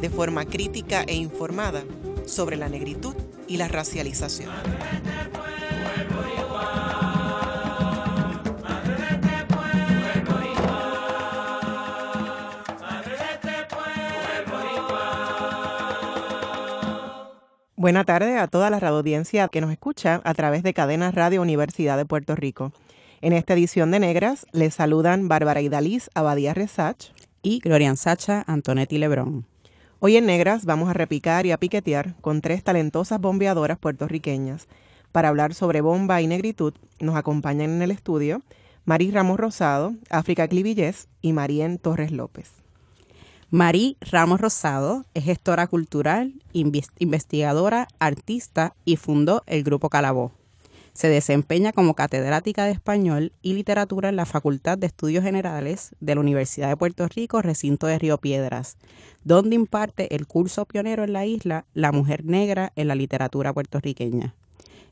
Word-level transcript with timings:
de 0.00 0.10
forma 0.10 0.44
crítica 0.44 1.02
e 1.02 1.14
informada 1.14 1.84
sobre 2.26 2.56
la 2.56 2.68
negritud 2.68 3.14
y 3.48 3.56
la 3.56 3.68
racialización. 3.68 4.50
Buenas 17.78 18.06
tardes 18.06 18.36
a 18.40 18.48
toda 18.48 18.68
la 18.68 18.78
audiencia 18.78 19.46
que 19.46 19.60
nos 19.60 19.70
escucha 19.70 20.20
a 20.24 20.34
través 20.34 20.64
de 20.64 20.74
Cadena 20.74 21.12
Radio 21.12 21.40
Universidad 21.40 21.96
de 21.96 22.04
Puerto 22.04 22.34
Rico. 22.34 22.72
En 23.20 23.32
esta 23.32 23.54
edición 23.54 23.90
de 23.92 24.00
Negras 24.00 24.44
les 24.50 24.74
saludan 24.74 25.28
Bárbara 25.28 25.60
Idaliz 25.60 26.10
Abadía 26.14 26.52
Resach 26.52 27.12
y 27.42 27.60
Glorian 27.60 27.96
Sacha 27.96 28.42
Antonetti 28.48 28.98
Lebrón. 28.98 29.46
Hoy 29.98 30.18
en 30.18 30.26
Negras 30.26 30.66
vamos 30.66 30.90
a 30.90 30.92
repicar 30.92 31.46
y 31.46 31.52
a 31.52 31.56
piquetear 31.56 32.16
con 32.20 32.42
tres 32.42 32.62
talentosas 32.62 33.18
bombeadoras 33.18 33.78
puertorriqueñas. 33.78 34.68
Para 35.10 35.30
hablar 35.30 35.54
sobre 35.54 35.80
bomba 35.80 36.20
y 36.20 36.26
negritud 36.26 36.74
nos 37.00 37.16
acompañan 37.16 37.70
en 37.70 37.80
el 37.80 37.90
estudio 37.90 38.42
Marí 38.84 39.10
Ramos 39.10 39.40
Rosado, 39.40 39.94
África 40.10 40.48
Clivillés 40.48 41.08
y 41.22 41.32
Marien 41.32 41.78
Torres 41.78 42.12
López. 42.12 42.50
Marí 43.48 43.96
Ramos 44.02 44.38
Rosado 44.38 45.06
es 45.14 45.24
gestora 45.24 45.66
cultural, 45.66 46.34
investigadora, 46.52 47.88
artista 47.98 48.74
y 48.84 48.96
fundó 48.96 49.44
el 49.46 49.62
Grupo 49.62 49.88
Calabó. 49.88 50.32
Se 50.96 51.10
desempeña 51.10 51.72
como 51.72 51.92
catedrática 51.92 52.64
de 52.64 52.70
español 52.70 53.32
y 53.42 53.52
literatura 53.52 54.08
en 54.08 54.16
la 54.16 54.24
Facultad 54.24 54.78
de 54.78 54.86
Estudios 54.86 55.22
Generales 55.22 55.94
de 56.00 56.14
la 56.14 56.22
Universidad 56.22 56.70
de 56.70 56.76
Puerto 56.78 57.06
Rico, 57.06 57.42
recinto 57.42 57.86
de 57.86 57.98
Río 57.98 58.16
Piedras, 58.16 58.78
donde 59.22 59.56
imparte 59.56 60.16
el 60.16 60.26
curso 60.26 60.64
pionero 60.64 61.04
en 61.04 61.12
la 61.12 61.26
isla 61.26 61.66
La 61.74 61.92
Mujer 61.92 62.24
Negra 62.24 62.72
en 62.76 62.88
la 62.88 62.94
literatura 62.94 63.52
puertorriqueña. 63.52 64.34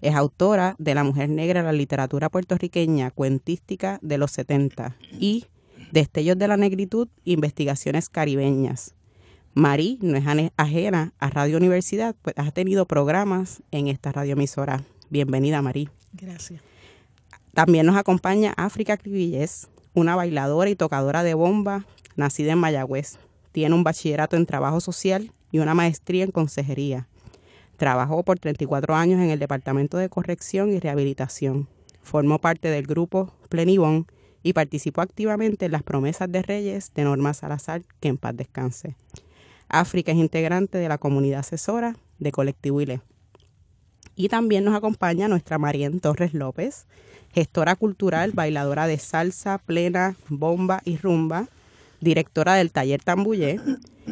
Es 0.02 0.14
autora 0.14 0.76
de 0.78 0.94
La 0.94 1.04
Mujer 1.04 1.30
Negra 1.30 1.60
en 1.60 1.66
la 1.66 1.72
literatura 1.72 2.28
puertorriqueña, 2.28 3.10
cuentística 3.10 3.98
de 4.02 4.18
los 4.18 4.30
70 4.32 4.98
y 5.18 5.46
Destellos 5.90 6.36
de 6.36 6.48
la 6.48 6.58
Negritud, 6.58 7.08
Investigaciones 7.24 8.10
Caribeñas. 8.10 8.94
Marí 9.54 9.98
no 10.02 10.18
es 10.18 10.50
ajena 10.58 11.14
a 11.18 11.30
Radio 11.30 11.56
Universidad, 11.56 12.14
pues 12.20 12.34
ha 12.36 12.50
tenido 12.50 12.84
programas 12.84 13.62
en 13.70 13.88
esta 13.88 14.12
radioemisora. 14.12 14.84
Bienvenida, 15.14 15.62
Marí. 15.62 15.88
Gracias. 16.12 16.60
También 17.52 17.86
nos 17.86 17.94
acompaña 17.94 18.52
África 18.56 18.96
Cribillés, 18.96 19.68
una 19.94 20.16
bailadora 20.16 20.68
y 20.70 20.74
tocadora 20.74 21.22
de 21.22 21.34
bomba 21.34 21.86
nacida 22.16 22.50
en 22.50 22.58
Mayagüez. 22.58 23.18
Tiene 23.52 23.76
un 23.76 23.84
bachillerato 23.84 24.36
en 24.36 24.44
trabajo 24.44 24.80
social 24.80 25.30
y 25.52 25.60
una 25.60 25.72
maestría 25.72 26.24
en 26.24 26.32
consejería. 26.32 27.06
Trabajó 27.76 28.24
por 28.24 28.40
34 28.40 28.96
años 28.96 29.20
en 29.20 29.30
el 29.30 29.38
Departamento 29.38 29.98
de 29.98 30.08
Corrección 30.08 30.72
y 30.72 30.80
Rehabilitación. 30.80 31.68
Formó 32.02 32.40
parte 32.40 32.66
del 32.66 32.84
grupo 32.84 33.32
Plenibón 33.48 34.08
y 34.42 34.52
participó 34.52 35.00
activamente 35.00 35.66
en 35.66 35.70
las 35.70 35.84
promesas 35.84 36.28
de 36.32 36.42
Reyes 36.42 36.90
de 36.92 37.04
Norma 37.04 37.34
Salazar, 37.34 37.82
que 38.00 38.08
en 38.08 38.16
paz 38.16 38.36
descanse. 38.36 38.96
África 39.68 40.10
es 40.10 40.18
integrante 40.18 40.78
de 40.78 40.88
la 40.88 40.98
comunidad 40.98 41.38
asesora 41.38 41.94
de 42.18 42.32
Colectivo 42.32 42.80
ILE. 42.80 43.00
Y 44.16 44.28
también 44.28 44.64
nos 44.64 44.74
acompaña 44.74 45.28
nuestra 45.28 45.58
Marien 45.58 46.00
Torres 46.00 46.34
López, 46.34 46.86
gestora 47.32 47.74
cultural, 47.74 48.32
bailadora 48.32 48.86
de 48.86 48.98
salsa, 48.98 49.58
plena, 49.58 50.16
bomba 50.28 50.80
y 50.84 50.96
rumba, 50.96 51.48
directora 52.00 52.54
del 52.54 52.70
taller 52.70 53.02
Tambullé, 53.02 53.60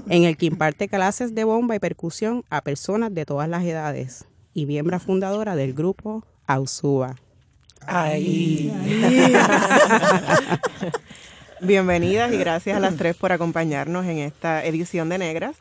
en 0.09 0.25
el 0.25 0.37
que 0.37 0.47
imparte 0.47 0.89
clases 0.89 1.35
de 1.35 1.45
bomba 1.45 1.77
y 1.77 1.79
percusión 1.79 2.45
a 2.51 2.63
personas 2.63 3.15
de 3.15 3.25
todas 3.25 3.49
las 3.49 3.65
edades 3.65 4.25
y 4.55 4.67
miembro 4.67 4.99
fundadora 4.99 5.55
del 5.57 5.75
grupo 5.75 6.25
Ausuba. 6.47 7.17
Ahí. 7.87 8.73
Bienvenidas 11.61 12.33
y 12.33 12.39
gracias 12.39 12.77
a 12.77 12.81
las 12.81 12.97
tres 12.97 13.17
por 13.17 13.31
acompañarnos 13.33 14.05
en 14.07 14.19
esta 14.19 14.65
edición 14.65 15.09
de 15.09 15.19
Negras. 15.19 15.57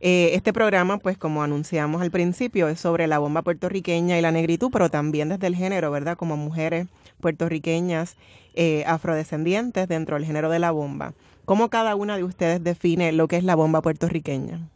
Eh, 0.00 0.30
este 0.34 0.52
programa, 0.52 0.98
pues 0.98 1.16
como 1.16 1.42
anunciamos 1.42 2.02
al 2.02 2.10
principio, 2.10 2.68
es 2.68 2.80
sobre 2.80 3.06
la 3.06 3.18
bomba 3.18 3.42
puertorriqueña 3.42 4.18
y 4.18 4.22
la 4.22 4.32
negritud, 4.32 4.70
pero 4.72 4.90
también 4.90 5.28
desde 5.28 5.46
el 5.46 5.56
género, 5.56 5.90
¿verdad? 5.90 6.16
Como 6.16 6.36
mujeres 6.36 6.86
puertorriqueñas 7.20 8.16
eh, 8.54 8.84
afrodescendientes 8.86 9.88
dentro 9.88 10.16
del 10.16 10.26
género 10.26 10.50
de 10.50 10.58
la 10.58 10.70
bomba. 10.70 11.14
¿Cómo 11.44 11.70
cada 11.70 11.94
una 11.94 12.16
de 12.16 12.24
ustedes 12.24 12.62
define 12.62 13.12
lo 13.12 13.28
que 13.28 13.36
es 13.36 13.44
la 13.44 13.54
bomba 13.54 13.80
puertorriqueña? 13.80 14.68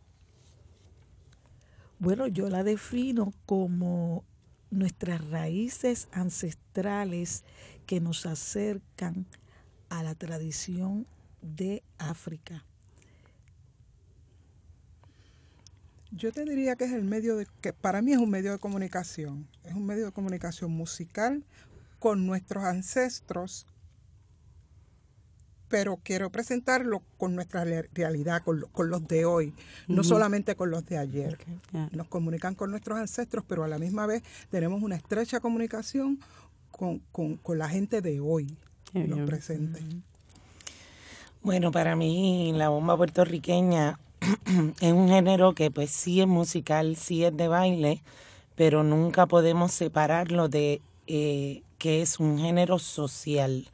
Bueno, 1.98 2.26
yo 2.26 2.48
la 2.48 2.62
defino 2.62 3.32
como 3.44 4.24
nuestras 4.70 5.28
raíces 5.28 6.08
ancestrales 6.12 7.44
que 7.86 8.00
nos 8.00 8.24
acercan 8.24 9.26
a 9.88 10.02
la 10.02 10.14
tradición 10.14 11.06
de 11.42 11.82
África. 11.98 12.64
Yo 16.12 16.32
te 16.32 16.44
diría 16.44 16.76
que 16.76 16.84
es 16.84 16.92
el 16.92 17.04
medio 17.04 17.36
de 17.36 17.46
que 17.60 17.72
para 17.72 18.02
mí 18.02 18.12
es 18.12 18.18
un 18.18 18.30
medio 18.30 18.50
de 18.52 18.58
comunicación, 18.58 19.46
es 19.64 19.74
un 19.74 19.86
medio 19.86 20.06
de 20.06 20.12
comunicación 20.12 20.72
musical 20.72 21.44
con 22.00 22.26
nuestros 22.26 22.64
ancestros, 22.64 23.66
pero 25.68 26.00
quiero 26.02 26.30
presentarlo 26.30 27.02
con 27.16 27.36
nuestra 27.36 27.64
realidad, 27.64 28.42
con, 28.42 28.90
los 28.90 29.06
de 29.06 29.24
hoy, 29.24 29.54
no 29.86 30.02
solamente 30.02 30.56
con 30.56 30.70
los 30.70 30.84
de 30.86 30.98
ayer. 30.98 31.38
Nos 31.92 32.08
comunican 32.08 32.56
con 32.56 32.72
nuestros 32.72 32.98
ancestros, 32.98 33.44
pero 33.46 33.62
a 33.62 33.68
la 33.68 33.78
misma 33.78 34.06
vez 34.06 34.24
tenemos 34.50 34.82
una 34.82 34.96
estrecha 34.96 35.38
comunicación 35.38 36.18
con, 36.72 37.38
la 37.56 37.68
gente 37.68 38.00
de 38.00 38.18
hoy, 38.18 38.56
los 38.94 39.20
presentes. 39.20 39.84
Bueno, 41.42 41.70
para 41.70 41.94
mí 41.94 42.52
la 42.56 42.68
bomba 42.68 42.96
puertorriqueña 42.96 44.00
es 44.80 44.92
un 44.92 45.08
género 45.08 45.54
que 45.54 45.70
pues 45.70 45.90
sí 45.90 46.20
es 46.20 46.26
musical, 46.26 46.96
sí 46.96 47.24
es 47.24 47.36
de 47.36 47.48
baile, 47.48 48.02
pero 48.54 48.82
nunca 48.82 49.26
podemos 49.26 49.72
separarlo 49.72 50.48
de 50.48 50.82
eh, 51.06 51.62
que 51.78 52.02
es 52.02 52.20
un 52.20 52.38
género 52.38 52.78
social. 52.78 53.68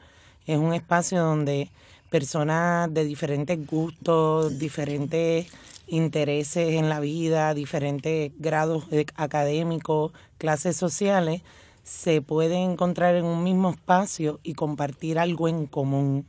Es 0.47 0.59
un 0.59 0.73
espacio 0.73 1.23
donde 1.23 1.71
personas 2.11 2.93
de 2.95 3.05
diferentes 3.05 3.67
gustos, 3.67 4.59
diferentes 4.59 5.49
intereses 5.89 6.75
en 6.75 6.89
la 6.89 7.01
vida, 7.01 7.53
diferentes 7.55 8.33
grados 8.39 8.84
académicos, 9.17 10.13
clases 10.39 10.77
sociales, 10.77 11.43
se 11.83 12.23
pueden 12.23 12.71
encontrar 12.73 13.15
en 13.17 13.25
un 13.25 13.45
mismo 13.45 13.71
espacio 13.71 14.41
y 14.43 14.55
compartir 14.55 15.19
algo 15.19 15.49
en 15.49 15.67
común. 15.67 16.27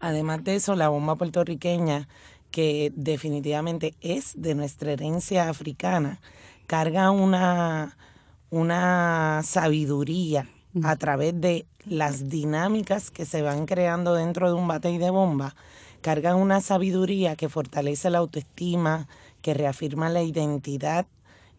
Además 0.00 0.42
de 0.42 0.56
eso, 0.56 0.74
la 0.74 0.88
bomba 0.88 1.14
puertorriqueña 1.14 2.08
que 2.52 2.92
definitivamente 2.94 3.94
es 4.00 4.40
de 4.40 4.54
nuestra 4.54 4.92
herencia 4.92 5.48
africana, 5.48 6.20
carga 6.68 7.10
una, 7.10 7.96
una 8.50 9.40
sabiduría 9.42 10.48
a 10.84 10.96
través 10.96 11.38
de 11.40 11.66
las 11.84 12.28
dinámicas 12.28 13.10
que 13.10 13.26
se 13.26 13.42
van 13.42 13.66
creando 13.66 14.14
dentro 14.14 14.48
de 14.48 14.54
un 14.54 14.68
batey 14.68 14.98
de 14.98 15.10
bomba, 15.10 15.56
cargan 16.02 16.36
una 16.36 16.60
sabiduría 16.60 17.36
que 17.36 17.48
fortalece 17.48 18.10
la 18.10 18.18
autoestima, 18.18 19.08
que 19.40 19.54
reafirma 19.54 20.08
la 20.08 20.22
identidad, 20.22 21.06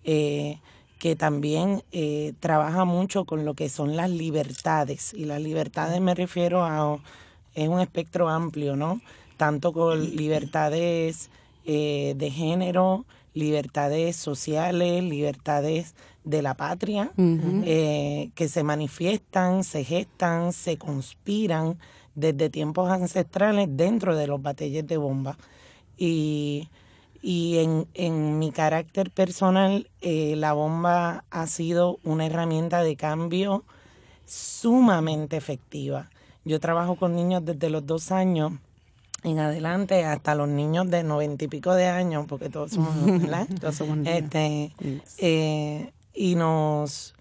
eh, 0.03 0.59
que 0.99 1.15
también 1.15 1.83
eh, 1.91 2.33
trabaja 2.39 2.85
mucho 2.85 3.25
con 3.25 3.45
lo 3.45 3.55
que 3.55 3.69
son 3.69 3.95
las 3.95 4.09
libertades. 4.09 5.13
Y 5.13 5.25
las 5.25 5.41
libertades 5.41 5.99
me 5.99 6.15
refiero 6.15 6.63
a, 6.63 6.99
es 7.55 7.67
un 7.67 7.81
espectro 7.81 8.29
amplio, 8.29 8.75
¿no? 8.75 9.01
Tanto 9.37 9.73
con 9.73 10.15
libertades 10.15 11.29
eh, 11.65 12.13
de 12.17 12.31
género, 12.31 13.05
libertades 13.33 14.15
sociales, 14.15 15.03
libertades 15.03 15.95
de 16.23 16.41
la 16.41 16.53
patria, 16.53 17.11
eh, 17.17 18.29
que 18.35 18.47
se 18.47 18.63
manifiestan, 18.63 19.63
se 19.63 19.83
gestan, 19.83 20.53
se 20.53 20.77
conspiran 20.77 21.77
desde 22.15 22.49
tiempos 22.49 22.89
ancestrales 22.89 23.67
dentro 23.71 24.15
de 24.15 24.27
los 24.27 24.41
batalles 24.41 24.85
de 24.87 24.97
bomba. 24.97 25.37
Y, 25.97 26.69
Y 27.25 27.59
en, 27.59 27.87
en 27.93 28.37
mi 28.37 28.51
carácter 28.51 29.09
personal, 29.09 29.87
eh, 30.01 30.35
la 30.35 30.51
bomba 30.51 31.23
ha 31.31 31.47
sido 31.47 31.97
una 32.03 32.25
herramienta 32.25 32.83
de 32.83 32.97
cambio 32.97 33.63
sumamente 34.25 35.37
efectiva. 35.37 36.09
Yo 36.43 36.59
trabajo 36.59 36.95
con 36.97 37.15
niños 37.15 37.45
desde 37.45 37.69
los 37.69 37.85
dos 37.85 38.11
años 38.11 38.51
en 39.23 39.39
adelante 39.39 40.05
hasta 40.05 40.35
los 40.35 40.47
niños 40.47 40.89
de 40.89 41.03
noventa 41.03 41.45
y 41.45 41.47
pico 41.47 41.73
de 41.73 41.87
años, 41.87 42.25
porque 42.27 42.49
todos 42.49 42.71
somos, 42.71 43.21
¿verdad? 43.21 43.47
todos 43.61 43.75
somos 43.75 43.97
niños. 43.97 44.23
Este, 44.23 44.71
eh, 45.17 45.91
y 46.13 46.35
nos 46.35 47.13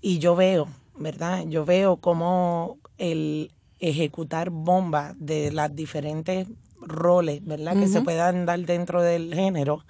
y 0.00 0.18
yo 0.18 0.36
veo, 0.36 0.68
¿verdad? 0.96 1.44
Yo 1.46 1.64
veo 1.64 1.96
cómo 1.96 2.78
el 2.98 3.50
ejecutar 3.80 4.50
bombas 4.50 5.14
de 5.18 5.52
las 5.52 5.74
diferentes 5.74 6.48
roles, 6.80 7.44
¿verdad? 7.44 7.74
Que 7.78 7.88
se 7.88 8.00
puedan 8.02 8.46
dar 8.46 8.60
dentro 8.60 9.02
del 9.02 9.34
género, 9.34 9.84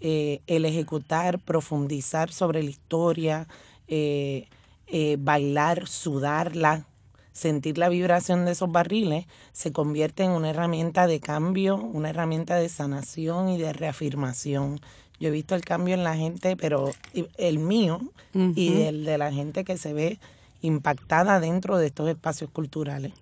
eh, 0.00 0.40
el 0.46 0.64
ejecutar, 0.64 1.38
profundizar 1.38 2.30
sobre 2.30 2.62
la 2.62 2.70
historia, 2.70 3.48
eh, 3.88 4.48
eh, 4.86 5.16
bailar, 5.18 5.86
sudarla, 5.86 6.86
sentir 7.34 7.76
la 7.76 7.90
vibración 7.90 8.46
de 8.46 8.52
esos 8.52 8.72
barriles, 8.72 9.26
se 9.52 9.72
convierte 9.72 10.22
en 10.22 10.30
una 10.30 10.50
herramienta 10.50 11.06
de 11.06 11.20
cambio, 11.20 11.76
una 11.76 12.10
herramienta 12.10 12.54
de 12.54 12.70
sanación 12.70 13.50
y 13.50 13.58
de 13.58 13.74
reafirmación. 13.74 14.80
Yo 15.20 15.28
he 15.28 15.32
visto 15.32 15.54
el 15.54 15.64
cambio 15.64 15.94
en 15.94 16.04
la 16.04 16.16
gente, 16.16 16.56
pero 16.56 16.90
el 17.36 17.58
mío 17.58 18.00
y 18.32 18.82
el 18.82 19.04
de 19.04 19.18
la 19.18 19.32
gente 19.32 19.64
que 19.64 19.76
se 19.76 19.92
ve 19.92 20.18
impactada 20.62 21.40
dentro 21.40 21.76
de 21.76 21.88
estos 21.88 22.08
espacios 22.08 22.50
culturales. 22.50 23.12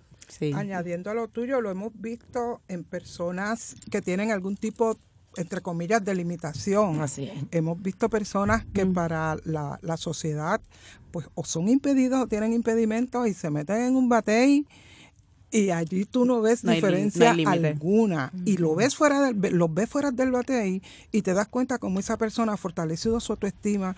Añadiendo 0.55 1.11
a 1.11 1.15
lo 1.15 1.29
tuyo, 1.29 1.61
lo 1.61 1.71
hemos 1.71 1.93
visto 1.95 2.61
en 2.69 2.85
personas 2.85 3.77
que 3.91 4.01
tienen 4.01 4.31
algún 4.31 4.57
tipo, 4.57 4.97
entre 5.37 5.61
comillas, 5.61 6.05
de 6.05 6.15
limitación. 6.15 7.01
Así 7.01 7.25
es. 7.25 7.45
Hemos 7.51 7.81
visto 7.81 8.09
personas 8.09 8.65
que 8.73 8.85
para 8.87 9.37
la, 9.45 9.79
la, 9.83 9.97
sociedad, 9.97 10.61
pues, 11.11 11.27
o 11.35 11.45
son 11.45 11.69
impedidos 11.69 12.23
o 12.23 12.27
tienen 12.27 12.53
impedimentos 12.53 13.27
y 13.27 13.35
se 13.35 13.51
meten 13.51 13.83
en 13.83 13.97
un 13.97 14.09
batey 14.09 14.67
y 15.53 15.71
allí 15.71 16.07
tú 16.07 16.25
no 16.25 16.41
ves 16.41 16.63
diferencia 16.63 17.37
alguna 17.47 18.33
y 18.47 18.57
lo 18.57 18.75
ves 18.75 18.97
fuera 18.97 19.21
del 19.21 19.39
los 19.55 19.73
ves 19.73 19.89
fuera 19.89 20.11
del 20.11 20.31
batey 20.31 20.83
y 21.13 21.23
te 21.23 21.35
das 21.35 21.47
cuenta 21.47 21.79
cómo 21.79 22.01
esa 22.01 22.17
persona 22.17 22.55
ha 22.55 22.57
fortalecido 22.57 23.21
su 23.21 23.35
autoestima 23.35 23.95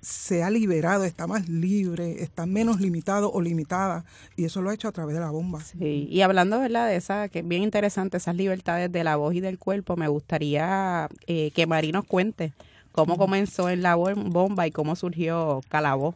se 0.00 0.42
ha 0.42 0.50
liberado, 0.50 1.04
está 1.04 1.26
más 1.26 1.48
libre, 1.48 2.22
está 2.22 2.46
menos 2.46 2.80
limitado 2.80 3.30
o 3.32 3.40
limitada 3.40 4.04
y 4.36 4.44
eso 4.44 4.62
lo 4.62 4.70
ha 4.70 4.74
hecho 4.74 4.88
a 4.88 4.92
través 4.92 5.14
de 5.14 5.20
la 5.20 5.30
bomba. 5.30 5.60
Sí, 5.60 6.08
y 6.10 6.20
hablando 6.22 6.58
¿verdad? 6.58 6.88
de 6.88 6.96
esa, 6.96 7.28
que 7.28 7.40
es 7.40 7.48
bien 7.48 7.62
interesante, 7.62 8.16
esas 8.16 8.34
libertades 8.34 8.90
de 8.90 9.04
la 9.04 9.16
voz 9.16 9.34
y 9.34 9.40
del 9.40 9.58
cuerpo, 9.58 9.96
me 9.96 10.08
gustaría 10.08 11.08
eh, 11.26 11.50
que 11.54 11.66
Mari 11.66 11.92
nos 11.92 12.04
cuente 12.04 12.52
cómo 12.92 13.18
comenzó 13.18 13.68
en 13.68 13.82
la 13.82 13.94
bomba 13.94 14.66
y 14.66 14.70
cómo 14.70 14.96
surgió 14.96 15.60
Calabó. 15.68 16.14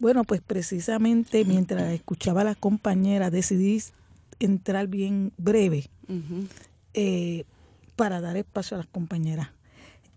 Bueno, 0.00 0.24
pues 0.24 0.40
precisamente 0.40 1.44
mientras 1.44 1.92
escuchaba 1.92 2.40
a 2.40 2.44
las 2.44 2.56
compañeras 2.56 3.30
decidí 3.30 3.80
entrar 4.40 4.88
bien 4.88 5.32
breve 5.38 5.88
eh, 6.94 7.44
para 7.94 8.20
dar 8.20 8.36
espacio 8.36 8.76
a 8.76 8.78
las 8.78 8.88
compañeras. 8.88 9.50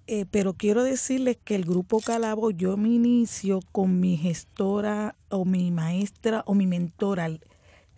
Eh, 0.08 0.26
pero 0.30 0.54
quiero 0.54 0.84
decirles 0.84 1.38
que 1.44 1.56
el 1.56 1.66
grupo 1.66 2.00
Calabo, 2.00 2.52
yo 2.52 2.78
me 2.78 2.90
inicio 2.90 3.60
con 3.72 4.00
mi 4.00 4.18
gestora 4.18 5.16
o 5.30 5.46
mi 5.46 5.72
maestra 5.72 6.44
o 6.46 6.54
mi 6.54 6.68
mentora, 6.68 7.28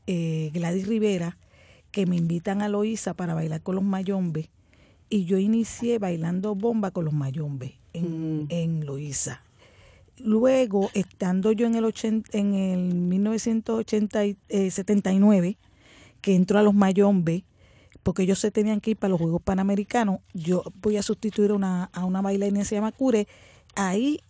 eh, 0.07 0.49
Gladys 0.53 0.87
Rivera, 0.87 1.37
que 1.91 2.05
me 2.05 2.15
invitan 2.15 2.61
a 2.61 2.69
Loíza 2.69 3.13
para 3.13 3.33
bailar 3.33 3.61
con 3.61 3.75
los 3.75 3.83
mayombes. 3.83 4.47
Y 5.09 5.25
yo 5.25 5.37
inicié 5.37 5.99
bailando 5.99 6.55
bomba 6.55 6.91
con 6.91 7.03
los 7.05 7.13
mayombes 7.13 7.73
en, 7.93 8.43
mm. 8.43 8.47
en 8.49 8.85
Loíza. 8.85 9.41
Luego, 10.17 10.89
estando 10.93 11.51
yo 11.51 11.67
en 11.67 11.75
el, 11.75 11.93
en 12.31 12.53
el 12.53 12.95
1979, 12.95 15.47
eh, 15.47 15.57
que 16.21 16.35
entro 16.35 16.57
a 16.57 16.63
los 16.63 16.73
mayombes, 16.73 17.43
porque 18.07 18.23
ellos 18.23 18.39
se 18.39 18.51
tenían 18.51 18.79
que 18.79 18.91
ir 18.91 18.97
para 18.97 19.09
los 19.09 19.19
Juegos 19.19 19.41
Panamericanos, 19.41 20.21
yo 20.33 20.63
voy 20.81 20.95
a 20.95 21.03
sustituir 21.03 21.51
una, 21.51 21.89
a 21.91 22.05
una 22.05 22.21
bailarina 22.21 22.59
que 22.59 22.65
se 22.65 22.75
llama 22.75 22.93
Cure. 22.93 23.27
Ahí 23.75 24.21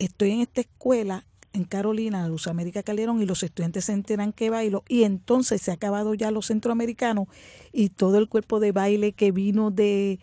estoy 0.00 0.32
en 0.32 0.40
esta 0.40 0.62
escuela 0.62 1.24
en 1.52 1.62
Carolina, 1.62 2.26
Luz 2.26 2.48
América 2.48 2.82
Calderón, 2.82 3.22
y 3.22 3.26
los 3.26 3.44
estudiantes 3.44 3.84
se 3.84 3.92
enteran 3.92 4.32
que 4.32 4.50
bailo, 4.50 4.82
y 4.88 5.04
entonces 5.04 5.62
se 5.62 5.70
ha 5.70 5.74
acabado 5.74 6.14
ya 6.14 6.32
los 6.32 6.48
centroamericanos 6.48 7.28
y 7.72 7.90
todo 7.90 8.18
el 8.18 8.28
cuerpo 8.28 8.58
de 8.58 8.72
baile 8.72 9.12
que 9.12 9.30
vino 9.30 9.70
de, 9.70 10.18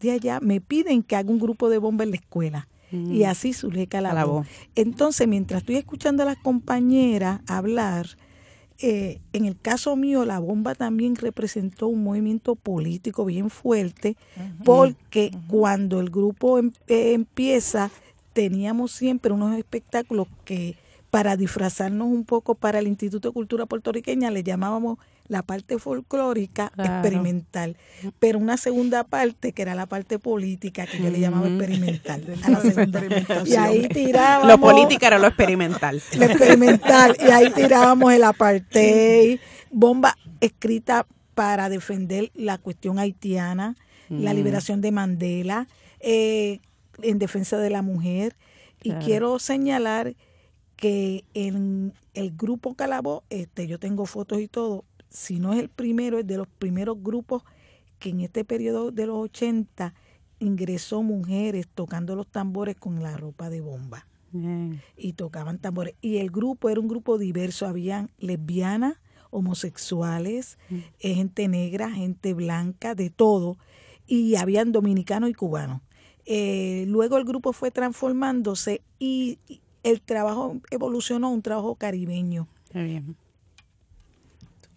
de 0.00 0.10
allá 0.10 0.40
me 0.40 0.60
piden 0.60 1.04
que 1.04 1.14
haga 1.14 1.30
un 1.30 1.38
grupo 1.38 1.70
de 1.70 1.78
bomba 1.78 2.02
en 2.02 2.10
la 2.10 2.16
escuela. 2.16 2.66
Mm. 2.90 3.12
Y 3.12 3.22
así 3.22 3.52
surge 3.52 3.86
Calabó. 3.86 4.44
Entonces, 4.74 5.28
mientras 5.28 5.60
estoy 5.60 5.76
escuchando 5.76 6.24
a 6.24 6.26
las 6.26 6.38
compañeras 6.38 7.40
hablar, 7.46 8.18
eh, 8.80 9.20
en 9.32 9.44
el 9.44 9.58
caso 9.58 9.96
mío, 9.96 10.24
la 10.24 10.38
bomba 10.38 10.74
también 10.76 11.16
representó 11.16 11.88
un 11.88 12.04
movimiento 12.04 12.54
político 12.54 13.24
bien 13.24 13.50
fuerte, 13.50 14.16
porque 14.64 15.32
cuando 15.48 15.98
el 16.00 16.10
grupo 16.10 16.58
em, 16.58 16.72
eh, 16.86 17.12
empieza, 17.12 17.90
teníamos 18.32 18.92
siempre 18.92 19.32
unos 19.32 19.56
espectáculos 19.58 20.28
que 20.44 20.76
para 21.10 21.36
disfrazarnos 21.36 22.06
un 22.06 22.24
poco 22.24 22.54
para 22.54 22.78
el 22.78 22.86
Instituto 22.86 23.28
de 23.28 23.34
Cultura 23.34 23.66
Puertorriqueña 23.66 24.30
le 24.30 24.44
llamábamos 24.44 24.98
la 25.28 25.42
parte 25.42 25.78
folclórica 25.78 26.72
experimental, 26.76 27.76
pero 28.18 28.38
una 28.38 28.56
segunda 28.56 29.04
parte 29.04 29.52
que 29.52 29.62
era 29.62 29.74
la 29.74 29.86
parte 29.86 30.18
política 30.18 30.86
que 30.86 31.02
yo 31.02 31.10
le 31.10 31.20
llamaba 31.20 31.48
experimental. 31.48 32.24
y 33.46 33.54
ahí 33.56 33.88
tirábamos 33.88 34.48
lo 34.48 34.58
política 34.58 35.06
era 35.08 35.18
lo 35.18 35.26
experimental. 35.26 36.02
Lo 36.18 36.24
experimental 36.24 37.16
y 37.20 37.30
ahí 37.30 37.50
tirábamos 37.50 38.12
el 38.12 38.24
apartheid, 38.24 39.38
bomba 39.70 40.16
escrita 40.40 41.06
para 41.34 41.68
defender 41.68 42.30
la 42.34 42.58
cuestión 42.58 42.98
haitiana, 42.98 43.76
la 44.08 44.32
liberación 44.32 44.80
de 44.80 44.90
Mandela, 44.90 45.68
eh, 46.00 46.60
en 47.02 47.18
defensa 47.18 47.58
de 47.58 47.70
la 47.70 47.82
mujer. 47.82 48.36
Y 48.82 48.92
quiero 48.92 49.38
señalar 49.38 50.14
que 50.76 51.24
en 51.34 51.92
el 52.14 52.36
grupo 52.36 52.74
Calabó, 52.74 53.24
este, 53.30 53.66
yo 53.66 53.78
tengo 53.78 54.06
fotos 54.06 54.40
y 54.40 54.48
todo, 54.48 54.84
si 55.10 55.38
no 55.38 55.52
es 55.52 55.60
el 55.60 55.68
primero, 55.68 56.18
es 56.18 56.26
de 56.26 56.36
los 56.36 56.48
primeros 56.48 57.02
grupos 57.02 57.42
que 57.98 58.10
en 58.10 58.20
este 58.20 58.44
periodo 58.44 58.90
de 58.90 59.06
los 59.06 59.16
80 59.16 59.94
ingresó 60.38 61.02
mujeres 61.02 61.66
tocando 61.74 62.14
los 62.14 62.26
tambores 62.26 62.76
con 62.76 63.02
la 63.02 63.16
ropa 63.16 63.50
de 63.50 63.60
bomba. 63.60 64.06
Y 64.96 65.14
tocaban 65.14 65.58
tambores. 65.58 65.94
Y 66.02 66.18
el 66.18 66.30
grupo 66.30 66.68
era 66.68 66.80
un 66.80 66.88
grupo 66.88 67.16
diverso, 67.16 67.66
habían 67.66 68.10
lesbianas, 68.18 68.96
homosexuales, 69.30 70.58
mm. 70.68 70.76
eh, 71.00 71.14
gente 71.14 71.48
negra, 71.48 71.90
gente 71.90 72.34
blanca, 72.34 72.94
de 72.94 73.08
todo. 73.08 73.56
Y 74.06 74.36
habían 74.36 74.70
dominicanos 74.70 75.30
y 75.30 75.34
cubanos. 75.34 75.80
Eh, 76.26 76.84
luego 76.88 77.16
el 77.16 77.24
grupo 77.24 77.54
fue 77.54 77.70
transformándose 77.70 78.82
y 78.98 79.38
el 79.82 80.02
trabajo 80.02 80.60
evolucionó 80.70 81.28
a 81.28 81.30
un 81.30 81.40
trabajo 81.40 81.74
caribeño. 81.76 82.48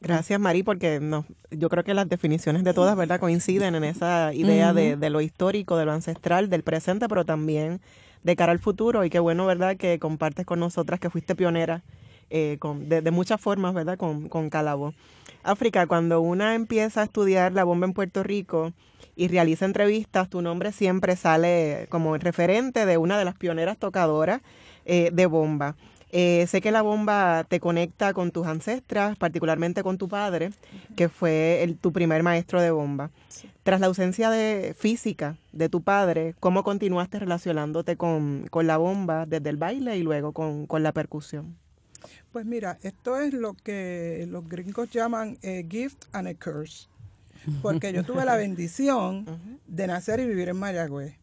Gracias, 0.02 0.40
Mari, 0.40 0.64
porque 0.64 1.00
no, 1.00 1.26
yo 1.52 1.70
creo 1.70 1.84
que 1.84 1.94
las 1.94 2.10
definiciones 2.10 2.64
de 2.64 2.74
todas, 2.74 2.98
¿verdad?, 2.98 3.20
coinciden 3.20 3.76
en 3.76 3.84
esa 3.84 4.34
idea 4.34 4.74
de, 4.74 4.96
de, 4.98 5.10
lo 5.12 5.22
histórico, 5.22 5.78
de 5.78 5.86
lo 5.86 5.92
ancestral, 5.92 6.50
del 6.50 6.64
presente, 6.64 7.08
pero 7.08 7.24
también 7.24 7.82
de 8.24 8.36
cara 8.36 8.52
al 8.52 8.58
futuro. 8.58 9.06
Y 9.06 9.12
qué 9.12 9.20
bueno, 9.20 9.46
¿verdad?, 9.46 9.78
que 9.78 10.00
compartes 10.00 10.48
con 10.48 10.60
nosotras 10.60 11.00
que 11.00 11.12
fuiste 11.12 11.36
pionera 11.36 11.84
eh, 12.32 12.58
con, 12.60 12.90
de, 12.90 13.04
de, 13.04 13.12
muchas 13.12 13.40
formas, 13.40 13.76
¿verdad?, 13.76 13.96
con, 14.00 14.28
con 14.28 14.50
Calabo. 14.50 14.96
África, 15.44 15.86
cuando 15.86 16.20
una 16.20 16.56
empieza 16.56 17.02
a 17.02 17.04
estudiar 17.04 17.54
la 17.54 17.64
bomba 17.64 17.86
en 17.86 17.94
Puerto 17.94 18.24
Rico 18.24 18.74
y 19.16 19.28
realiza 19.28 19.66
entrevistas, 19.66 20.30
tu 20.30 20.42
nombre 20.42 20.72
siempre 20.72 21.16
sale 21.16 21.86
como 21.90 22.18
referente 22.18 22.88
de 22.88 22.98
una 22.98 23.20
de 23.20 23.26
las 23.26 23.38
pioneras 23.38 23.78
tocadoras 23.78 24.42
eh, 24.86 25.12
de 25.14 25.28
bomba. 25.28 25.76
Eh, 26.14 26.46
sé 26.48 26.60
que 26.60 26.72
la 26.72 26.82
bomba 26.82 27.46
te 27.46 27.62
conecta 27.62 28.14
con 28.14 28.32
tus 28.32 28.46
ancestras, 28.46 29.16
particularmente 29.18 29.82
con 29.82 29.98
tu 29.98 30.10
padre, 30.10 30.52
que 30.98 31.08
fue 31.08 31.64
el, 31.64 31.78
tu 31.78 31.94
primer 31.94 32.22
maestro 32.22 32.62
de 32.62 32.70
bomba. 32.70 33.12
Tras 33.64 33.80
la 33.80 33.88
ausencia 33.88 34.30
de 34.30 34.76
física 34.78 35.38
de 35.54 35.70
tu 35.70 35.82
padre, 35.82 36.36
¿cómo 36.42 36.64
continuaste 36.64 37.20
relacionándote 37.20 37.96
con, 37.96 38.50
la 38.54 38.78
bomba 38.78 39.26
desde 39.26 39.50
el 39.50 39.56
baile 39.56 39.98
y 39.98 40.04
luego 40.04 40.34
con, 40.34 40.84
la 40.84 40.92
percusión? 40.92 41.56
Pues 42.34 42.46
mira, 42.46 42.78
esto 42.82 43.18
es 43.18 43.34
lo 43.34 43.54
que 43.54 44.28
los 44.30 44.48
gringos 44.50 44.90
llaman 44.92 45.38
a 45.44 45.66
gift 45.70 46.06
and 46.12 46.28
a 46.28 46.34
curse, 46.34 46.90
porque 47.62 47.94
yo 47.94 48.04
tuve 48.04 48.26
la 48.26 48.36
bendición 48.36 49.26
de 49.68 49.88
nacer 49.88 50.20
y 50.20 50.28
vivir 50.28 50.50
en 50.50 50.58
Mayagüez, 50.58 51.16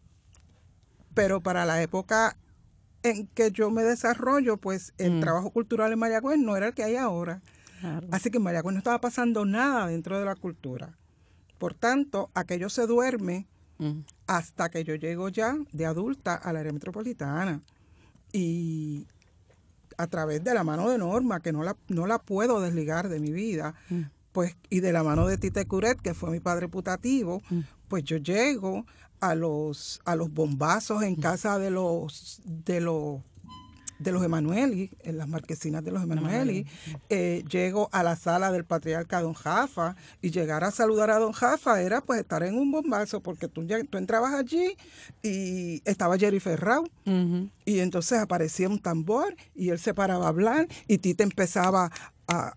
pero 1.13 1.43
para 1.43 1.67
la 1.67 1.83
época 1.83 2.39
en 3.03 3.27
que 3.29 3.51
yo 3.51 3.71
me 3.71 3.83
desarrollo, 3.83 4.57
pues 4.57 4.93
el 4.99 5.19
mm. 5.19 5.21
trabajo 5.21 5.51
cultural 5.51 5.93
en 5.93 5.99
Mayagüez 5.99 6.39
no 6.39 6.57
era 6.57 6.69
el 6.69 6.75
que 6.75 6.85
hay 6.85 6.97
ahora. 6.97 7.41
Así 8.11 8.31
que 8.31 8.39
en 8.39 8.43
Mayagüez 8.43 8.73
no 8.73 8.79
estaba 8.79 9.01
pasando 9.01 9.45
nada 9.45 9.87
dentro 9.87 10.19
de 10.19 10.25
la 10.25 10.35
cultura. 10.35 10.97
Por 11.59 11.75
tanto, 11.75 12.31
aquello 12.35 12.69
se 12.71 12.87
duerme 12.87 13.47
mm. 13.79 14.01
hasta 14.27 14.69
que 14.69 14.85
yo 14.85 14.95
llego 14.97 15.29
ya 15.29 15.57
de 15.73 15.87
adulta 15.87 16.35
al 16.35 16.57
área 16.57 16.73
metropolitana. 16.73 17.63
Y 18.33 19.07
a 19.97 20.07
través 20.07 20.43
de 20.43 20.55
la 20.55 20.65
mano 20.65 20.89
de 20.91 20.99
Norma, 20.99 21.41
que 21.41 21.53
no 21.53 21.63
la, 21.63 21.77
no 21.89 22.07
la 22.07 22.19
puedo 22.19 22.61
desligar 22.61 23.09
de 23.09 23.21
mi 23.21 23.33
vida, 23.33 23.75
mm. 23.91 24.03
pues, 24.33 24.57
y 24.71 24.81
de 24.81 24.93
la 24.93 25.03
mano 25.03 25.27
de 25.27 25.39
Tite 25.39 25.67
Curet, 25.67 26.01
que 26.01 26.15
fue 26.15 26.31
mi 26.31 26.41
padre 26.41 26.69
putativo, 26.69 27.43
pues 27.89 28.05
yo 28.05 28.17
llego 28.17 28.87
a 29.21 29.35
los, 29.35 30.01
a 30.05 30.17
los 30.17 30.33
bombazos 30.33 31.03
en 31.03 31.17
casa 31.17 31.59
de 31.59 31.71
los, 31.71 32.41
de 32.45 32.81
los 32.81 33.21
de 33.99 34.13
los 34.13 34.23
Emanueli, 34.23 34.91
en 35.01 35.19
las 35.19 35.29
marquesinas 35.29 35.83
de 35.85 35.91
los 35.91 36.03
Emanueli, 36.03 36.67
eh, 37.09 37.45
llego 37.51 37.89
a 37.93 38.03
la 38.03 38.17
sala 38.17 38.53
del 38.53 38.65
patriarca 38.65 39.21
Don 39.21 39.35
Jafa 39.35 39.97
y 40.23 40.31
llegar 40.31 40.65
a 40.65 40.71
saludar 40.71 41.11
a 41.11 41.19
Don 41.19 41.33
Jafa 41.33 41.83
era 41.83 42.01
pues 42.01 42.21
estar 42.21 42.43
en 42.43 42.57
un 42.57 42.71
bombazo 42.71 43.21
porque 43.21 43.49
tú, 43.49 43.67
tú 43.91 43.99
entrabas 43.99 44.35
allí 44.35 44.77
y 45.23 45.83
estaba 45.85 46.17
Jerry 46.17 46.41
Ferrao. 46.41 46.85
Y 47.65 47.81
entonces 47.81 48.19
aparecía 48.21 48.69
un 48.69 48.79
tambor 48.79 49.35
y 49.55 49.71
él 49.71 49.79
se 49.79 49.95
paraba 49.95 50.27
a 50.27 50.29
hablar 50.29 50.69
y 50.87 50.99
Tita 50.99 51.25
empezaba 51.25 51.91
a, 52.29 52.55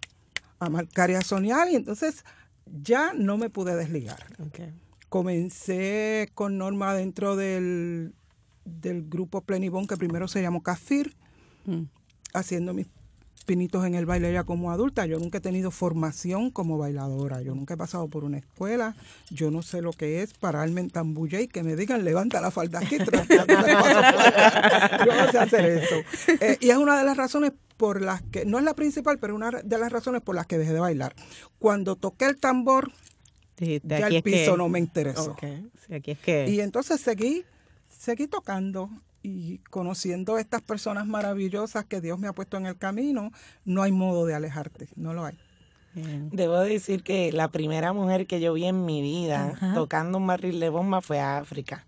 a 0.59 0.69
marcar 0.69 1.09
y 1.09 1.15
a 1.15 1.21
soñar 1.21 1.69
y 1.69 1.75
entonces 1.75 2.23
ya 2.65 3.13
no 3.13 3.37
me 3.37 3.49
pude 3.49 3.75
desligar. 3.75 4.25
Comencé 5.11 6.31
con 6.33 6.57
Norma 6.57 6.95
dentro 6.95 7.35
del, 7.35 8.13
del 8.65 9.03
grupo 9.09 9.41
Plenibón 9.41 9.85
que 9.85 9.97
primero 9.97 10.27
se 10.27 10.41
llamó 10.41 10.63
CAFIR 10.63 11.13
Mm. 11.65 11.83
haciendo 12.33 12.73
mis 12.73 12.87
pinitos 13.45 13.85
en 13.85 13.93
el 13.95 14.05
baile 14.05 14.31
ya 14.31 14.43
como 14.45 14.71
adulta. 14.71 15.05
Yo 15.05 15.19
nunca 15.19 15.39
he 15.39 15.41
tenido 15.41 15.69
formación 15.69 16.49
como 16.49 16.77
bailadora. 16.77 17.41
Yo 17.41 17.53
nunca 17.55 17.73
he 17.73 17.77
pasado 17.77 18.07
por 18.07 18.23
una 18.23 18.37
escuela. 18.37 18.95
Yo 19.29 19.51
no 19.51 19.61
sé 19.61 19.81
lo 19.81 19.91
que 19.91 20.21
es 20.21 20.33
pararme 20.33 20.81
en 20.81 20.89
tambulle 20.89 21.41
y 21.41 21.47
que 21.47 21.61
me 21.63 21.75
digan 21.75 22.05
levanta 22.05 22.39
la 22.39 22.51
falda 22.51 22.79
aquí. 22.79 22.97
yo 22.99 23.05
no 25.13 25.31
sé 25.31 25.37
hacer 25.37 25.65
eso. 25.65 25.95
Eh, 26.39 26.57
y 26.61 26.69
es 26.69 26.77
una 26.77 26.97
de 26.97 27.03
las 27.03 27.17
razones 27.17 27.51
por 27.77 28.01
las 28.01 28.21
que, 28.21 28.45
no 28.45 28.57
es 28.59 28.63
la 28.63 28.75
principal, 28.75 29.19
pero 29.19 29.35
una 29.35 29.51
de 29.51 29.77
las 29.77 29.91
razones 29.91 30.21
por 30.21 30.35
las 30.35 30.45
que 30.45 30.57
dejé 30.57 30.71
de 30.73 30.79
bailar. 30.79 31.13
Cuando 31.59 31.95
toqué 31.95 32.25
el 32.25 32.37
tambor, 32.37 32.91
ya 33.83 34.07
el 34.07 34.23
piso 34.23 34.57
no 34.57 34.69
me 34.69 34.79
interesó. 34.79 35.35
aquí 35.93 36.11
es 36.11 36.19
que... 36.19 36.49
Y 36.49 36.61
entonces 36.61 36.99
seguí, 36.99 37.43
seguí 37.87 38.27
tocando 38.27 38.89
y 39.23 39.59
conociendo 39.69 40.37
estas 40.37 40.61
personas 40.61 41.05
maravillosas 41.05 41.85
que 41.85 42.01
Dios 42.01 42.19
me 42.19 42.27
ha 42.27 42.33
puesto 42.33 42.57
en 42.57 42.65
el 42.65 42.77
camino, 42.77 43.31
no 43.65 43.83
hay 43.83 43.91
modo 43.91 44.25
de 44.25 44.33
alejarte, 44.33 44.87
no 44.95 45.13
lo 45.13 45.25
hay. 45.25 45.37
Debo 45.93 46.59
decir 46.59 47.03
que 47.03 47.31
la 47.33 47.49
primera 47.49 47.91
mujer 47.91 48.25
que 48.25 48.39
yo 48.39 48.53
vi 48.53 48.65
en 48.65 48.85
mi 48.85 49.01
vida 49.01 49.73
tocando 49.75 50.17
un 50.17 50.27
barril 50.27 50.59
de 50.59 50.69
bomba 50.69 51.01
fue 51.01 51.19
a 51.19 51.37
África. 51.37 51.85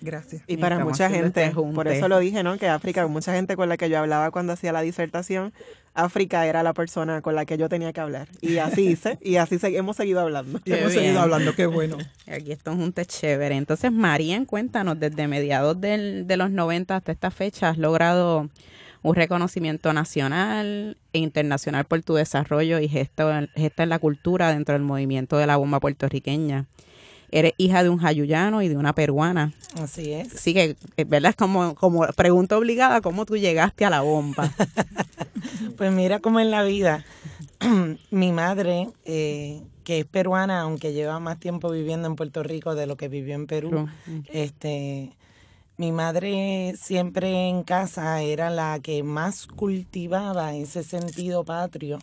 Gracias. 0.00 0.42
Y 0.46 0.58
para 0.58 0.84
mucha 0.84 1.08
gente, 1.08 1.52
por 1.74 1.88
eso 1.88 2.08
lo 2.08 2.18
dije, 2.18 2.42
¿no? 2.42 2.58
Que 2.58 2.68
África, 2.68 3.06
mucha 3.06 3.32
gente 3.34 3.56
con 3.56 3.68
la 3.68 3.76
que 3.76 3.88
yo 3.88 3.98
hablaba 3.98 4.30
cuando 4.30 4.52
hacía 4.52 4.72
la 4.72 4.82
disertación, 4.82 5.52
África 5.94 6.46
era 6.46 6.62
la 6.62 6.74
persona 6.74 7.22
con 7.22 7.34
la 7.34 7.46
que 7.46 7.56
yo 7.56 7.68
tenía 7.68 7.92
que 7.92 8.00
hablar. 8.00 8.28
Y 8.40 8.58
así 8.58 8.82
hice, 8.90 9.18
y 9.22 9.36
así 9.36 9.58
hemos 9.62 9.96
seguido 9.96 10.20
hablando. 10.20 10.60
Y 10.64 10.72
hemos 10.72 10.92
seguido 10.92 11.20
hablando, 11.20 11.54
qué 11.54 11.66
bueno. 11.66 11.96
Aquí 12.26 12.52
esto 12.52 12.72
es 12.72 12.78
un 12.78 12.92
té 12.92 13.06
chévere. 13.06 13.56
Entonces, 13.56 13.90
María, 13.90 14.44
cuéntanos, 14.44 15.00
desde 15.00 15.26
mediados 15.26 15.80
del, 15.80 16.26
de 16.26 16.36
los 16.36 16.50
90 16.50 16.94
hasta 16.94 17.12
esta 17.12 17.30
fecha, 17.30 17.70
has 17.70 17.78
logrado 17.78 18.50
un 19.02 19.14
reconocimiento 19.14 19.92
nacional 19.92 20.98
e 21.12 21.18
internacional 21.18 21.84
por 21.84 22.02
tu 22.02 22.14
desarrollo 22.14 22.78
y 22.80 22.88
gesto, 22.88 23.30
gesto 23.54 23.82
en 23.82 23.88
la 23.88 23.98
cultura 23.98 24.52
dentro 24.52 24.74
del 24.74 24.82
movimiento 24.82 25.38
de 25.38 25.46
la 25.46 25.56
bomba 25.56 25.80
puertorriqueña 25.80 26.66
eres 27.30 27.52
hija 27.56 27.82
de 27.82 27.88
un 27.88 27.98
jayuyano 27.98 28.62
y 28.62 28.68
de 28.68 28.76
una 28.76 28.94
peruana. 28.94 29.52
Así 29.80 30.12
es. 30.12 30.28
Sí, 30.32 30.54
que, 30.54 30.76
¿verdad? 31.06 31.30
Es 31.30 31.36
como, 31.36 31.74
como 31.74 32.06
pregunta 32.16 32.56
obligada, 32.56 33.00
¿cómo 33.00 33.26
tú 33.26 33.36
llegaste 33.36 33.84
a 33.84 33.90
la 33.90 34.00
bomba? 34.00 34.52
pues 35.76 35.92
mira 35.92 36.20
cómo 36.20 36.40
en 36.40 36.50
la 36.50 36.62
vida, 36.62 37.04
mi 38.10 38.32
madre, 38.32 38.88
eh, 39.04 39.62
que 39.84 40.00
es 40.00 40.06
peruana, 40.06 40.60
aunque 40.60 40.92
lleva 40.92 41.20
más 41.20 41.38
tiempo 41.38 41.70
viviendo 41.70 42.08
en 42.08 42.16
Puerto 42.16 42.42
Rico 42.42 42.74
de 42.74 42.86
lo 42.86 42.96
que 42.96 43.08
vivió 43.08 43.34
en 43.34 43.46
Perú, 43.46 43.88
este... 44.32 45.12
Mi 45.78 45.92
madre 45.92 46.74
siempre 46.80 47.50
en 47.50 47.62
casa 47.62 48.22
era 48.22 48.48
la 48.48 48.80
que 48.80 49.02
más 49.02 49.46
cultivaba 49.46 50.54
ese 50.54 50.82
sentido 50.82 51.44
patrio 51.44 51.98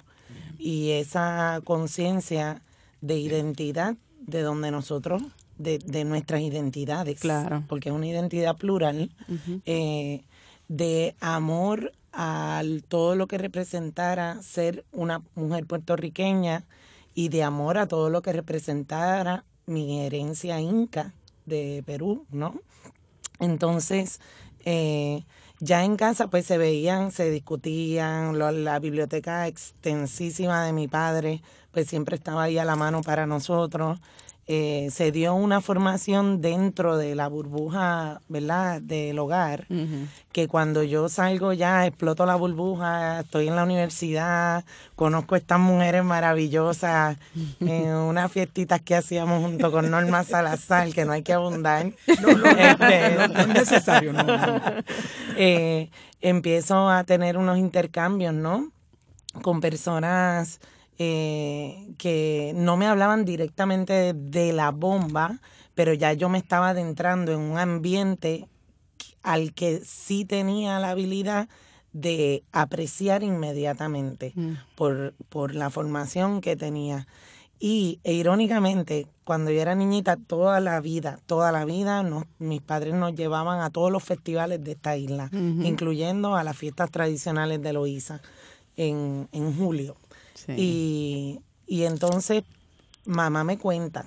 y 0.59 0.91
esa 0.91 1.59
conciencia 1.63 2.61
de 3.01 3.17
identidad 3.17 3.95
de 4.25 4.41
donde 4.41 4.71
nosotros, 4.71 5.21
de, 5.57 5.79
de 5.79 6.03
nuestras 6.03 6.41
identidades. 6.41 7.19
Claro. 7.19 7.63
Porque 7.67 7.89
es 7.89 7.95
una 7.95 8.07
identidad 8.07 8.57
plural, 8.57 9.11
eh, 9.65 10.23
de 10.67 11.15
amor 11.19 11.91
a 12.11 12.61
todo 12.87 13.15
lo 13.15 13.27
que 13.27 13.37
representara 13.37 14.41
ser 14.41 14.85
una 14.91 15.21
mujer 15.35 15.65
puertorriqueña 15.65 16.63
y 17.15 17.29
de 17.29 17.43
amor 17.43 17.77
a 17.77 17.87
todo 17.87 18.09
lo 18.09 18.21
que 18.21 18.33
representara 18.33 19.45
mi 19.65 20.01
herencia 20.01 20.59
inca 20.59 21.13
de 21.45 21.83
Perú, 21.85 22.25
¿no? 22.31 22.55
Entonces, 23.39 24.19
eh, 24.65 25.23
ya 25.59 25.83
en 25.83 25.95
casa 25.95 26.27
pues 26.27 26.45
se 26.45 26.57
veían, 26.57 27.11
se 27.11 27.29
discutían, 27.29 28.37
la 28.39 28.79
biblioteca 28.79 29.47
extensísima 29.47 30.65
de 30.65 30.73
mi 30.73 30.87
padre 30.87 31.41
pues 31.71 31.87
siempre 31.87 32.15
estaba 32.15 32.43
ahí 32.43 32.57
a 32.57 32.65
la 32.65 32.75
mano 32.75 33.01
para 33.01 33.25
nosotros. 33.25 33.99
Eh, 34.45 34.89
se 34.91 35.13
dio 35.13 35.33
una 35.35 35.61
formación 35.61 36.41
dentro 36.41 36.97
de 36.97 37.15
la 37.15 37.29
burbuja, 37.29 38.19
¿verdad?, 38.27 38.81
del 38.81 39.17
hogar, 39.17 39.67
que 40.33 40.49
cuando 40.49 40.83
yo 40.83 41.07
salgo 41.07 41.53
ya 41.53 41.87
exploto 41.87 42.25
la 42.25 42.35
burbuja, 42.35 43.21
estoy 43.21 43.47
en 43.47 43.55
la 43.55 43.63
universidad, 43.63 44.65
conozco 44.97 45.35
a 45.35 45.37
estas 45.37 45.61
mujeres 45.61 46.03
maravillosas 46.03 47.17
en 47.61 47.87
unas 47.87 48.29
fiestitas 48.33 48.81
que 48.81 48.95
hacíamos 48.95 49.41
junto 49.41 49.71
con 49.71 49.89
Norma 49.89 50.25
Salazar, 50.25 50.91
que 50.91 51.05
no 51.05 51.13
hay 51.13 51.23
que 51.23 51.33
abundar. 51.33 51.91
No, 52.21 52.37
no, 52.37 52.45
este, 52.45 53.27
no, 53.27 53.39
es 53.39 53.47
necesario, 53.47 54.13
no. 54.13 54.25
Eh, 55.35 55.89
empiezo 56.21 56.89
a 56.89 57.03
tener 57.05 57.37
unos 57.37 57.57
intercambios, 57.57 58.33
¿no?, 58.33 58.71
con 59.41 59.61
personas 59.61 60.59
eh, 60.99 61.93
que 61.97 62.53
no 62.55 62.77
me 62.77 62.87
hablaban 62.87 63.25
directamente 63.25 64.13
de 64.13 64.53
la 64.53 64.71
bomba, 64.71 65.39
pero 65.75 65.93
ya 65.93 66.13
yo 66.13 66.29
me 66.29 66.37
estaba 66.37 66.69
adentrando 66.69 67.31
en 67.31 67.39
un 67.39 67.57
ambiente 67.57 68.47
al 69.23 69.53
que 69.53 69.81
sí 69.83 70.25
tenía 70.25 70.79
la 70.79 70.91
habilidad 70.91 71.49
de 71.93 72.43
apreciar 72.51 73.23
inmediatamente 73.23 74.33
mm. 74.35 74.53
por, 74.75 75.13
por 75.29 75.55
la 75.55 75.69
formación 75.69 76.41
que 76.41 76.55
tenía. 76.55 77.07
Y 77.59 77.99
e, 78.03 78.13
irónicamente, 78.13 79.07
cuando 79.23 79.51
yo 79.51 79.61
era 79.61 79.73
niñita, 79.73 80.17
toda 80.17 80.59
la 80.59 80.81
vida, 80.81 81.19
toda 81.27 81.51
la 81.51 81.63
vida, 81.63 82.03
mis 82.39 82.61
padres 82.61 82.93
nos 82.93 83.15
llevaban 83.15 83.61
a 83.61 83.69
todos 83.69 83.91
los 83.91 84.03
festivales 84.03 84.63
de 84.63 84.73
esta 84.73 84.97
isla, 84.97 85.29
incluyendo 85.31 86.35
a 86.35 86.43
las 86.43 86.57
fiestas 86.57 86.91
tradicionales 86.91 87.61
de 87.61 87.71
Loíza 87.73 88.21
en, 88.75 89.29
en 89.31 89.55
julio. 89.55 89.95
Y, 90.49 91.39
y 91.67 91.83
entonces 91.83 92.43
mamá 93.05 93.43
me 93.43 93.57
cuenta 93.57 94.05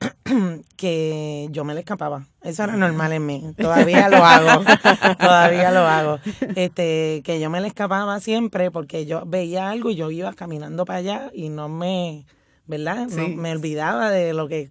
que 0.76 1.48
yo 1.50 1.64
me 1.64 1.74
le 1.74 1.80
escapaba. 1.80 2.26
Eso 2.42 2.64
era 2.64 2.76
normal 2.76 3.12
en 3.12 3.26
mí. 3.26 3.54
Todavía 3.56 4.08
lo 4.08 4.24
hago. 4.24 4.64
Todavía 5.18 5.70
lo 5.70 5.80
hago. 5.80 6.18
Este, 6.54 7.22
que 7.24 7.40
yo 7.40 7.50
me 7.50 7.60
le 7.60 7.68
escapaba 7.68 8.20
siempre 8.20 8.70
porque 8.70 9.06
yo 9.06 9.24
veía 9.26 9.70
algo 9.70 9.90
y 9.90 9.96
yo 9.96 10.10
iba 10.10 10.32
caminando 10.34 10.84
para 10.84 10.98
allá 11.00 11.30
y 11.32 11.48
no 11.48 11.68
me, 11.68 12.26
¿verdad? 12.66 13.08
me 13.08 13.52
olvidaba 13.52 14.10
de 14.10 14.34
lo 14.34 14.48
que, 14.48 14.70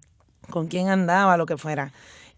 con 0.50 0.68
quién 0.68 0.90
andaba, 0.90 1.38
lo 1.38 1.46
que 1.46 1.58
fuera. 1.58 1.92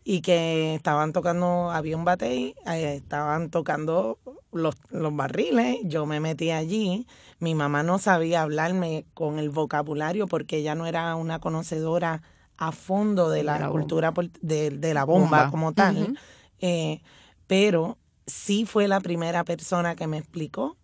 Y 0.03 0.21
que 0.21 0.73
estaban 0.73 1.13
tocando, 1.13 1.69
había 1.71 1.95
un 1.95 2.05
batey, 2.05 2.55
eh, 2.65 2.95
estaban 2.95 3.51
tocando 3.51 4.17
los, 4.51 4.75
los 4.89 5.15
barriles, 5.15 5.77
yo 5.83 6.07
me 6.07 6.19
metí 6.19 6.49
allí 6.49 7.05
mi 7.39 7.55
mamá 7.55 7.83
no 7.83 7.97
sabía 7.99 8.41
hablarme 8.41 9.05
con 9.13 9.39
el 9.39 9.49
vocabulario 9.49 10.27
porque 10.27 10.57
ella 10.57 10.75
no 10.75 10.85
era 10.85 11.15
una 11.15 11.39
conocedora 11.39 12.21
a 12.57 12.71
fondo 12.73 13.29
de 13.29 13.43
la, 13.43 13.69
cultura 13.69 14.13
de, 14.41 14.93
la 14.93 15.05
bomba, 15.05 15.49
como 15.49 15.71
tal, 15.73 16.17
eh, 16.59 17.01
pero 17.47 17.97
sí 18.27 18.65
fue 18.65 18.89
la 18.89 18.99
primera 18.99 19.45
persona 19.45 19.95
que 19.95 20.07
me 20.07 20.17
explicó. 20.17 20.75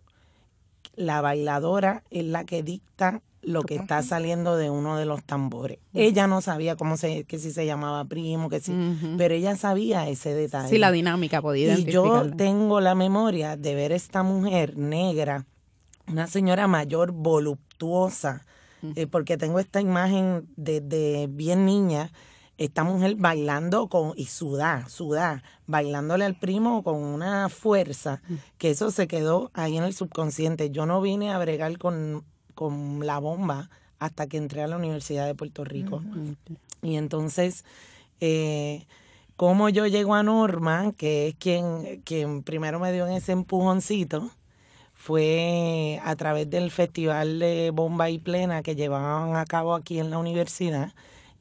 La 0.94 1.20
bailadora 1.20 2.02
es 2.10 2.24
la 2.24 2.44
que 2.44 2.62
dicta 2.62 3.20
lo 3.42 3.62
que 3.62 3.76
está 3.76 4.02
saliendo 4.02 4.56
de 4.56 4.70
uno 4.70 4.96
de 4.96 5.04
los 5.04 5.22
tambores. 5.22 5.78
Ella 5.92 6.26
no 6.26 6.40
sabía 6.40 6.76
cómo 6.76 6.96
se, 6.96 7.24
que 7.24 7.38
si 7.38 7.52
se 7.52 7.66
llamaba 7.66 8.06
primo, 8.06 8.48
que 8.48 8.60
sí, 8.60 8.74
pero 9.18 9.34
ella 9.34 9.54
sabía 9.56 10.08
ese 10.08 10.34
detalle. 10.34 10.70
Sí, 10.70 10.78
la 10.78 10.90
dinámica 10.90 11.42
podía 11.42 11.78
Y 11.78 11.84
yo 11.84 12.30
tengo 12.36 12.80
la 12.80 12.94
memoria 12.94 13.58
de 13.58 13.74
ver 13.74 13.92
esta 13.92 14.22
mujer 14.22 14.78
negra 14.78 15.44
una 16.08 16.26
señora 16.26 16.66
mayor, 16.66 17.12
voluptuosa, 17.12 18.44
eh, 18.94 19.06
porque 19.06 19.36
tengo 19.36 19.58
esta 19.58 19.80
imagen 19.80 20.46
de, 20.56 21.28
bien 21.30 21.66
niña, 21.66 22.12
esta 22.58 22.84
mujer 22.84 23.16
bailando 23.16 23.88
con, 23.88 24.12
y 24.16 24.26
sudá, 24.26 24.88
sudá, 24.88 25.42
bailándole 25.66 26.24
al 26.24 26.38
primo 26.38 26.82
con 26.82 26.96
una 26.96 27.48
fuerza, 27.48 28.22
que 28.58 28.70
eso 28.70 28.90
se 28.90 29.08
quedó 29.08 29.50
ahí 29.54 29.76
en 29.76 29.84
el 29.84 29.94
subconsciente. 29.94 30.70
Yo 30.70 30.86
no 30.86 31.00
vine 31.00 31.32
a 31.32 31.38
bregar 31.38 31.76
con, 31.78 32.24
con 32.54 33.04
la 33.04 33.18
bomba 33.18 33.68
hasta 33.98 34.26
que 34.26 34.36
entré 34.36 34.62
a 34.62 34.68
la 34.68 34.76
Universidad 34.76 35.26
de 35.26 35.34
Puerto 35.34 35.64
Rico. 35.64 36.02
Y 36.82 36.96
entonces, 36.96 37.64
eh, 38.20 38.86
como 39.36 39.68
yo 39.68 39.86
llego 39.86 40.14
a 40.14 40.22
Norma, 40.22 40.92
que 40.96 41.28
es 41.28 41.34
quien, 41.34 42.02
quien 42.04 42.42
primero 42.42 42.78
me 42.78 42.92
dio 42.92 43.06
ese 43.06 43.32
empujoncito, 43.32 44.30
fue 45.06 46.00
a 46.02 46.16
través 46.16 46.50
del 46.50 46.72
Festival 46.72 47.38
de 47.38 47.70
Bomba 47.72 48.10
y 48.10 48.18
Plena 48.18 48.64
que 48.64 48.74
llevaban 48.74 49.36
a 49.36 49.44
cabo 49.44 49.76
aquí 49.76 50.00
en 50.00 50.10
la 50.10 50.18
universidad. 50.18 50.94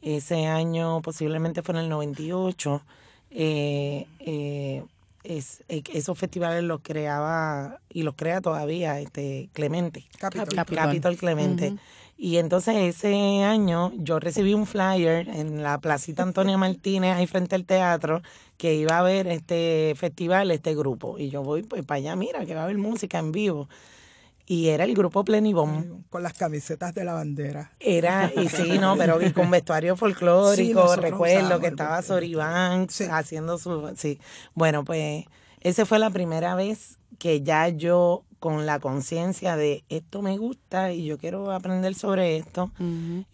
Ese 0.03 0.45
año 0.45 1.01
posiblemente 1.01 1.63
fue 1.63 1.73
en 1.73 1.81
el 1.81 1.89
98. 1.89 2.83
Eh, 3.31 4.05
eh, 4.19 4.83
es, 5.23 5.63
eh, 5.67 5.81
esos 5.95 6.15
festivales 6.15 6.63
los 6.63 6.81
creaba 6.81 7.79
y 7.89 8.03
los 8.03 8.13
crea 8.13 8.39
todavía 8.39 8.99
este 8.99 9.49
Clemente. 9.53 10.05
Capitol, 10.19 11.17
Clemente. 11.17 11.75
Y 12.17 12.37
entonces 12.37 12.75
ese 12.77 13.43
año 13.43 13.91
yo 13.97 14.19
recibí 14.19 14.53
un 14.53 14.65
flyer 14.65 15.27
en 15.27 15.63
la 15.63 15.79
Placita 15.79 16.23
Antonio 16.23 16.57
Martínez, 16.57 17.15
ahí 17.15 17.27
frente 17.27 17.55
al 17.55 17.65
teatro, 17.65 18.21
que 18.57 18.73
iba 18.75 18.95
a 18.95 18.99
haber 18.99 19.27
este 19.27 19.93
festival, 19.97 20.51
este 20.51 20.75
grupo. 20.75 21.19
Y 21.19 21.29
yo 21.29 21.43
voy 21.43 21.63
pues 21.63 21.83
para 21.85 21.97
allá, 21.97 22.15
mira, 22.15 22.45
que 22.45 22.55
va 22.55 22.61
a 22.61 22.63
haber 22.63 22.77
música 22.77 23.19
en 23.19 23.31
vivo. 23.31 23.67
Y 24.47 24.67
era 24.69 24.83
el 24.83 24.93
grupo 24.93 25.25
Plenibom. 25.25 26.03
Con 26.09 26.21
las 26.23 26.33
camisetas 26.33 26.93
de 26.93 27.03
la 27.03 27.13
bandera. 27.13 27.71
Era, 27.79 28.31
y 28.35 28.47
sí, 28.47 28.77
no, 28.77 28.95
pero 28.95 29.19
con 29.33 29.49
vestuario 29.49 29.95
folclórico, 29.97 30.95
recuerdo 30.95 31.59
que 31.59 31.67
estaba 31.67 32.01
Soribán 32.01 32.87
haciendo 33.11 33.57
su... 33.57 33.91
Sí, 33.97 34.19
bueno, 34.53 34.85
pues 34.85 35.25
esa 35.61 35.85
fue 35.85 35.97
la 35.97 36.11
primera 36.11 36.53
vez 36.53 36.99
que 37.17 37.41
ya 37.41 37.69
yo 37.69 38.23
con 38.45 38.67
la 38.67 38.79
conciencia 38.79 39.57
de 39.57 39.83
esto 39.89 40.21
me 40.21 40.37
gusta 40.37 40.91
y 40.91 41.03
yo 41.03 41.17
quiero 41.17 41.51
aprender 41.51 41.95
sobre 41.95 42.37
esto. 42.37 42.69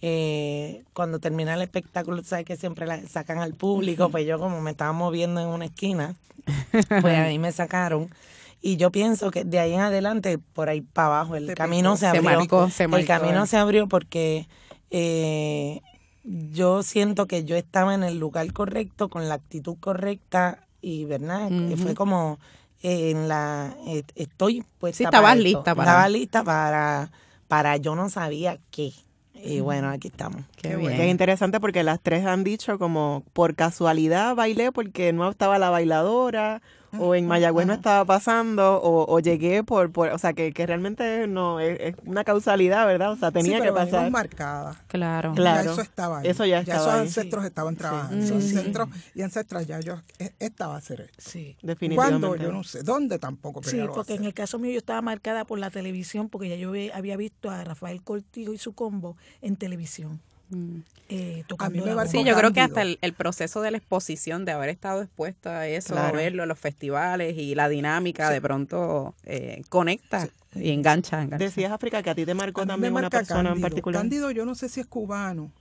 eh, 0.02 0.86
cuando 0.94 1.20
termina 1.20 1.54
el 1.54 1.62
espectáculo, 1.62 2.24
sabes 2.24 2.46
que 2.46 2.56
siempre 2.56 2.88
la 2.88 3.06
sacan 3.10 3.40
al 3.40 3.54
público, 3.54 4.08
pues 4.10 4.26
yo 4.26 4.40
como 4.40 4.62
me 4.62 4.72
estaba 4.72 4.94
moviendo 4.94 5.42
en 5.42 5.48
una 5.50 5.66
esquina, 5.66 6.16
pues 7.02 7.18
ahí 7.18 7.38
me 7.40 7.52
sacaron. 7.52 8.10
Y 8.62 8.78
yo 8.78 8.90
pienso 8.90 9.32
que 9.32 9.44
de 9.44 9.60
ahí 9.60 9.74
en 9.74 9.82
adelante, 9.82 10.38
por 10.38 10.70
ahí 10.70 10.80
para 10.80 11.08
abajo, 11.08 11.36
el 11.36 11.56
camino 11.56 11.98
se 11.98 12.08
abrió. 12.08 12.22
el 13.02 13.06
camino 13.06 13.46
se 13.48 13.58
abrió 13.58 13.88
porque 13.90 14.48
eh, 14.92 15.82
yo 16.24 16.84
siento 16.84 17.28
que 17.28 17.44
yo 17.44 17.58
estaba 17.58 17.96
en 17.96 18.04
el 18.04 18.18
lugar 18.18 18.54
correcto, 18.54 19.10
con 19.10 19.28
la 19.28 19.36
actitud 19.36 19.76
correcta 19.78 20.66
y, 20.82 21.04
¿verdad? 21.04 21.50
Fue 21.76 21.96
como 21.96 22.40
en 22.82 23.28
la 23.28 23.76
estoy 24.16 24.64
pues 24.80 24.96
sí, 24.96 25.04
estabas 25.04 25.38
lista 25.38 25.76
para 25.76 25.92
estaba 25.92 26.10
lista 26.10 26.44
para 26.44 27.12
para 27.48 27.78
yo 27.78 27.96
no 27.96 28.10
sabía 28.10 28.60
qué. 28.72 28.94
Y 29.44 29.60
bueno 29.60 29.90
aquí 29.90 30.10
estamos. 30.10 30.44
Qué, 30.56 30.76
bien. 30.76 30.96
qué 30.96 31.08
interesante 31.10 31.60
porque 31.60 31.84
las 31.84 32.00
tres 32.00 32.26
han 32.26 32.44
dicho 32.44 32.78
como 32.78 33.24
por 33.34 33.56
casualidad 33.56 34.36
bailé 34.36 34.72
porque 34.72 35.14
no 35.14 35.30
estaba 35.30 35.58
la 35.58 35.70
bailadora 35.70 36.62
o 37.00 37.16
en 37.16 37.28
Mayagüez 37.28 37.68
no 37.68 37.74
estaba 37.74 38.06
pasando, 38.06 38.80
o, 38.84 39.20
llegué 39.20 39.64
por, 39.64 39.92
por, 39.92 40.10
o 40.10 40.18
sea, 40.18 40.34
que, 40.34 40.52
que 40.52 40.66
realmente 40.66 41.28
no 41.28 41.60
es, 41.60 41.96
una 42.06 42.24
causalidad, 42.24 42.86
¿verdad? 42.86 43.12
O 43.12 43.16
sea, 43.16 43.32
tenía 43.32 43.58
sí, 43.58 43.64
que 43.64 43.72
pasar. 43.72 44.10
marcada. 44.12 44.76
Claro. 44.88 45.34
claro. 45.34 45.64
Ya 45.64 45.72
eso 45.72 45.82
estaba 45.82 46.20
ahí. 46.20 46.28
Eso 46.28 46.46
ya 46.46 46.60
estaba 46.60 46.80
esos 46.80 46.94
ahí. 46.94 47.00
ancestros 47.02 47.46
estaban 47.46 47.76
trabajando. 47.76 48.24
Esos 48.24 48.44
ancestros 48.44 48.90
y 49.16 49.22
ancestras 49.22 49.68
ya 49.68 49.80
yo 49.80 49.96
e, 50.20 50.34
estaba 50.40 50.76
a 50.76 50.78
hacer 50.78 51.02
eso. 51.02 51.30
Sí. 51.30 51.58
Definitivamente. 51.62 52.28
¿Cuándo? 52.28 52.44
Yo 52.44 52.52
no 52.52 52.64
sé. 52.64 52.84
¿Dónde 52.84 53.20
tampoco? 53.20 53.62
sí, 53.64 53.80
porque 53.94 54.16
en 54.16 54.26
el 54.26 54.34
caso 54.34 54.60
mío 54.60 54.72
yo 54.72 54.78
estaba 54.78 55.02
marcada 55.02 55.46
por 55.46 55.60
la 55.60 55.70
televisión, 55.70 56.30
porque 56.30 56.50
ya 56.50 56.56
yo 56.56 56.74
había 56.94 57.18
visto 57.18 57.50
a 57.50 57.64
Rafael 57.64 58.02
Cortijo 58.02 58.54
y 58.54 58.58
su 58.58 58.74
combo 58.74 59.18
en 59.42 59.56
televisión. 59.56 60.22
Eh, 61.10 61.44
a 61.60 61.70
mí 61.70 61.82
me 61.82 62.08
sí, 62.08 62.24
yo 62.24 62.36
creo 62.36 62.54
que 62.54 62.62
hasta 62.62 62.82
el, 62.82 62.98
el, 63.02 63.14
proceso 63.14 63.62
de 63.62 63.72
la 63.72 63.78
exposición, 63.78 64.46
de 64.46 64.54
haber 64.54 64.70
estado 64.70 65.02
expuesta 65.02 65.60
a 65.60 65.68
eso, 65.68 65.94
claro. 65.94 66.16
verlo 66.16 66.44
en 66.44 66.50
los 66.50 66.60
festivales 66.60 67.38
y 67.38 67.54
la 67.54 67.68
dinámica 67.68 68.28
sí. 68.28 68.34
de 68.34 68.42
pronto 68.42 69.14
eh, 69.26 69.62
conecta 69.70 70.28
sí. 70.54 70.60
y 70.60 70.72
engancha, 70.72 71.22
engancha, 71.22 71.44
Decías, 71.44 71.72
África, 71.72 72.02
que 72.02 72.10
a 72.10 72.16
ti 72.16 72.26
te 72.26 72.34
marcó 72.34 72.66
también 72.66 72.96
una 72.96 73.10
persona 73.10 73.44
Cándido. 73.44 73.56
en 73.56 73.62
particular. 73.62 74.02
Cándido, 74.02 74.32
yo 74.32 74.46
no 74.46 74.56
sé 74.56 74.70
si 74.70 74.80
es 74.80 74.88
cubano. 74.88 75.52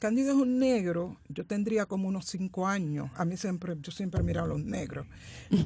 Cándido 0.00 0.32
es 0.32 0.36
un 0.36 0.58
negro, 0.58 1.16
yo 1.28 1.46
tendría 1.46 1.86
como 1.86 2.08
unos 2.08 2.26
cinco 2.26 2.66
años. 2.66 3.08
A 3.14 3.24
mí 3.24 3.36
siempre, 3.36 3.76
yo 3.80 3.92
siempre 3.92 4.20
he 4.20 4.24
mirado 4.24 4.46
a 4.46 4.48
los 4.50 4.64
negros. 4.64 5.06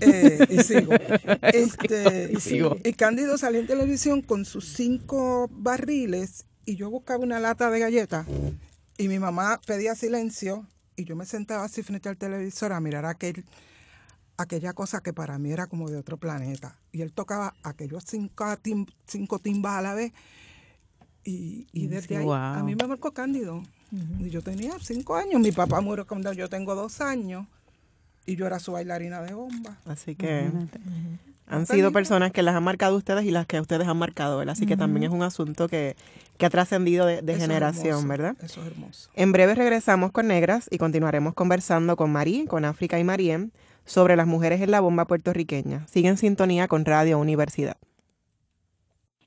Eh, 0.00 0.46
y 0.50 0.59
sigo. 0.59 0.92
Este, 1.53 2.31
y, 2.33 2.40
sigo. 2.40 2.76
y 2.85 2.92
Cándido 2.92 3.37
salió 3.38 3.61
en 3.61 3.66
televisión 3.66 4.22
con 4.22 4.44
sus 4.44 4.66
cinco 4.66 5.48
barriles 5.50 6.44
y 6.70 6.76
yo 6.76 6.88
buscaba 6.88 7.24
una 7.24 7.40
lata 7.40 7.68
de 7.68 7.80
galletas 7.80 8.24
y 8.96 9.09
mi 9.09 9.18
mamá 9.18 9.61
pedía 9.66 9.96
silencio 9.96 10.64
y 10.94 11.04
yo 11.04 11.16
me 11.16 11.26
sentaba 11.26 11.64
así 11.64 11.83
frente 11.83 12.09
al 12.09 12.16
televisor 12.16 12.72
a 12.72 12.78
mirar 12.78 13.06
aquel, 13.06 13.44
aquella 14.37 14.72
cosa 14.72 15.00
que 15.00 15.12
para 15.12 15.37
mí 15.37 15.50
era 15.50 15.66
como 15.66 15.90
de 15.90 15.96
otro 15.96 16.16
planeta. 16.16 16.76
Y 16.92 17.00
él 17.00 17.12
tocaba 17.12 17.54
aquellos 17.64 18.04
cinco, 18.06 18.56
tim, 18.59 18.87
cinco 19.04 19.40
timbas 19.40 19.78
a 19.78 19.83
la 19.83 19.94
vez 19.94 20.12
y, 21.24 21.66
y 21.72 21.88
desde 21.88 22.18
ahí 22.18 22.24
wow. 22.24 22.35
a 22.35 22.62
mí 22.62 22.76
me 22.76 22.87
marcó 22.87 23.12
Cándido. 23.12 23.56
Uh 23.56 23.64
-huh. 23.96 24.26
Y 24.26 24.30
yo 24.30 24.40
tenía 24.40 24.74
cinco 24.80 25.16
años, 25.16 25.40
mi 25.40 25.50
papá 25.50 25.80
murió 25.80 26.06
cuando 26.06 26.33
yo 26.33 26.48
tengo 26.48 26.76
dos 26.76 27.00
años 27.00 27.48
y 28.26 28.37
yo 28.37 28.46
era 28.46 28.61
su 28.61 28.70
bailarina 28.70 29.20
de 29.22 29.35
bomba. 29.35 29.76
Así 29.87 30.14
que... 30.14 30.48
Uh 30.54 30.56
-huh. 30.56 31.18
Han 31.50 31.66
sido 31.66 31.92
personas 31.92 32.32
que 32.32 32.42
las 32.42 32.54
han 32.54 32.62
marcado 32.62 32.96
ustedes 32.96 33.24
y 33.24 33.30
las 33.30 33.46
que 33.46 33.60
ustedes 33.60 33.86
han 33.86 33.96
marcado, 33.96 34.38
¿verdad? 34.38 34.52
Así 34.52 34.66
que 34.66 34.76
también 34.76 35.04
es 35.04 35.10
un 35.10 35.22
asunto 35.22 35.68
que, 35.68 35.96
que 36.38 36.46
ha 36.46 36.50
trascendido 36.50 37.06
de, 37.06 37.22
de 37.22 37.34
generación, 37.36 38.06
¿verdad? 38.08 38.36
Eso 38.42 38.60
es 38.60 38.68
hermoso. 38.68 39.10
En 39.14 39.32
breve 39.32 39.54
regresamos 39.54 40.12
con 40.12 40.28
Negras 40.28 40.68
y 40.70 40.78
continuaremos 40.78 41.34
conversando 41.34 41.96
con 41.96 42.10
Marí, 42.12 42.46
con 42.46 42.64
África 42.64 42.98
y 42.98 43.04
Mariem 43.04 43.50
sobre 43.84 44.16
las 44.16 44.26
mujeres 44.26 44.60
en 44.60 44.70
la 44.70 44.80
bomba 44.80 45.06
puertorriqueña. 45.06 45.86
Sigue 45.88 46.08
en 46.08 46.16
sintonía 46.16 46.68
con 46.68 46.84
Radio 46.84 47.18
Universidad. 47.18 47.76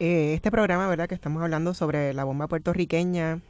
Eh, 0.00 0.32
este 0.34 0.50
programa, 0.50 0.88
¿verdad? 0.88 1.08
Que 1.08 1.14
estamos 1.14 1.42
hablando 1.42 1.74
sobre 1.74 2.14
la 2.14 2.24
bomba 2.24 2.48
puertorriqueña 2.48 3.40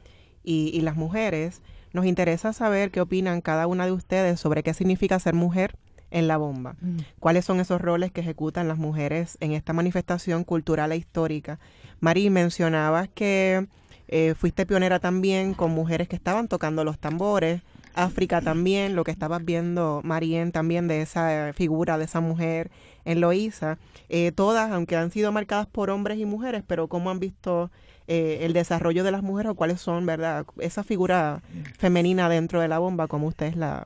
y, 0.43 0.69
y, 0.73 0.81
las 0.81 0.97
mujeres, 0.97 1.61
nos 1.93 2.05
interesa 2.05 2.51
saber 2.51 2.91
qué 2.91 2.99
opinan 2.99 3.39
cada 3.39 3.67
una 3.67 3.85
de 3.85 3.93
ustedes 3.93 4.37
sobre 4.39 4.61
qué 4.61 4.73
significa 4.73 5.17
ser 5.17 5.33
mujer 5.33 5.77
en 6.09 6.27
la 6.27 6.35
bomba. 6.35 6.75
Mm. 6.81 6.97
¿Cuáles 7.21 7.45
son 7.45 7.61
esos 7.61 7.79
roles 7.79 8.11
que 8.11 8.19
ejecutan 8.19 8.67
las 8.67 8.77
mujeres 8.77 9.37
en 9.39 9.53
esta 9.53 9.71
manifestación 9.71 10.43
cultural 10.43 10.91
e 10.91 10.97
histórica? 10.97 11.57
Mari, 12.01 12.29
mencionabas 12.29 13.07
que 13.07 13.67
eh, 14.09 14.35
fuiste 14.37 14.65
pionera 14.65 14.99
también 14.99 15.53
con 15.53 15.71
mujeres 15.71 16.09
que 16.09 16.17
estaban 16.17 16.49
tocando 16.49 16.83
los 16.83 16.99
tambores. 16.99 17.61
África 17.93 18.41
también, 18.41 18.95
lo 18.95 19.03
que 19.03 19.11
estabas 19.11 19.43
viendo, 19.43 20.01
Marien, 20.03 20.51
también 20.51 20.87
de 20.87 21.01
esa 21.01 21.53
figura, 21.53 21.97
de 21.97 22.05
esa 22.05 22.21
mujer 22.21 22.71
en 23.05 23.21
Loíza, 23.21 23.77
eh, 24.09 24.31
todas, 24.31 24.71
aunque 24.71 24.95
han 24.95 25.11
sido 25.11 25.31
marcadas 25.31 25.67
por 25.67 25.89
hombres 25.89 26.19
y 26.19 26.25
mujeres, 26.25 26.63
pero 26.65 26.87
cómo 26.87 27.09
han 27.09 27.19
visto 27.19 27.71
eh, 28.07 28.39
el 28.41 28.53
desarrollo 28.53 29.03
de 29.03 29.11
las 29.11 29.23
mujeres 29.23 29.51
o 29.51 29.55
cuáles 29.55 29.81
son, 29.81 30.05
¿verdad? 30.05 30.45
Esa 30.59 30.83
figura 30.83 31.41
femenina 31.77 32.29
dentro 32.29 32.61
de 32.61 32.67
la 32.67 32.79
bomba, 32.79 33.07
como 33.07 33.27
ustedes 33.27 33.55
la 33.55 33.85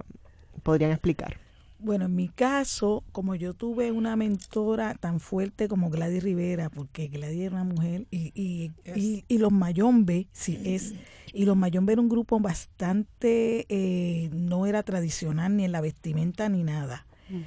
podrían 0.64 0.92
explicar. 0.92 1.45
Bueno, 1.86 2.06
en 2.06 2.16
mi 2.16 2.30
caso, 2.30 3.04
como 3.12 3.36
yo 3.36 3.54
tuve 3.54 3.92
una 3.92 4.16
mentora 4.16 4.96
tan 4.96 5.20
fuerte 5.20 5.68
como 5.68 5.92
Gladys 5.92 6.24
Rivera, 6.24 6.72
porque 6.72 7.10
Gladys 7.10 7.42
era 7.42 7.58
una 7.58 7.64
mujer, 7.64 8.08
y, 8.10 8.32
y, 8.34 8.72
yes. 8.84 8.98
y, 8.98 9.26
y, 9.28 9.38
los 9.38 9.52
Mayombe, 9.52 10.28
sí 10.32 10.60
es, 10.66 10.96
y 11.32 11.46
los 11.46 11.56
Mayombe 11.56 11.94
era 11.94 12.02
un 12.02 12.10
grupo 12.10 12.40
bastante, 12.40 13.68
eh, 13.70 14.32
no 14.34 14.66
era 14.66 14.82
tradicional 14.82 15.56
ni 15.56 15.66
en 15.66 15.72
la 15.72 15.82
vestimenta 15.82 16.50
ni 16.50 16.64
nada. 16.64 17.06
Mm. 17.30 17.42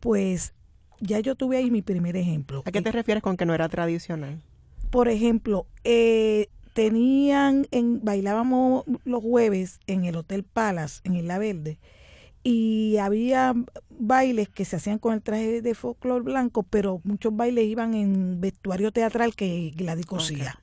Pues 0.00 0.54
ya 0.98 1.20
yo 1.20 1.36
tuve 1.36 1.58
ahí 1.58 1.70
mi 1.70 1.82
primer 1.82 2.16
ejemplo. 2.16 2.64
¿A 2.66 2.72
qué 2.72 2.82
te 2.82 2.90
refieres 2.90 3.22
con 3.22 3.36
que 3.36 3.46
no 3.46 3.54
era 3.54 3.68
tradicional? 3.68 4.42
Por 4.90 5.08
ejemplo, 5.08 5.68
eh, 5.84 6.48
tenían, 6.72 7.68
en, 7.70 8.04
bailábamos 8.04 8.86
los 9.04 9.22
jueves 9.22 9.78
en 9.86 10.04
el 10.04 10.16
Hotel 10.16 10.42
Palace, 10.42 11.00
en 11.04 11.14
Isla 11.14 11.38
Verde, 11.38 11.78
y 12.44 12.98
había 12.98 13.54
bailes 13.88 14.50
que 14.50 14.66
se 14.66 14.76
hacían 14.76 14.98
con 14.98 15.14
el 15.14 15.22
traje 15.22 15.62
de 15.62 15.74
folclore 15.74 16.22
blanco, 16.22 16.62
pero 16.62 17.00
muchos 17.02 17.34
bailes 17.34 17.64
iban 17.64 17.94
en 17.94 18.40
vestuario 18.40 18.92
teatral 18.92 19.34
que 19.34 19.72
Gladys 19.74 20.06
cosía. 20.06 20.58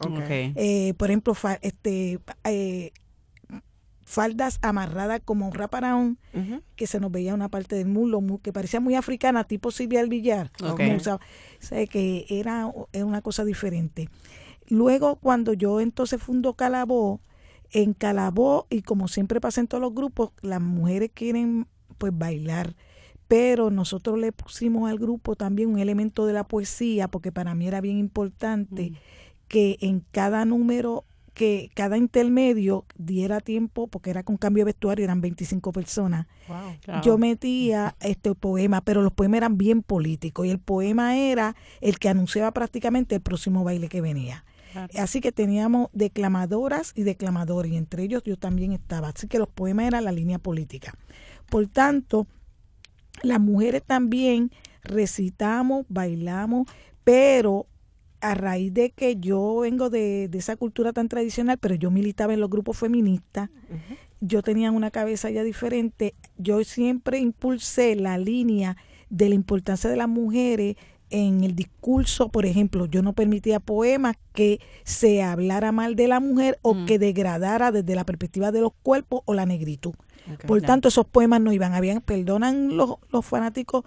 Eh, 0.55 0.93
por 0.95 1.09
ejemplo, 1.09 1.35
este 1.61 2.19
eh, 2.43 2.91
faldas 4.03 4.59
amarradas 4.61 5.21
como 5.25 5.47
un 5.47 5.53
raparaón, 5.53 6.19
que 6.75 6.85
se 6.85 6.99
nos 6.99 7.11
veía 7.11 7.33
una 7.33 7.49
parte 7.49 7.75
del 7.75 7.87
muslo 7.87 8.21
que 8.43 8.53
parecía 8.53 8.79
muy 8.79 8.93
africana, 8.93 9.45
tipo 9.45 9.71
Silvia 9.71 10.01
del 10.01 10.09
Villar. 10.09 10.51
o 10.61 10.99
sea, 11.59 11.87
que 11.87 12.25
era, 12.29 12.71
era 12.93 13.05
una 13.05 13.21
cosa 13.21 13.43
diferente. 13.43 14.09
Luego, 14.67 15.15
cuando 15.15 15.53
yo 15.53 15.81
entonces 15.81 16.21
fundo 16.21 16.53
Calabó, 16.53 17.21
en 17.71 17.93
Calabó, 17.93 18.67
y 18.69 18.81
como 18.81 19.07
siempre 19.07 19.41
pasa 19.41 19.61
en 19.61 19.67
todos 19.67 19.81
los 19.81 19.93
grupos, 19.93 20.31
las 20.41 20.61
mujeres 20.61 21.11
quieren 21.13 21.67
pues 21.97 22.11
bailar, 22.17 22.75
pero 23.27 23.69
nosotros 23.69 24.19
le 24.19 24.31
pusimos 24.31 24.89
al 24.89 24.99
grupo 24.99 25.35
también 25.35 25.69
un 25.69 25.79
elemento 25.79 26.25
de 26.25 26.33
la 26.33 26.43
poesía, 26.43 27.07
porque 27.07 27.31
para 27.31 27.55
mí 27.55 27.67
era 27.67 27.79
bien 27.79 27.97
importante 27.97 28.93
que 29.47 29.77
en 29.81 30.03
cada 30.11 30.45
número 30.45 31.05
que 31.33 31.71
cada 31.73 31.97
intermedio 31.97 32.85
diera 32.97 33.39
tiempo, 33.39 33.87
porque 33.87 34.09
era 34.09 34.23
con 34.23 34.37
cambio 34.37 34.61
de 34.61 34.71
vestuario, 34.71 35.05
eran 35.05 35.21
25 35.21 35.71
personas. 35.71 36.27
Yo 37.03 37.17
metía 37.17 37.95
este 38.01 38.35
poema, 38.35 38.81
pero 38.81 39.01
los 39.01 39.13
poemas 39.13 39.37
eran 39.37 39.57
bien 39.57 39.81
políticos 39.81 40.45
y 40.45 40.49
el 40.49 40.59
poema 40.59 41.17
era 41.17 41.55
el 41.79 41.99
que 41.99 42.09
anunciaba 42.09 42.51
prácticamente 42.51 43.15
el 43.15 43.21
próximo 43.21 43.63
baile 43.63 43.87
que 43.87 44.01
venía. 44.01 44.43
Así 44.97 45.21
que 45.21 45.31
teníamos 45.31 45.89
declamadoras 45.93 46.93
y 46.95 47.03
declamadores, 47.03 47.71
y 47.71 47.77
entre 47.77 48.03
ellos 48.03 48.23
yo 48.23 48.37
también 48.37 48.71
estaba. 48.71 49.09
Así 49.09 49.27
que 49.27 49.39
los 49.39 49.49
poemas 49.49 49.87
eran 49.87 50.05
la 50.05 50.11
línea 50.11 50.39
política. 50.39 50.93
Por 51.49 51.67
tanto, 51.67 52.27
las 53.23 53.39
mujeres 53.39 53.83
también 53.85 54.51
recitamos, 54.83 55.85
bailamos, 55.89 56.67
pero 57.03 57.67
a 58.21 58.35
raíz 58.35 58.73
de 58.73 58.91
que 58.91 59.17
yo 59.17 59.59
vengo 59.59 59.89
de, 59.89 60.29
esa 60.33 60.55
cultura 60.55 60.93
tan 60.93 61.09
tradicional, 61.09 61.57
pero 61.57 61.75
yo 61.75 61.91
militaba 61.91 62.33
en 62.33 62.39
los 62.39 62.49
grupos 62.49 62.77
feministas, 62.77 63.49
yo 64.19 64.43
tenía 64.43 64.71
una 64.71 64.91
cabeza 64.91 65.31
ya 65.31 65.43
diferente, 65.43 66.13
yo 66.37 66.63
siempre 66.63 67.19
impulsé 67.19 67.95
la 67.95 68.17
línea 68.19 68.77
de 69.09 69.29
la 69.29 69.35
importancia 69.35 69.89
de 69.89 69.97
las 69.97 70.07
mujeres 70.07 70.75
en 71.11 71.43
el 71.43 71.55
discurso, 71.55 72.29
por 72.29 72.45
ejemplo, 72.45 72.85
yo 72.85 73.01
no 73.01 73.13
permitía 73.13 73.59
poemas 73.59 74.15
que 74.33 74.59
se 74.83 75.21
hablara 75.21 75.71
mal 75.71 75.95
de 75.95 76.07
la 76.07 76.19
mujer 76.19 76.57
o 76.61 76.73
mm. 76.73 76.85
que 76.85 76.97
degradara 76.99 77.71
desde 77.71 77.95
la 77.95 78.05
perspectiva 78.05 78.51
de 78.51 78.61
los 78.61 78.71
cuerpos 78.81 79.21
o 79.25 79.33
la 79.33 79.45
negritud. 79.45 79.93
por 80.47 80.61
tanto, 80.61 80.87
esos 80.87 81.05
poemas 81.05 81.41
no 81.41 81.51
iban. 81.51 81.73
Habían, 81.73 82.01
perdonan 82.01 82.75
los, 82.75 82.95
los 83.11 83.25
fanáticos 83.25 83.83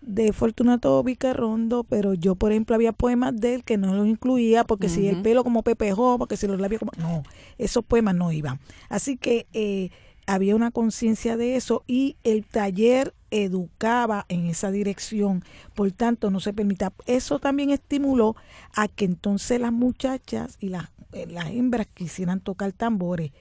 de 0.00 0.32
Fortunato 0.32 1.02
Vicarrondo, 1.02 1.84
pero 1.84 2.14
yo, 2.14 2.34
por 2.34 2.52
ejemplo, 2.52 2.74
había 2.74 2.92
poemas 2.92 3.36
de 3.36 3.54
él 3.54 3.64
que 3.64 3.76
no 3.76 3.94
los 3.94 4.06
incluía, 4.06 4.64
porque 4.64 4.88
si 4.88 5.08
el 5.08 5.22
pelo 5.22 5.42
como 5.42 5.62
Pepejo, 5.62 6.18
porque 6.18 6.36
si 6.36 6.46
los 6.46 6.60
labios 6.60 6.78
como... 6.78 6.92
No, 6.96 7.22
esos 7.58 7.84
poemas 7.84 8.14
no 8.14 8.30
iban. 8.30 8.60
Así 8.88 9.16
que 9.16 9.46
eh, 9.52 9.90
había 10.26 10.54
una 10.54 10.70
conciencia 10.70 11.36
de 11.36 11.56
eso 11.56 11.82
y 11.86 12.16
el 12.24 12.44
taller 12.44 13.14
educaba 13.44 14.26
en 14.28 14.46
esa 14.46 14.70
dirección, 14.70 15.44
por 15.74 15.90
tanto 15.92 16.30
no 16.30 16.40
se 16.40 16.52
permitía. 16.52 16.92
Eso 17.06 17.38
también 17.38 17.70
estimuló 17.70 18.36
a 18.74 18.88
que 18.88 19.04
entonces 19.04 19.60
las 19.60 19.72
muchachas 19.72 20.56
y 20.60 20.68
las, 20.68 20.90
eh, 21.12 21.26
las 21.28 21.48
hembras 21.50 21.86
quisieran 21.92 22.40
tocar 22.40 22.72
tambores. 22.72 23.32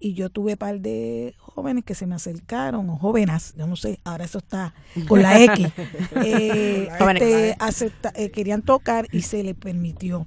Y 0.00 0.14
yo 0.14 0.28
tuve 0.28 0.56
par 0.56 0.80
de 0.80 1.34
jóvenes 1.38 1.84
que 1.84 1.94
se 1.94 2.06
me 2.06 2.14
acercaron, 2.14 2.90
o 2.90 2.96
jóvenes, 2.96 3.54
yo 3.56 3.66
no 3.66 3.76
sé, 3.76 4.00
ahora 4.04 4.24
eso 4.24 4.38
está 4.38 4.74
con 5.08 5.22
la 5.22 5.40
X, 5.40 5.68
eh, 6.24 6.88
este, 7.00 7.56
eh, 8.14 8.30
querían 8.30 8.62
tocar 8.62 9.06
y 9.12 9.22
se 9.22 9.42
les 9.42 9.54
permitió. 9.54 10.26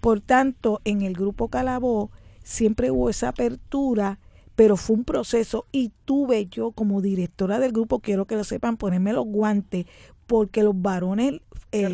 Por 0.00 0.20
tanto, 0.20 0.80
en 0.84 1.02
el 1.02 1.12
grupo 1.12 1.48
Calabó 1.48 2.10
siempre 2.44 2.90
hubo 2.90 3.10
esa 3.10 3.28
apertura 3.28 4.18
pero 4.60 4.76
fue 4.76 4.96
un 4.96 5.04
proceso 5.04 5.64
y 5.72 5.90
tuve 6.04 6.44
yo 6.44 6.72
como 6.72 7.00
directora 7.00 7.58
del 7.58 7.72
grupo, 7.72 8.00
quiero 8.00 8.26
que 8.26 8.36
lo 8.36 8.44
sepan, 8.44 8.76
ponerme 8.76 9.14
los 9.14 9.24
guantes, 9.24 9.86
porque 10.26 10.62
los 10.62 10.78
varones 10.78 11.40
eh, 11.72 11.88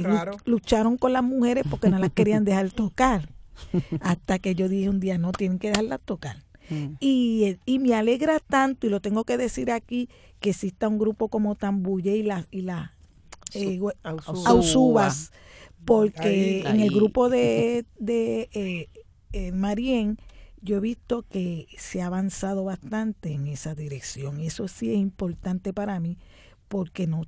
lucharon 0.47 0.99
con 0.99 1.13
las 1.13 1.23
mujeres 1.23 1.63
porque 1.71 1.91
no 1.91 2.01
las 2.01 2.11
querían 2.11 2.45
dejar 2.45 2.73
tocar. 2.73 3.29
Hasta 4.01 4.41
que 4.41 4.57
yo 4.57 4.69
dije 4.69 4.89
un 4.89 4.99
día, 4.99 5.17
no, 5.17 5.31
tienen 5.31 5.61
que 5.61 5.69
dejarlas 5.69 6.01
tocar. 6.05 6.43
Mm. 6.69 6.95
Y, 6.99 7.57
y, 7.67 7.79
me 7.79 7.95
alegra 7.95 8.41
tanto, 8.41 8.89
y 8.89 8.91
lo 8.91 8.99
tengo 8.99 9.23
que 9.23 9.37
decir 9.37 9.71
aquí, 9.71 10.09
que 10.41 10.51
exista 10.51 10.89
un 10.89 10.99
grupo 10.99 11.29
como 11.29 11.55
Tambuye 11.55 12.17
y 12.17 12.25
las 12.25 12.49
y 12.51 12.63
la, 12.63 12.97
eh, 13.55 13.79
Ausubas, 14.45 15.31
porque 15.85 16.63
en 16.67 16.81
el 16.81 16.91
grupo 16.91 17.29
de, 17.29 17.87
de 18.01 18.49
eh, 18.53 18.89
eh 19.33 19.53
Marien 19.53 20.19
yo 20.61 20.77
he 20.79 20.81
visto 20.81 21.23
que 21.23 21.67
se 21.79 22.03
ha 22.03 22.07
avanzado 22.07 22.65
bastante 22.65 23.33
en 23.33 23.47
esa 23.47 23.75
dirección 23.75 24.41
y 24.41 24.47
eso 24.47 24.69
sí 24.69 24.93
es 24.93 24.99
importante 24.99 25.73
para 25.73 26.01
mí 26.01 26.19
porque 26.69 27.07
no 27.07 27.25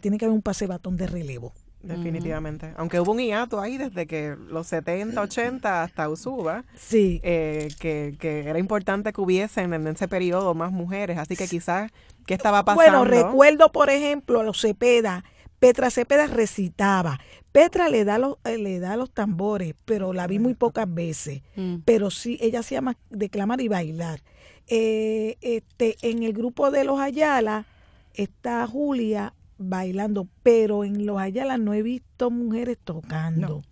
tiene 0.00 0.18
que 0.18 0.24
haber 0.24 0.34
un 0.34 0.42
pase 0.42 0.66
batón 0.66 0.96
de 0.96 1.06
relevo. 1.06 1.52
Definitivamente. 1.82 2.72
Aunque 2.76 2.98
hubo 2.98 3.12
un 3.12 3.18
hiato 3.18 3.60
ahí 3.60 3.78
desde 3.78 4.06
que 4.06 4.36
los 4.48 4.66
70, 4.66 5.20
80 5.20 5.82
hasta 5.84 6.08
Usuba, 6.08 6.64
sí. 6.74 7.20
Eh, 7.22 7.68
que, 7.78 8.16
que, 8.18 8.48
era 8.48 8.58
importante 8.58 9.12
que 9.12 9.20
hubiesen 9.20 9.72
en 9.72 9.86
ese 9.86 10.08
periodo 10.08 10.54
más 10.54 10.72
mujeres. 10.72 11.18
Así 11.18 11.36
que 11.36 11.46
quizás, 11.46 11.92
¿qué 12.26 12.34
estaba 12.34 12.64
pasando? 12.64 13.04
Bueno, 13.04 13.04
recuerdo, 13.04 13.70
por 13.70 13.90
ejemplo, 13.90 14.40
a 14.40 14.42
los 14.42 14.60
Cepeda. 14.60 15.24
Petra 15.58 15.90
Cepeda 15.90 16.26
recitaba, 16.26 17.18
Petra 17.56 17.88
le 17.88 18.04
da 18.04 18.18
los, 18.18 18.36
eh, 18.44 18.58
le 18.58 18.80
da 18.80 18.96
los 18.96 19.10
tambores, 19.10 19.74
pero 19.86 20.12
la 20.12 20.26
vi 20.26 20.38
muy 20.38 20.52
pocas 20.52 20.92
veces. 20.92 21.40
Mm. 21.56 21.76
Pero 21.86 22.10
sí, 22.10 22.36
ella 22.42 22.62
se 22.62 22.74
llama 22.74 22.98
declamar 23.08 23.62
y 23.62 23.68
bailar. 23.68 24.20
Eh, 24.66 25.38
este, 25.40 25.96
en 26.02 26.22
el 26.22 26.34
grupo 26.34 26.70
de 26.70 26.84
los 26.84 27.00
Ayala 27.00 27.64
está 28.12 28.66
Julia 28.66 29.32
bailando, 29.56 30.28
pero 30.42 30.84
en 30.84 31.06
los 31.06 31.18
Ayala 31.18 31.56
no 31.56 31.72
he 31.72 31.82
visto 31.82 32.30
mujeres 32.30 32.76
tocando. 32.84 33.62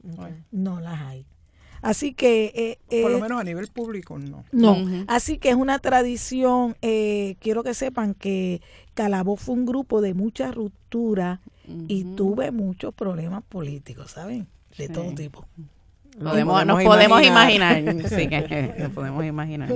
No, 0.50 0.80
las 0.80 1.02
hay. 1.02 1.26
Así 1.82 2.14
que... 2.14 2.78
Eh, 2.88 3.02
Por 3.02 3.10
lo 3.10 3.20
menos 3.20 3.38
a 3.38 3.44
nivel 3.44 3.66
público, 3.66 4.18
no. 4.18 4.46
No, 4.50 4.78
así 5.08 5.36
que 5.36 5.50
es 5.50 5.56
una 5.56 5.78
tradición. 5.78 6.74
quiero 6.80 7.62
que 7.62 7.74
sepan 7.74 8.14
que 8.14 8.62
Calabó 8.94 9.36
fue 9.36 9.56
un 9.56 9.66
grupo 9.66 10.00
de 10.00 10.14
mucha 10.14 10.50
ruptura 10.52 11.42
y 11.66 12.04
tuve 12.16 12.50
muchos 12.50 12.94
problemas 12.94 13.42
políticos, 13.44 14.12
¿saben? 14.12 14.46
De 14.76 14.88
todo 14.88 15.14
tipo. 15.14 15.46
Podemos, 16.22 16.64
nos 16.64 16.82
podemos 16.82 17.22
imaginar. 17.22 17.82
sí, 18.08 18.28
que 18.28 18.74
nos 18.78 18.92
podemos 18.92 19.24
imaginar. 19.24 19.70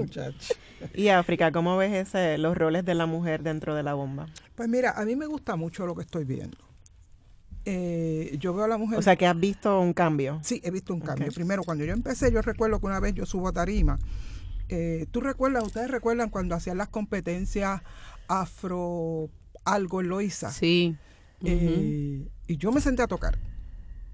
Y 0.94 1.08
África, 1.08 1.50
¿cómo 1.50 1.76
ves 1.76 2.08
ese, 2.08 2.38
los 2.38 2.56
roles 2.56 2.84
de 2.84 2.94
la 2.94 3.06
mujer 3.06 3.42
dentro 3.42 3.74
de 3.74 3.82
la 3.82 3.94
bomba? 3.94 4.28
Pues 4.54 4.68
mira, 4.68 4.92
a 4.92 5.04
mí 5.04 5.16
me 5.16 5.26
gusta 5.26 5.56
mucho 5.56 5.86
lo 5.86 5.94
que 5.94 6.02
estoy 6.02 6.24
viendo. 6.24 6.58
Eh, 7.64 8.36
yo 8.38 8.54
veo 8.54 8.64
a 8.64 8.68
la 8.68 8.78
mujer. 8.78 8.98
O 8.98 9.02
sea, 9.02 9.16
que 9.16 9.26
has 9.26 9.38
visto 9.38 9.80
un 9.80 9.92
cambio. 9.92 10.38
Sí, 10.42 10.60
he 10.64 10.70
visto 10.70 10.94
un 10.94 11.00
cambio. 11.00 11.30
Primero, 11.32 11.64
cuando 11.64 11.84
yo 11.84 11.92
empecé, 11.92 12.32
yo 12.32 12.40
recuerdo 12.40 12.78
que 12.80 12.86
una 12.86 13.00
vez 13.00 13.14
yo 13.14 13.26
subo 13.26 13.48
a 13.48 13.52
tarima. 13.52 13.98
Eh, 14.68 15.06
¿Tú 15.10 15.20
recuerdas, 15.20 15.64
ustedes 15.64 15.90
recuerdan 15.90 16.30
cuando 16.30 16.54
hacían 16.54 16.78
las 16.78 16.88
competencias 16.88 17.82
afro 18.28 19.28
algo 19.64 20.02
Loisa? 20.02 20.50
Sí. 20.50 20.96
Eh, 21.44 22.28
y 22.46 22.56
yo 22.56 22.72
me 22.72 22.80
senté 22.80 23.02
a 23.02 23.06
tocar. 23.06 23.38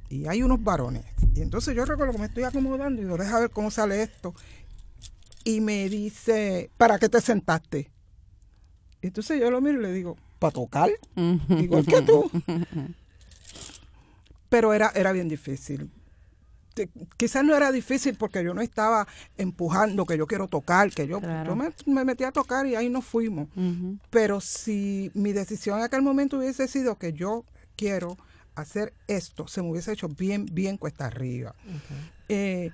Y 0.09 0.27
hay 0.27 0.43
unos 0.43 0.63
varones. 0.63 1.05
Y 1.35 1.41
entonces 1.41 1.75
yo 1.75 1.85
recuerdo 1.85 2.13
que 2.13 2.19
me 2.19 2.27
estoy 2.27 2.45
acomodando 2.45 3.01
y 3.01 3.05
digo, 3.05 3.17
deja 3.17 3.41
ver 3.41 3.51
cómo 3.51 3.71
sale 3.71 4.03
esto. 4.03 4.35
Y 5.45 5.61
me 5.61 5.89
dice, 5.89 6.71
¿para 6.77 6.99
qué 6.99 7.09
te 7.09 7.21
sentaste? 7.21 7.91
Entonces 9.03 9.41
yo 9.41 9.51
lo 9.51 9.61
miro 9.61 9.81
y 9.81 9.83
le 9.83 9.93
digo, 9.93 10.17
¿para 10.39 10.53
tocar? 10.53 10.91
Igual 11.49 11.87
que 11.87 12.03
tú. 12.03 12.31
Pero 14.49 14.73
era, 14.73 14.93
era 14.95 15.13
bien 15.13 15.29
difícil. 15.29 15.91
Quizás 17.17 17.45
no 17.45 17.55
era 17.55 17.71
difícil 17.71 18.17
porque 18.17 18.43
yo 18.43 18.55
no 18.55 18.61
estaba 18.61 19.07
empujando 19.37 20.07
que 20.07 20.19
yo 20.19 20.27
quiero 20.27 20.49
tocar, 20.49 20.91
que 20.91 21.07
yo, 21.07 21.21
me, 21.21 22.05
metí 22.05 22.25
a 22.25 22.33
tocar 22.33 22.67
y 22.67 22.75
ahí 22.75 22.89
nos 22.89 23.05
fuimos. 23.05 23.49
Pero 24.11 24.41
si 24.41 25.11
mi 25.15 25.33
decisión 25.33 25.79
en 25.79 25.85
aquel 25.85 26.03
momento 26.03 26.39
hubiese 26.39 26.69
sido 26.69 26.97
que 26.97 27.13
yo 27.13 27.45
quiero 27.77 28.17
hacer 28.55 28.93
esto, 29.07 29.49
se 29.49 29.63
me 29.63 29.71
hubiese 29.71 29.93
hecho 29.93 30.09
bien, 30.09 30.47
bien 30.53 30.77
cuesta 30.77 31.07
arriba. 31.07 31.55
Eh, 32.29 32.71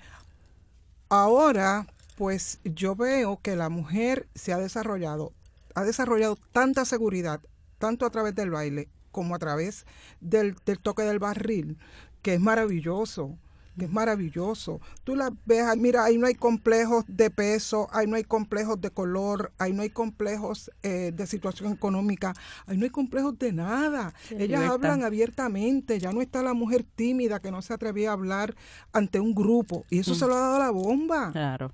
ahora, 1.08 1.86
pues 2.16 2.60
yo 2.64 2.96
veo 2.96 3.40
que 3.42 3.56
la 3.56 3.68
mujer 3.68 4.28
se 4.34 4.52
ha 4.52 4.58
desarrollado, 4.58 5.32
ha 5.74 5.84
desarrollado 5.84 6.36
tanta 6.52 6.84
seguridad, 6.84 7.40
tanto 7.78 8.06
a 8.06 8.10
través 8.10 8.34
del 8.34 8.50
baile 8.50 8.88
como 9.10 9.34
a 9.34 9.38
través 9.38 9.86
del, 10.20 10.54
del 10.64 10.78
toque 10.78 11.02
del 11.02 11.18
barril, 11.18 11.78
que 12.22 12.34
es 12.34 12.40
maravilloso 12.40 13.38
que 13.78 13.86
es 13.86 13.90
maravilloso. 13.90 14.80
Tú 15.04 15.16
la 15.16 15.32
ves, 15.46 15.64
mira, 15.76 16.04
ahí 16.04 16.18
no 16.18 16.26
hay 16.26 16.34
complejos 16.34 17.04
de 17.08 17.30
peso, 17.30 17.88
ahí 17.92 18.06
no 18.06 18.16
hay 18.16 18.24
complejos 18.24 18.80
de 18.80 18.90
color, 18.90 19.52
ahí 19.58 19.72
no 19.72 19.82
hay 19.82 19.90
complejos 19.90 20.70
eh, 20.82 21.12
de 21.14 21.26
situación 21.26 21.72
económica, 21.72 22.34
ahí 22.66 22.76
no 22.76 22.84
hay 22.84 22.90
complejos 22.90 23.38
de 23.38 23.52
nada. 23.52 24.12
Ellas 24.30 24.68
hablan 24.68 25.02
abiertamente, 25.02 25.98
ya 25.98 26.12
no 26.12 26.20
está 26.20 26.42
la 26.42 26.54
mujer 26.54 26.84
tímida 26.94 27.40
que 27.40 27.50
no 27.50 27.62
se 27.62 27.74
atrevía 27.74 28.10
a 28.10 28.14
hablar 28.14 28.54
ante 28.92 29.20
un 29.20 29.34
grupo, 29.34 29.84
y 29.90 30.00
eso 30.00 30.14
se 30.14 30.26
lo 30.26 30.34
ha 30.34 30.40
dado 30.40 30.58
la 30.58 30.70
bomba. 30.70 31.32
Claro. 31.32 31.72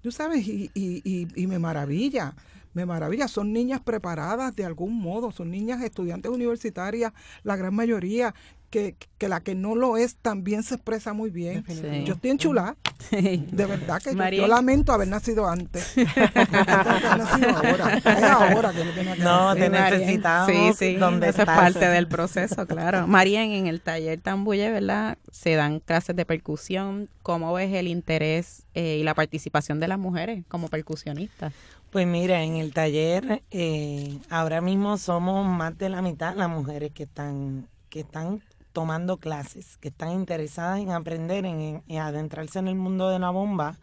Tú 0.00 0.12
sabes, 0.12 0.46
y, 0.46 0.70
y, 0.74 1.00
y, 1.04 1.28
y 1.34 1.46
me 1.46 1.58
maravilla 1.58 2.34
me 2.74 2.84
maravilla. 2.84 3.28
Son 3.28 3.52
niñas 3.52 3.80
preparadas 3.80 4.54
de 4.54 4.64
algún 4.64 5.00
modo, 5.00 5.32
son 5.32 5.50
niñas 5.50 5.82
estudiantes 5.82 6.30
universitarias, 6.30 7.12
la 7.42 7.56
gran 7.56 7.74
mayoría, 7.74 8.34
que, 8.74 8.96
que, 9.18 9.28
la 9.28 9.40
que 9.40 9.54
no 9.54 9.76
lo 9.76 9.96
es 9.96 10.16
también 10.16 10.64
se 10.64 10.74
expresa 10.74 11.12
muy 11.12 11.30
bien. 11.30 11.64
Yo 12.04 12.14
estoy 12.14 12.30
enchulada. 12.30 12.76
De 13.12 13.66
verdad 13.66 14.02
que 14.02 14.36
yo, 14.36 14.48
lamento 14.48 14.92
haber 14.92 15.06
nacido 15.06 15.46
antes. 15.46 15.96
nacido 15.96 17.50
ahora. 17.50 17.98
Es 17.98 18.22
ahora 18.24 18.72
que 18.72 18.82
tenía 18.82 19.14
que 19.14 19.22
No, 19.22 19.54
te 19.54 19.70
necesitamos. 19.70 20.50
Sí, 20.50 20.72
sí. 20.76 20.96
Donde 20.96 21.28
Eso 21.28 21.42
es 21.42 21.46
parte 21.46 21.86
del 21.86 22.08
proceso, 22.08 22.66
claro. 22.66 23.06
María, 23.06 23.44
en 23.44 23.68
el 23.68 23.80
taller 23.80 24.20
Tambuye, 24.20 24.68
¿verdad? 24.72 25.18
Se 25.30 25.54
dan 25.54 25.78
clases 25.78 26.16
de 26.16 26.26
percusión. 26.26 27.08
¿Cómo 27.22 27.52
ves 27.52 27.72
el 27.74 27.86
interés 27.86 28.64
eh, 28.74 28.96
y 28.98 29.04
la 29.04 29.14
participación 29.14 29.78
de 29.78 29.86
las 29.86 30.00
mujeres 30.00 30.44
como 30.48 30.66
percusionistas? 30.66 31.52
Pues 31.92 32.08
mira, 32.08 32.42
en 32.42 32.56
el 32.56 32.72
taller 32.72 33.44
eh, 33.52 34.18
ahora 34.30 34.60
mismo 34.60 34.98
somos 34.98 35.46
más 35.46 35.78
de 35.78 35.90
la 35.90 36.02
mitad 36.02 36.34
las 36.34 36.50
mujeres 36.50 36.90
que 36.90 37.04
están 37.04 37.68
que 37.94 38.00
están 38.00 38.42
tomando 38.74 39.18
clases, 39.18 39.78
que 39.78 39.88
están 39.88 40.10
interesadas 40.10 40.80
en 40.80 40.90
aprender, 40.90 41.46
en, 41.46 41.82
adentrarse 41.96 42.58
en 42.58 42.66
el 42.66 42.74
mundo 42.74 43.08
de 43.08 43.20
la 43.20 43.30
bomba, 43.30 43.78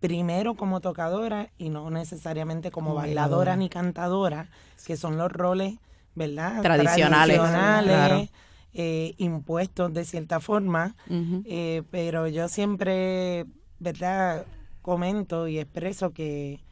primero 0.00 0.54
como 0.54 0.80
tocadora 0.80 1.50
y 1.58 1.68
no 1.68 1.90
necesariamente 1.90 2.70
como 2.70 2.94
bailadora 2.94 3.56
ni 3.56 3.68
cantadora, 3.68 4.48
que 4.86 4.96
son 4.96 5.18
los 5.18 5.30
roles, 5.30 5.74
¿verdad? 6.16 6.62
Tradicionales. 6.62 8.30
Eh, 8.74 9.14
impuestos 9.18 9.92
de 9.92 10.06
cierta 10.06 10.40
forma, 10.40 10.96
eh, 11.44 11.82
pero 11.90 12.26
yo 12.26 12.48
siempre, 12.48 13.44
¿verdad? 13.80 14.46
Comento 14.80 15.46
y 15.46 15.58
expreso 15.58 16.14
que 16.14 16.64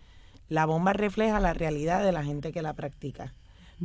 la 0.48 0.64
bomba 0.64 0.94
refleja 0.94 1.40
la 1.40 1.52
realidad 1.52 2.02
de 2.02 2.12
la 2.12 2.24
gente 2.24 2.52
que 2.52 2.62
la 2.62 2.72
practica 2.72 3.34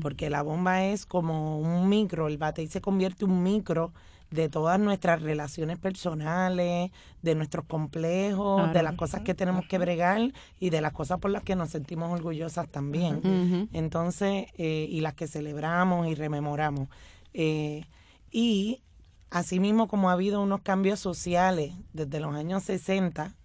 porque 0.01 0.29
la 0.29 0.41
bomba 0.41 0.83
es 0.85 1.05
como 1.05 1.59
un 1.59 1.89
micro, 1.89 2.27
el 2.27 2.37
batey 2.37 2.67
se 2.67 2.81
convierte 2.81 3.25
en 3.25 3.31
un 3.31 3.43
micro 3.43 3.93
de 4.31 4.49
todas 4.49 4.79
nuestras 4.79 5.21
relaciones 5.21 5.77
personales, 5.77 6.91
de 7.21 7.35
nuestros 7.35 7.65
complejos, 7.65 8.73
de 8.73 8.83
las 8.83 8.95
cosas 8.95 9.21
que 9.21 9.33
tenemos 9.33 9.65
que 9.67 9.77
bregar 9.77 10.33
y 10.59 10.69
de 10.69 10.81
las 10.81 10.93
cosas 10.93 11.19
por 11.19 11.31
las 11.31 11.43
que 11.43 11.55
nos 11.55 11.69
sentimos 11.69 12.11
orgullosas 12.11 12.67
también. 12.67 13.69
Entonces, 13.71 14.47
eh, 14.57 14.87
y 14.89 15.01
las 15.01 15.13
que 15.13 15.27
celebramos 15.27 16.07
y 16.07 16.15
rememoramos. 16.15 16.89
Eh, 17.33 17.85
y 18.31 18.81
asimismo 19.29 19.87
como 19.87 20.09
ha 20.09 20.13
habido 20.13 20.41
unos 20.41 20.61
cambios 20.61 20.99
sociales 20.99 21.73
desde 21.93 22.19
los 22.19 22.35
años 22.35 22.63
60, 22.63 23.35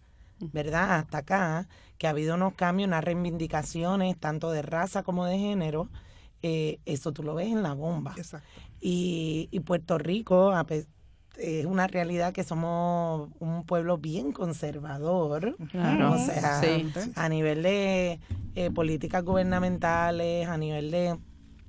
¿verdad? 0.41 0.97
Hasta 0.97 1.19
acá, 1.19 1.69
que 1.99 2.07
ha 2.07 2.11
habido 2.11 2.35
unos 2.35 2.55
cambios, 2.55 2.89
unas 2.89 3.05
reivindicaciones, 3.05 4.19
tanto 4.19 4.51
de 4.51 4.63
raza 4.63 5.03
como 5.03 5.27
de 5.27 5.39
género, 5.39 5.89
eh, 6.42 6.79
eso 6.87 7.12
tú 7.12 7.22
lo 7.22 7.35
ves 7.35 7.48
en 7.48 7.62
la 7.62 7.74
bomba. 7.74 8.14
Y, 8.81 9.48
y 9.50 9.61
Puerto 9.61 9.98
Rico 9.98 10.53
es 11.38 11.66
una 11.66 11.87
realidad 11.87 12.33
que 12.33 12.44
somos 12.44 13.31
un 13.38 13.64
pueblo 13.64 13.98
bien 13.98 14.33
conservador. 14.33 15.57
O 15.59 16.18
sea, 16.18 16.61
a 17.14 17.29
nivel 17.29 17.62
de 17.62 18.20
eh, 18.55 18.70
políticas 18.70 19.24
gubernamentales, 19.24 20.48
a 20.48 20.57
nivel 20.57 20.90
de 20.90 21.18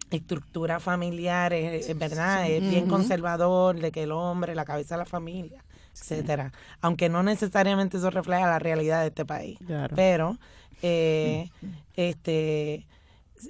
estructuras 0.10 0.84
familiares, 0.84 1.88
es 1.88 1.97
verdad, 1.97 2.49
es 2.49 2.62
bien 2.69 2.88
conservador 2.88 3.79
de 3.79 3.91
que 3.91 4.03
el 4.03 4.12
hombre, 4.12 4.55
la 4.55 4.65
cabeza 4.65 4.95
de 4.95 4.99
la 4.99 5.05
familia, 5.05 5.63
etcétera. 5.93 6.51
Aunque 6.81 7.07
no 7.07 7.23
necesariamente 7.23 7.97
eso 7.97 8.10
refleja 8.10 8.45
la 8.47 8.60
realidad 8.60 9.01
de 9.01 9.07
este 9.07 9.25
país. 9.25 9.57
Pero 9.95 10.38
eh, 10.81 11.49
este 11.95 12.88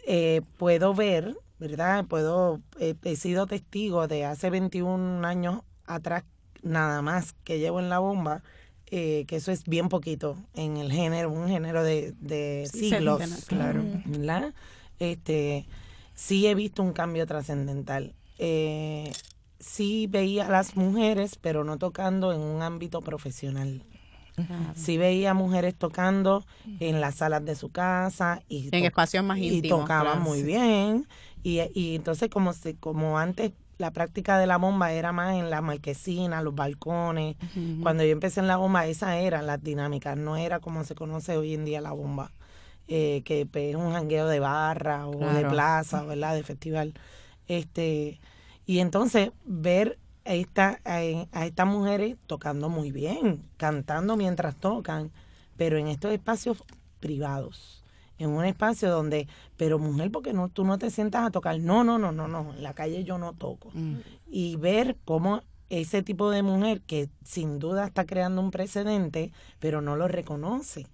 eh, 0.06 0.42
puedo 0.58 0.94
ver, 0.94 1.38
¿verdad? 1.60 2.06
Puedo, 2.06 2.62
eh, 2.80 2.96
he 3.04 3.16
sido 3.16 3.48
testigo 3.48 4.08
de 4.08 4.26
hace 4.26 4.50
21 4.50 5.26
años 5.26 5.62
atrás 5.86 6.24
nada 6.64 7.02
más 7.02 7.34
que 7.44 7.60
llevo 7.60 7.80
en 7.80 7.90
la 7.90 8.00
bomba, 8.00 8.44
eh, 8.88 9.26
que 9.28 9.38
eso 9.38 9.52
es 9.52 9.64
bien 9.64 9.90
poquito 9.90 10.38
en 10.54 10.78
el 10.78 10.92
género, 10.92 11.32
un 11.32 11.48
género 11.48 11.84
de, 11.84 12.14
de 12.20 12.70
siglos, 12.72 13.22
claro, 13.48 13.84
¿verdad? 14.06 14.54
Este, 15.00 15.66
sí 16.14 16.46
he 16.48 16.56
visto 16.56 16.84
un 16.84 16.94
cambio 16.94 17.26
trascendental. 17.26 18.14
Eh, 18.38 19.12
sí 19.60 20.08
veía 20.08 20.48
a 20.48 20.52
las 20.52 20.76
mujeres, 20.76 21.38
pero 21.40 21.64
no 21.64 21.78
tocando 21.78 22.34
en 22.34 22.42
un 22.42 22.62
ámbito 22.62 23.02
profesional. 23.02 23.84
Sí 24.76 24.98
veía 24.98 25.34
mujeres 25.34 25.76
tocando 25.76 26.46
en 26.80 27.02
las 27.02 27.16
salas 27.16 27.46
de 27.46 27.56
su 27.56 27.70
casa 27.70 28.42
y 28.48 28.70
en 28.72 28.86
espacios 28.86 29.24
más 29.24 29.38
íntimos. 29.38 29.66
Y 29.66 29.70
tocaban 29.70 30.22
muy 30.22 30.44
bien. 30.44 31.08
Y, 31.44 31.60
y 31.74 31.96
entonces 31.96 32.30
como, 32.30 32.54
se, 32.54 32.76
como 32.76 33.18
antes 33.20 33.52
la 33.82 33.92
práctica 33.92 34.38
de 34.38 34.48
la 34.48 34.58
bomba 34.58 34.94
era 34.94 35.12
más 35.12 35.36
en 35.36 35.50
la 35.50 35.60
marquesina, 35.60 36.42
los 36.42 36.56
balcones. 36.56 37.36
Cuando 37.82 38.04
yo 38.04 38.12
empecé 38.12 38.40
en 38.40 38.48
la 38.48 38.56
bomba, 38.56 38.86
esas 38.86 39.16
eran 39.16 39.48
las 39.48 39.62
dinámicas, 39.62 40.16
no 40.16 40.38
era 40.38 40.60
como 40.60 40.84
se 40.86 40.96
conoce 40.96 41.36
hoy 41.36 41.56
en 41.56 41.66
día 41.66 41.82
la 41.82 41.92
bomba, 41.92 42.32
eh, 42.88 43.24
que 43.26 43.46
pues, 43.46 43.72
es 43.72 43.76
un 43.76 43.92
jangueo 43.92 44.28
de 44.28 44.40
barra 44.40 45.08
o 45.08 45.34
de 45.34 45.46
plaza, 45.46 46.04
¿verdad? 46.04 46.36
De 46.36 46.44
festival. 46.44 46.94
Este, 47.48 48.22
y 48.66 48.80
entonces 48.80 49.32
ver 49.46 49.98
a, 50.26 50.34
esta, 50.34 50.80
a, 50.86 51.46
estas 51.46 51.68
mujeres 51.68 52.18
tocando 52.28 52.70
muy 52.70 52.92
bien, 52.92 53.44
cantando 53.58 54.18
mientras 54.18 54.56
tocan, 54.56 55.12
pero 55.58 55.78
en 55.78 55.88
estos 55.88 56.12
espacios 56.12 56.64
privados, 57.00 57.84
en 58.18 58.30
un 58.30 58.46
espacio 58.46 58.90
donde, 58.90 59.28
pero 59.58 59.80
mujer, 59.80 60.12
porque 60.12 60.34
no, 60.34 60.50
tú 60.50 60.64
no 60.64 60.78
te 60.78 60.92
sientas 60.92 61.26
a 61.26 61.32
tocar? 61.32 61.60
No, 61.60 61.84
no, 61.84 61.98
no, 61.98 62.12
no, 62.12 62.28
no, 62.28 62.54
en 62.54 62.64
la 62.64 62.74
calle 62.74 63.04
yo 63.04 63.18
no 63.18 63.34
toco. 63.34 63.70
Mm. 63.74 63.96
Y 64.30 64.56
ver 64.58 64.98
cómo 65.06 65.42
ese 65.72 66.04
tipo 66.04 66.30
de 66.30 66.44
mujer 66.44 66.82
que 66.82 67.10
sin 67.24 67.58
duda 67.58 67.88
está 67.88 68.06
creando 68.06 68.42
un 68.42 68.52
precedente, 68.52 69.32
pero 69.60 69.82
no 69.82 69.96
lo 69.96 70.08
reconoce. 70.10 70.86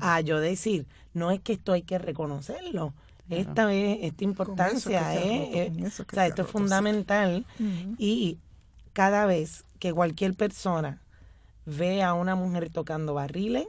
A 0.00 0.20
yo 0.22 0.40
decir, 0.40 0.86
no 1.12 1.30
es 1.30 1.40
que 1.40 1.52
esto 1.52 1.72
hay 1.72 1.82
que 1.82 1.98
reconocerlo, 1.98 2.94
esta 3.32 3.72
es 3.72 3.98
esta 4.02 4.24
importancia 4.24 5.14
es, 5.14 6.00
o 6.00 6.04
sea, 6.10 6.26
esto 6.26 6.42
es 6.42 6.48
fundamental. 6.48 7.46
Y 7.98 8.38
cada 8.92 9.26
vez 9.26 9.64
que 9.78 9.92
cualquier 9.92 10.34
persona 10.34 11.00
ve 11.66 12.02
a 12.02 12.14
una 12.14 12.34
mujer 12.34 12.70
tocando 12.70 13.14
barriles, 13.14 13.66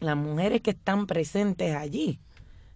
las 0.00 0.16
mujeres 0.16 0.60
que 0.62 0.70
están 0.70 1.06
presentes 1.06 1.74
allí 1.74 2.18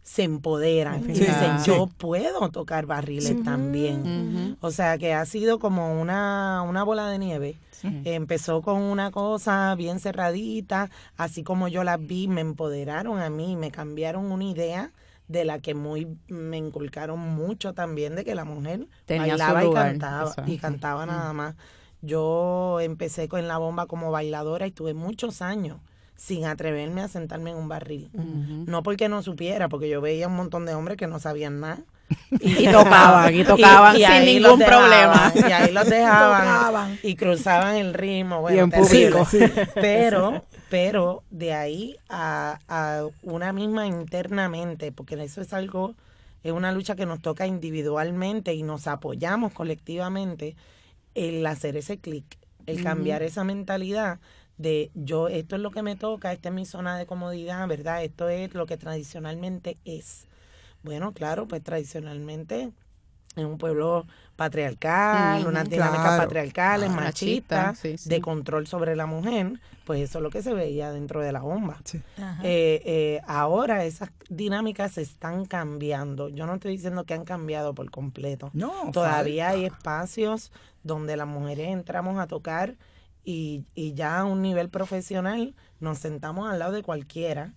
se 0.03 0.25
empoderan 0.25 1.05
y 1.05 1.13
dicen 1.13 1.63
yo 1.65 1.87
puedo 1.87 2.51
tocar 2.51 2.87
barriles 2.87 3.43
también. 3.45 4.57
O 4.61 4.71
sea 4.71 4.99
que 4.99 5.15
ha 5.15 5.25
sido 5.27 5.59
como 5.59 6.01
una, 6.01 6.63
una 6.63 6.83
bola 6.83 7.09
de 7.09 7.19
nieve. 7.19 7.57
Empezó 8.05 8.63
con 8.63 8.81
una 8.81 9.11
cosa 9.11 9.75
bien 9.75 9.99
cerradita, 9.99 10.89
así 11.17 11.43
como 11.43 11.67
yo 11.67 11.83
las 11.83 12.05
vi, 12.05 12.29
me 12.29 12.41
empoderaron 12.41 13.19
a 13.21 13.29
mí, 13.29 13.57
me 13.57 13.73
cambiaron 13.73 14.31
una 14.31 14.45
idea 14.45 14.93
de 15.29 15.45
la 15.45 15.61
que 15.61 15.75
muy 15.75 16.19
me 16.29 16.59
inculcaron 16.59 17.19
mucho 17.19 17.73
también 17.75 18.15
de 18.17 18.25
que 18.25 18.35
la 18.35 18.45
mujer 18.45 18.87
bailaba 19.09 19.65
y 19.65 19.73
cantaba 19.73 20.35
y 20.47 20.59
cantaba 20.59 21.07
nada 21.07 21.33
más. 21.33 21.57
Yo 22.01 22.81
empecé 22.81 23.29
con 23.29 23.47
la 23.47 23.59
bomba 23.59 23.87
como 23.87 24.11
bailadora 24.11 24.67
y 24.67 24.73
tuve 24.73 24.93
muchos 24.93 25.41
años 25.41 25.79
sin 26.23 26.45
atreverme 26.45 27.03
a 27.03 27.09
sentarme 27.09 27.51
en 27.51 27.57
un 27.57 27.69
barril. 27.69 28.09
No 28.15 28.85
porque 28.85 29.09
no 29.09 29.23
supiera, 29.23 29.69
porque 29.69 29.89
yo 29.89 30.01
veía 30.01 30.29
un 30.29 30.37
montón 30.37 30.67
de 30.67 30.75
hombres 30.75 30.97
que 30.97 31.09
no 31.09 31.19
sabían 31.19 31.61
nada. 31.61 31.81
Y, 32.41 32.71
tocaban, 32.71 33.35
y 33.35 33.43
tocaban 33.45 33.97
sin 33.97 34.25
ningún 34.27 34.59
problema. 34.61 35.33
Y 35.35 35.51
ahí 35.51 35.73
los 35.73 35.89
dejaban 35.89 36.99
y 37.03 37.17
cruzaban 37.17 37.77
el 37.77 37.95
ritmo. 37.95 38.43
Bueno, 38.43 38.69
Pero 39.75 40.45
pero 40.69 41.23
de 41.31 41.55
ahí 41.55 41.97
a, 42.09 42.59
a, 42.69 43.07
una 43.23 43.53
misma 43.53 43.87
internamente, 43.87 44.93
porque 44.93 45.23
eso 45.23 45.41
es 45.41 45.53
algo, 45.53 45.95
es 46.45 46.53
una 46.53 46.73
lucha 46.73 46.95
que 46.97 47.05
nos 47.05 47.21
toca 47.21 47.47
individualmente 47.47 48.55
y 48.55 48.63
nos 48.63 48.87
apoyamos 48.87 49.53
colectivamente, 49.53 50.55
el 51.15 51.45
hacer 51.47 51.77
ese 51.77 51.99
clic, 51.99 52.25
el 52.67 52.83
cambiar 52.83 53.23
esa 53.23 53.45
mentalidad 53.45 54.19
de 54.59 54.91
yo, 54.95 55.29
esto 55.29 55.57
es 55.57 55.63
lo 55.63 55.71
que 55.71 55.83
me 55.83 55.97
toca, 55.97 56.33
esta 56.33 56.49
es 56.51 56.55
mi 56.55 56.67
zona 56.67 56.97
de 56.99 57.07
comodidad, 57.07 57.67
¿verdad? 57.69 58.05
Esto 58.05 58.29
es 58.29 58.55
lo 58.55 58.67
que 58.67 58.77
tradicionalmente 58.77 59.79
es. 59.85 60.27
Bueno, 60.83 61.13
claro, 61.13 61.47
pues 61.49 61.63
tradicionalmente 61.63 62.73
en 63.37 63.47
un 63.47 63.57
pueblo 63.57 64.07
patriarcal, 64.37 65.47
unas 65.47 65.69
dinámicas 65.69 66.19
patriarcales, 66.19 66.91
Ah, 66.91 66.93
machistas, 66.95 67.67
machista, 67.67 67.75
sí, 67.75 67.97
sí. 67.99 68.09
de 68.11 68.21
control 68.21 68.67
sobre 68.67 68.95
la 68.95 69.07
mujer, 69.07 69.55
pues 69.85 70.01
eso 70.03 70.19
es 70.19 70.23
lo 70.23 70.31
que 70.31 70.43
se 70.43 70.53
veía 70.53 70.93
dentro 70.93 71.21
de 71.23 71.33
la 71.33 71.41
bomba. 71.41 71.79
Sí. 71.85 71.99
Eh, 72.43 72.83
eh, 72.85 73.21
ahora 73.27 73.85
esas 73.85 74.11
dinámicas 74.29 74.93
se 74.93 75.03
están 75.03 75.47
cambiando. 75.47 76.29
Yo 76.29 76.47
no 76.47 76.55
estoy 76.55 76.73
diciendo 76.73 77.05
que 77.05 77.15
han 77.15 77.25
cambiado 77.25 77.75
por 77.75 77.91
completo. 77.91 78.51
No, 78.53 78.91
Todavía 78.93 79.47
falta. 79.47 79.59
hay 79.61 79.65
espacios 79.67 80.53
donde 80.83 81.17
las 81.17 81.27
mujeres 81.27 81.69
entramos 81.69 82.19
a 82.19 82.27
tocar 82.27 82.75
y, 83.25 83.65
y 83.75 83.95
ya 83.95 84.21
a 84.21 84.25
un 84.25 84.43
nivel 84.43 84.69
profesional 84.69 85.55
nos 85.81 85.99
sentamos 85.99 86.51
al 86.51 86.59
lado 86.59 86.73
de 86.73 86.83
cualquiera 86.83 87.53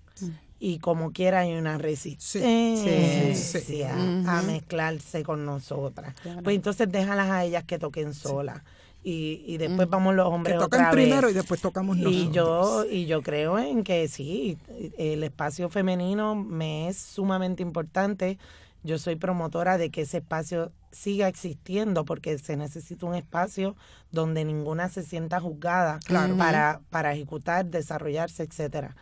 y 0.59 0.79
como 0.79 1.11
quiera 1.11 1.39
hay 1.41 1.53
una 1.53 1.77
resistencia 1.77 3.35
Sí, 3.35 3.59
sí. 3.59 3.83
a 3.83 4.41
mezclarse 4.45 5.23
con 5.23 5.45
nosotras. 5.45 6.13
Pues 6.43 6.55
entonces 6.55 6.91
déjalas 6.91 7.29
a 7.29 7.43
ellas 7.43 7.63
que 7.65 7.77
toquen 7.79 8.13
solas 8.13 8.61
y, 9.03 9.43
y 9.45 9.57
después 9.57 9.87
vamos 9.89 10.15
los 10.15 10.27
Que 10.29 10.33
hombres 10.35 10.55
toquen 10.57 10.65
otra 10.81 10.91
vez. 10.95 11.05
primero 11.05 11.29
y 11.29 11.33
después 11.33 11.61
tocamos 11.61 11.97
nosotros. 11.97 12.21
Y 12.21 12.31
yo, 12.31 12.85
y 12.89 13.05
yo 13.05 13.21
creo 13.21 13.59
en 13.59 13.83
que 13.83 14.07
sí, 14.07 14.57
el 14.97 15.23
espacio 15.23 15.69
femenino 15.69 16.35
me 16.35 16.87
es 16.87 16.97
sumamente 16.97 17.61
importante. 17.61 18.37
Yo 18.85 18.99
soy 18.99 19.15
promotora 19.15 19.77
de 19.79 19.89
que 19.89 20.01
ese 20.01 20.17
espacio 20.17 20.71
siga 20.91 21.27
existiendo 21.27 22.05
porque 22.05 22.37
se 22.37 22.55
necesita 22.55 23.05
un 23.07 23.15
espacio 23.15 23.75
donde 24.11 24.45
ninguna 24.45 24.89
se 24.89 25.01
sienta 25.01 25.39
juzgada 25.39 25.99
para, 26.37 26.81
para 26.91 27.11
ejecutar, 27.13 27.65
desarrollarse, 27.65 28.43
etcétera. 28.43 28.95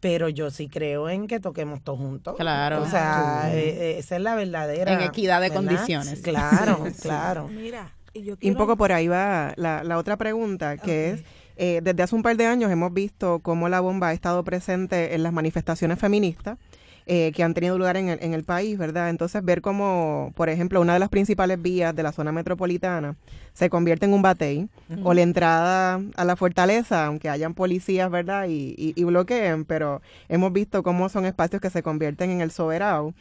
Pero 0.00 0.28
yo 0.30 0.50
sí 0.50 0.68
creo 0.68 1.08
en 1.10 1.26
que 1.26 1.38
toquemos 1.38 1.82
todos 1.82 1.98
juntos. 1.98 2.36
Claro. 2.36 2.82
O 2.82 2.86
sea, 2.88 3.50
eh, 3.52 3.68
eh, 3.68 3.98
esa 3.98 4.16
es 4.16 4.22
la 4.22 4.34
verdadera. 4.34 4.92
En 4.94 5.00
equidad 5.02 5.40
de 5.40 5.48
¿verdad? 5.50 5.56
condiciones. 5.64 6.20
Claro, 6.22 6.84
claro. 7.02 7.48
Mira, 7.48 7.92
y 8.14 8.20
yo 8.22 8.28
Y 8.28 8.30
un 8.32 8.36
quiero- 8.38 8.56
poco 8.58 8.76
por 8.76 8.92
ahí 8.92 9.08
va 9.08 9.52
la, 9.56 9.84
la 9.84 9.98
otra 9.98 10.16
pregunta, 10.16 10.76
que 10.78 11.10
es, 11.10 11.24
eh, 11.56 11.80
desde 11.82 12.02
hace 12.02 12.14
un 12.14 12.22
par 12.22 12.36
de 12.36 12.46
años 12.46 12.70
hemos 12.70 12.92
visto 12.92 13.40
cómo 13.40 13.68
la 13.68 13.80
bomba 13.80 14.08
ha 14.08 14.12
estado 14.12 14.44
presente 14.44 15.14
en 15.14 15.22
las 15.22 15.32
manifestaciones 15.32 15.98
feministas 15.98 16.58
eh, 17.06 17.32
que 17.34 17.42
han 17.44 17.54
tenido 17.54 17.78
lugar 17.78 17.96
en 17.96 18.08
el, 18.08 18.18
en 18.20 18.34
el 18.34 18.42
país, 18.42 18.76
¿verdad? 18.76 19.10
Entonces 19.10 19.44
ver 19.44 19.60
cómo, 19.60 20.32
por 20.34 20.48
ejemplo, 20.48 20.80
una 20.80 20.92
de 20.94 20.98
las 20.98 21.08
principales 21.08 21.62
vías 21.62 21.94
de 21.94 22.02
la 22.02 22.12
zona 22.12 22.32
metropolitana 22.32 23.14
se 23.52 23.70
convierte 23.70 24.06
en 24.06 24.12
un 24.12 24.22
batey, 24.22 24.68
o 25.02 25.14
la 25.14 25.22
entrada 25.22 26.00
a 26.16 26.24
la 26.24 26.36
fortaleza, 26.36 27.06
aunque 27.06 27.30
hayan 27.30 27.54
policías, 27.54 28.10
¿verdad? 28.10 28.48
Y, 28.48 28.74
y, 28.76 28.92
y 28.96 29.04
bloqueen, 29.04 29.64
pero 29.64 30.02
hemos 30.28 30.52
visto 30.52 30.82
cómo 30.82 31.08
son 31.08 31.24
espacios 31.24 31.62
que 31.62 31.70
se 31.70 31.82
convierten 31.82 32.30
en 32.30 32.40
el 32.42 32.50
soberano 32.50 33.14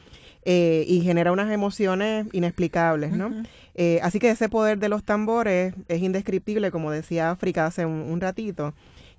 eh, 0.43 0.83
y 0.87 1.01
genera 1.01 1.31
unas 1.31 1.51
emociones 1.51 2.27
inexplicables, 2.33 3.11
¿no? 3.13 3.31
Eh, 3.75 3.99
así 4.03 4.19
que 4.19 4.29
ese 4.29 4.49
poder 4.49 4.77
de 4.79 4.89
los 4.89 5.03
tambores 5.03 5.73
es 5.87 6.01
indescriptible, 6.01 6.69
como 6.71 6.91
decía 6.91 7.31
África 7.31 7.65
hace 7.65 7.85
un, 7.85 7.93
un 8.09 8.19
ratito. 8.19 8.73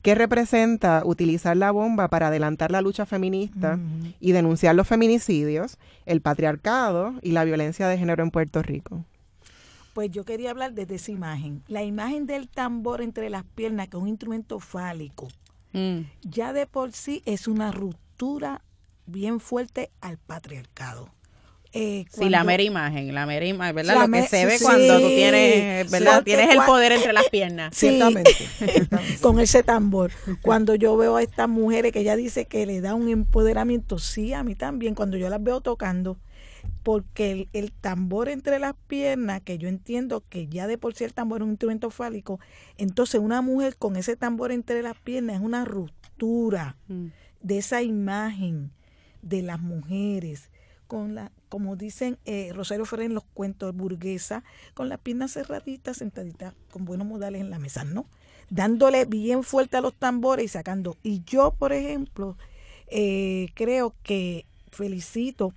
¿Qué 0.06 0.14
representa 0.14 1.02
utilizar 1.04 1.56
la 1.56 1.72
bomba 1.72 2.06
para 2.06 2.28
adelantar 2.28 2.70
la 2.70 2.80
lucha 2.80 3.06
feminista 3.06 3.76
y 4.20 4.30
denunciar 4.30 4.76
los 4.76 4.86
feminicidios, 4.86 5.78
el 6.04 6.20
patriarcado 6.20 7.14
y 7.22 7.32
la 7.32 7.42
violencia 7.42 7.88
de 7.88 7.98
género 7.98 8.22
en 8.22 8.30
Puerto 8.30 8.62
Rico? 8.62 9.04
Pues 9.94 10.12
yo 10.12 10.24
quería 10.24 10.52
hablar 10.52 10.74
desde 10.74 10.94
esa 10.94 11.10
imagen. 11.10 11.64
La 11.66 11.82
imagen 11.82 12.26
del 12.26 12.46
tambor 12.48 13.02
entre 13.02 13.30
las 13.30 13.42
piernas, 13.42 13.88
que 13.88 13.96
es 13.96 14.02
un 14.04 14.08
instrumento 14.08 14.60
fálico, 14.60 15.26
Mm. 15.72 16.02
ya 16.22 16.52
de 16.52 16.68
por 16.68 16.92
sí 16.92 17.20
es 17.26 17.48
una 17.48 17.72
ruptura 17.72 18.62
bien 19.06 19.40
fuerte 19.40 19.90
al 20.00 20.18
patriarcado. 20.18 21.08
Eh, 21.76 22.06
Sí, 22.10 22.28
la 22.30 22.42
mera 22.44 22.62
imagen, 22.62 23.14
la 23.14 23.26
mera 23.26 23.44
imagen, 23.46 23.74
¿verdad? 23.76 23.94
Lo 23.94 24.00
que 24.02 24.08
me- 24.08 24.26
se 24.28 24.46
ve 24.46 24.58
sí, 24.58 24.64
cuando 24.64 25.00
tú 25.00 25.08
tienes, 25.08 25.90
¿verdad? 25.90 26.22
tienes 26.24 26.50
el 26.50 26.60
poder 26.64 26.92
entre 26.92 27.12
las 27.12 27.28
piernas. 27.28 27.74
Sí, 27.76 27.88
Ciertamente. 27.90 28.32
con 29.20 29.38
ese 29.40 29.62
tambor. 29.62 30.10
Cuando 30.42 30.74
yo 30.74 30.96
veo 30.96 31.16
a 31.16 31.22
estas 31.22 31.48
mujeres 31.48 31.92
que 31.92 32.00
ella 32.00 32.16
dice 32.16 32.46
que 32.46 32.64
le 32.66 32.80
da 32.80 32.94
un 32.94 33.08
empoderamiento, 33.08 33.98
sí, 33.98 34.32
a 34.32 34.42
mí 34.42 34.54
también, 34.54 34.94
cuando 34.94 35.16
yo 35.16 35.28
las 35.28 35.42
veo 35.42 35.60
tocando, 35.60 36.18
porque 36.82 37.32
el, 37.32 37.48
el 37.52 37.72
tambor 37.72 38.28
entre 38.28 38.58
las 38.58 38.74
piernas, 38.86 39.40
que 39.42 39.58
yo 39.58 39.68
entiendo 39.68 40.22
que 40.28 40.46
ya 40.46 40.66
de 40.66 40.78
por 40.78 40.94
sí 40.94 41.04
el 41.04 41.14
tambor 41.14 41.40
es 41.40 41.44
un 41.44 41.50
instrumento 41.50 41.90
fálico, 41.90 42.38
entonces 42.78 43.20
una 43.20 43.42
mujer 43.42 43.76
con 43.76 43.96
ese 43.96 44.16
tambor 44.16 44.52
entre 44.52 44.82
las 44.82 44.96
piernas 44.96 45.36
es 45.36 45.42
una 45.42 45.64
ruptura 45.64 46.76
Mm. 46.88 47.06
de 47.42 47.58
esa 47.58 47.82
imagen 47.82 48.70
de 49.20 49.42
las 49.42 49.60
mujeres 49.60 50.50
con 50.86 51.14
la 51.14 51.30
como 51.56 51.74
dicen 51.74 52.18
eh, 52.26 52.52
Rosario 52.52 52.84
Ferrer 52.84 53.06
en 53.06 53.14
los 53.14 53.24
cuentos 53.24 53.74
burguesa 53.74 54.44
con 54.74 54.90
las 54.90 54.98
piernas 54.98 55.32
cerraditas 55.32 55.96
sentaditas 55.96 56.52
con 56.70 56.84
buenos 56.84 57.06
modales 57.06 57.40
en 57.40 57.48
la 57.48 57.58
mesa 57.58 57.82
no 57.82 58.04
dándole 58.50 59.06
bien 59.06 59.42
fuerte 59.42 59.78
a 59.78 59.80
los 59.80 59.94
tambores 59.94 60.44
y 60.44 60.48
sacando. 60.48 60.98
Y 61.02 61.22
yo 61.24 61.54
por 61.58 61.72
ejemplo 61.72 62.36
eh, 62.88 63.48
creo 63.54 63.94
que 64.02 64.44
felicito 64.70 65.54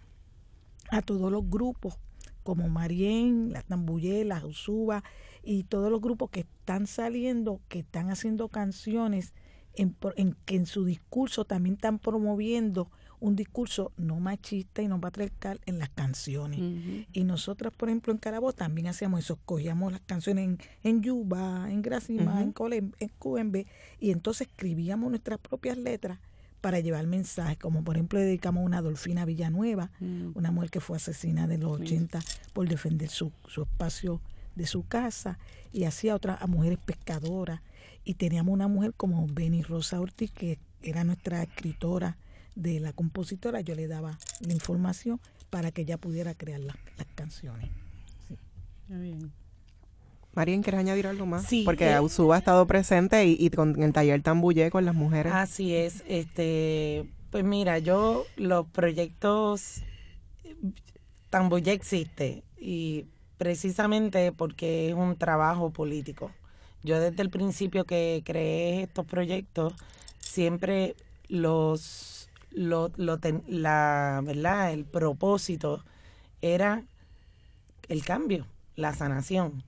a 0.89 1.01
todos 1.01 1.29
los 1.29 1.49
grupos 1.49 1.97
como 2.43 2.69
Marien, 2.69 3.51
la 3.51 3.61
Tambuye, 3.61 4.23
la 4.23 4.45
Usuba 4.45 5.03
y 5.43 5.63
todos 5.63 5.91
los 5.91 5.99
grupos 5.99 6.29
que 6.29 6.39
están 6.39 6.87
saliendo, 6.87 7.59
que 7.67 7.79
están 7.79 8.09
haciendo 8.09 8.47
canciones 8.47 9.33
en 9.73 9.97
que 10.45 10.55
en 10.55 10.65
su 10.65 10.85
discurso 10.85 11.43
también 11.43 11.75
están 11.75 11.99
promoviendo 11.99 12.89
un 13.19 13.35
discurso 13.35 13.91
no 13.97 14.19
machista 14.19 14.81
y 14.81 14.87
no 14.87 14.99
patriarcal 14.99 15.59
en 15.65 15.79
las 15.79 15.89
canciones. 15.89 16.59
Y 17.11 17.23
nosotras, 17.23 17.73
por 17.75 17.89
ejemplo, 17.89 18.13
en 18.13 18.19
Carabobo 18.19 18.53
también 18.53 18.87
hacíamos 18.87 19.21
eso, 19.21 19.37
cogíamos 19.45 19.91
las 19.91 20.01
canciones 20.01 20.45
en, 20.45 20.59
en 20.83 21.01
Yuba, 21.01 21.69
en 21.69 21.81
Gracima, 21.81 22.41
en 22.41 22.51
Colem, 22.51 22.91
en 22.99 23.09
QMB, 23.19 23.65
y 23.99 24.11
entonces 24.11 24.47
escribíamos 24.47 25.09
nuestras 25.09 25.39
propias 25.39 25.77
letras 25.77 26.19
para 26.61 26.79
llevar 26.79 27.07
mensajes, 27.07 27.57
como 27.57 27.83
por 27.83 27.95
ejemplo 27.95 28.19
dedicamos 28.19 28.65
una 28.65 28.79
a 28.79 28.81
Dolfina 28.81 29.25
Villanueva, 29.25 29.91
una 30.33 30.51
mujer 30.51 30.69
que 30.69 30.81
fue 30.81 30.97
asesinada 30.97 31.53
en 31.53 31.61
los 31.61 31.79
80 31.79 32.19
por 32.53 32.67
defender 32.67 33.09
su, 33.09 33.31
su 33.47 33.63
espacio 33.63 34.21
de 34.55 34.67
su 34.67 34.85
casa, 34.85 35.39
y 35.71 35.85
hacía 35.85 36.15
otra 36.15 36.35
a 36.35 36.47
mujeres 36.47 36.79
pescadoras, 36.83 37.61
y 38.03 38.15
teníamos 38.15 38.53
una 38.53 38.67
mujer 38.67 38.93
como 38.95 39.25
Beni 39.27 39.61
Rosa 39.61 39.99
Ortiz, 39.99 40.31
que 40.31 40.59
era 40.81 41.03
nuestra 41.03 41.43
escritora 41.43 42.17
de 42.59 42.79
la 42.79 42.93
compositora, 42.93 43.61
yo 43.61 43.75
le 43.75 43.87
daba 43.87 44.17
la 44.41 44.53
información 44.53 45.19
para 45.49 45.71
que 45.71 45.81
ella 45.81 45.97
pudiera 45.97 46.33
crear 46.33 46.59
las, 46.59 46.75
las 46.97 47.07
canciones. 47.15 47.69
Marien, 50.33 50.61
¿quieres 50.61 50.79
añadir 50.79 51.07
algo 51.07 51.25
más? 51.25 51.45
Sí, 51.45 51.63
Porque 51.65 51.89
eh, 51.89 51.99
Usuba 51.99 52.35
ha 52.35 52.39
estado 52.39 52.65
presente 52.67 53.25
y, 53.25 53.37
y 53.39 53.49
con 53.49 53.81
el 53.81 53.93
taller 53.93 54.21
Tambuye 54.21 54.69
con 54.71 54.85
las 54.85 54.95
mujeres. 54.95 55.33
Así 55.33 55.75
es, 55.75 56.03
este, 56.07 57.09
pues 57.31 57.43
mira, 57.43 57.79
yo 57.79 58.25
los 58.35 58.67
proyectos 58.67 59.81
Tambo 61.29 61.57
ya 61.59 61.73
existe 61.73 62.43
y 62.57 63.05
precisamente 63.37 64.31
porque 64.31 64.89
es 64.89 64.95
un 64.95 65.15
trabajo 65.15 65.71
político. 65.71 66.31
Yo 66.83 66.99
desde 66.99 67.21
el 67.21 67.29
principio 67.29 67.85
que 67.85 68.21
creé 68.25 68.83
estos 68.83 69.05
proyectos 69.05 69.73
siempre 70.19 70.95
los 71.27 72.18
lo, 72.51 72.91
lo 72.97 73.17
ten- 73.19 73.43
la 73.47 74.21
verdad 74.23 74.71
el 74.73 74.85
propósito 74.85 75.83
era 76.41 76.83
el 77.87 78.03
cambio, 78.03 78.45
la 78.75 78.93
sanación. 78.93 79.63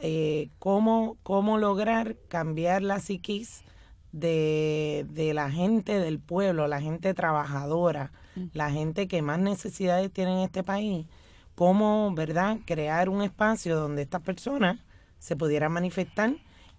Eh, 0.00 0.48
cómo, 0.58 1.16
cómo 1.22 1.58
lograr 1.58 2.16
cambiar 2.28 2.82
la 2.82 3.00
psiquis 3.00 3.62
de, 4.12 5.06
de 5.10 5.34
la 5.34 5.50
gente 5.50 5.98
del 5.98 6.18
pueblo, 6.20 6.68
la 6.68 6.80
gente 6.80 7.14
trabajadora, 7.14 8.12
la 8.52 8.70
gente 8.70 9.06
que 9.08 9.22
más 9.22 9.38
necesidades 9.38 10.12
tiene 10.12 10.32
en 10.32 10.38
este 10.40 10.62
país. 10.62 11.06
Cómo, 11.54 12.12
¿verdad?, 12.14 12.58
crear 12.64 13.08
un 13.08 13.22
espacio 13.22 13.76
donde 13.76 14.02
estas 14.02 14.22
personas 14.22 14.78
se 15.18 15.36
pudieran 15.36 15.72
manifestar 15.72 16.34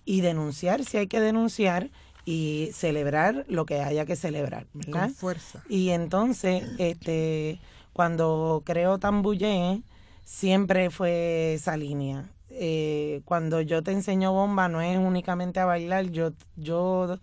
y 0.05 0.21
denunciar 0.21 0.83
si 0.83 0.97
hay 0.97 1.07
que 1.07 1.19
denunciar 1.19 1.89
y 2.25 2.71
celebrar 2.73 3.45
lo 3.47 3.65
que 3.65 3.81
haya 3.81 4.05
que 4.05 4.15
celebrar, 4.15 4.65
¿verdad? 4.73 5.03
Con 5.03 5.13
fuerza. 5.13 5.63
Y 5.69 5.89
entonces, 5.89 6.63
este, 6.79 7.59
cuando 7.93 8.63
creo 8.65 8.97
Tambuye, 8.97 9.83
siempre 10.23 10.89
fue 10.89 11.53
esa 11.53 11.77
línea. 11.77 12.29
Eh, 12.49 13.21
cuando 13.25 13.61
yo 13.61 13.83
te 13.83 13.91
enseño 13.91 14.33
bomba, 14.33 14.67
no 14.67 14.81
es 14.81 14.97
únicamente 14.97 15.59
a 15.59 15.65
bailar, 15.65 16.09
yo, 16.09 16.31
yo 16.55 17.19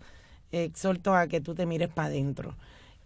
exhorto 0.51 1.15
a 1.15 1.27
que 1.27 1.41
tú 1.41 1.53
te 1.53 1.65
mires 1.65 1.89
para 1.89 2.07
adentro. 2.07 2.55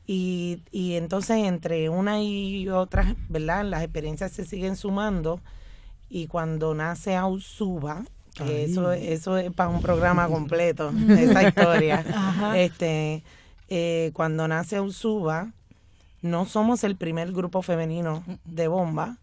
Y, 0.06 0.64
y 0.72 0.96
entonces 0.96 1.38
entre 1.38 1.90
una 1.90 2.22
y 2.22 2.70
otra, 2.70 3.16
¿verdad? 3.28 3.66
Las 3.66 3.84
experiencias 3.84 4.32
se 4.32 4.46
siguen 4.46 4.76
sumando 4.76 5.42
y 6.10 6.28
cuando 6.28 6.74
nace 6.74 7.16
Ausuba, 7.16 8.06
que 8.46 8.64
eso, 8.66 8.92
eso 8.92 9.38
es 9.38 9.52
para 9.52 9.70
un 9.70 9.82
programa 9.82 10.28
completo, 10.28 10.92
esa 11.10 11.48
historia. 11.48 12.06
Este, 12.56 13.24
eh, 13.70 14.12
cuando 14.14 14.48
nace 14.48 14.78
Ausuba, 14.78 15.52
no 16.22 16.46
somos 16.46 16.84
el 16.84 16.96
primer 16.96 17.32
grupo 17.32 17.62
femenino 17.62 18.24
de 18.46 18.68
bomba, 18.68 19.18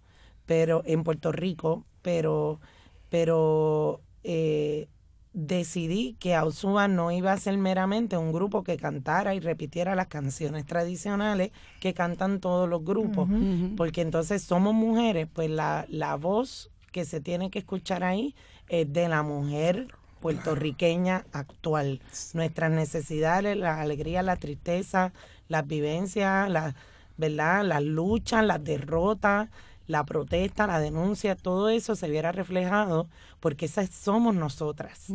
pero 0.46 0.82
en 0.86 1.04
Puerto 1.04 1.32
Rico, 1.32 1.84
pero, 2.02 2.60
pero 3.08 4.00
eh, 4.22 4.88
decidí 5.32 6.16
que 6.20 6.34
Ausúa 6.34 6.86
no 6.86 7.10
iba 7.10 7.32
a 7.32 7.36
ser 7.36 7.58
meramente 7.58 8.16
un 8.16 8.32
grupo 8.32 8.62
que 8.62 8.76
cantara 8.76 9.34
y 9.34 9.40
repitiera 9.40 9.96
las 9.96 10.06
canciones 10.06 10.64
tradicionales 10.64 11.50
que 11.80 11.92
cantan 11.92 12.40
todos 12.40 12.68
los 12.68 12.84
grupos, 12.84 13.28
porque 13.76 14.00
entonces 14.00 14.42
somos 14.42 14.74
mujeres, 14.74 15.26
pues 15.32 15.50
la, 15.50 15.86
la 15.88 16.14
voz 16.14 16.70
que 16.92 17.04
se 17.04 17.20
tiene 17.20 17.50
que 17.50 17.58
escuchar 17.58 18.04
ahí 18.04 18.36
es 18.68 18.92
de 18.92 19.08
la 19.08 19.22
mujer 19.22 19.88
puertorriqueña 20.20 21.26
actual. 21.32 22.00
Nuestras 22.32 22.70
necesidades, 22.70 23.56
la 23.56 23.80
alegría, 23.80 24.22
la 24.22 24.36
tristeza, 24.36 25.12
las 25.48 25.66
vivencias, 25.66 26.48
las, 26.50 26.74
¿verdad? 27.16 27.64
las 27.64 27.82
luchas, 27.82 28.44
las 28.44 28.64
derrotas, 28.64 29.50
la 29.86 30.04
protesta, 30.04 30.66
la 30.66 30.80
denuncia, 30.80 31.36
todo 31.36 31.68
eso 31.68 31.94
se 31.94 32.08
viera 32.08 32.32
reflejado 32.32 33.06
porque 33.40 33.66
esas 33.66 33.90
somos 33.90 34.34
nosotras. 34.34 35.12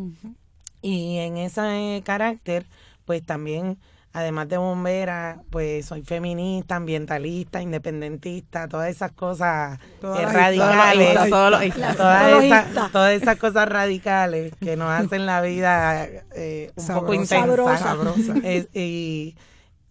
Y 0.81 1.17
en 1.17 1.37
ese 1.37 2.01
carácter, 2.05 2.65
pues 3.05 3.25
también, 3.25 3.79
además 4.13 4.49
de 4.49 4.57
bombera, 4.57 5.41
pues 5.49 5.85
soy 5.85 6.03
feminista, 6.03 6.75
ambientalista, 6.75 7.61
independentista, 7.61 8.67
todas 8.67 8.89
esas 8.89 9.11
cosas 9.11 9.79
radicales, 10.01 11.15
todas, 11.29 13.13
esas, 13.13 13.37
cosas 13.37 13.69
radicales 13.69 14.53
que 14.59 14.75
nos 14.75 14.89
hacen 14.89 15.25
la 15.25 15.41
vida 15.41 16.07
eh, 16.35 16.71
un 16.75 16.87
poco 16.87 17.13
intensa. 17.13 17.95
y, 18.73 19.35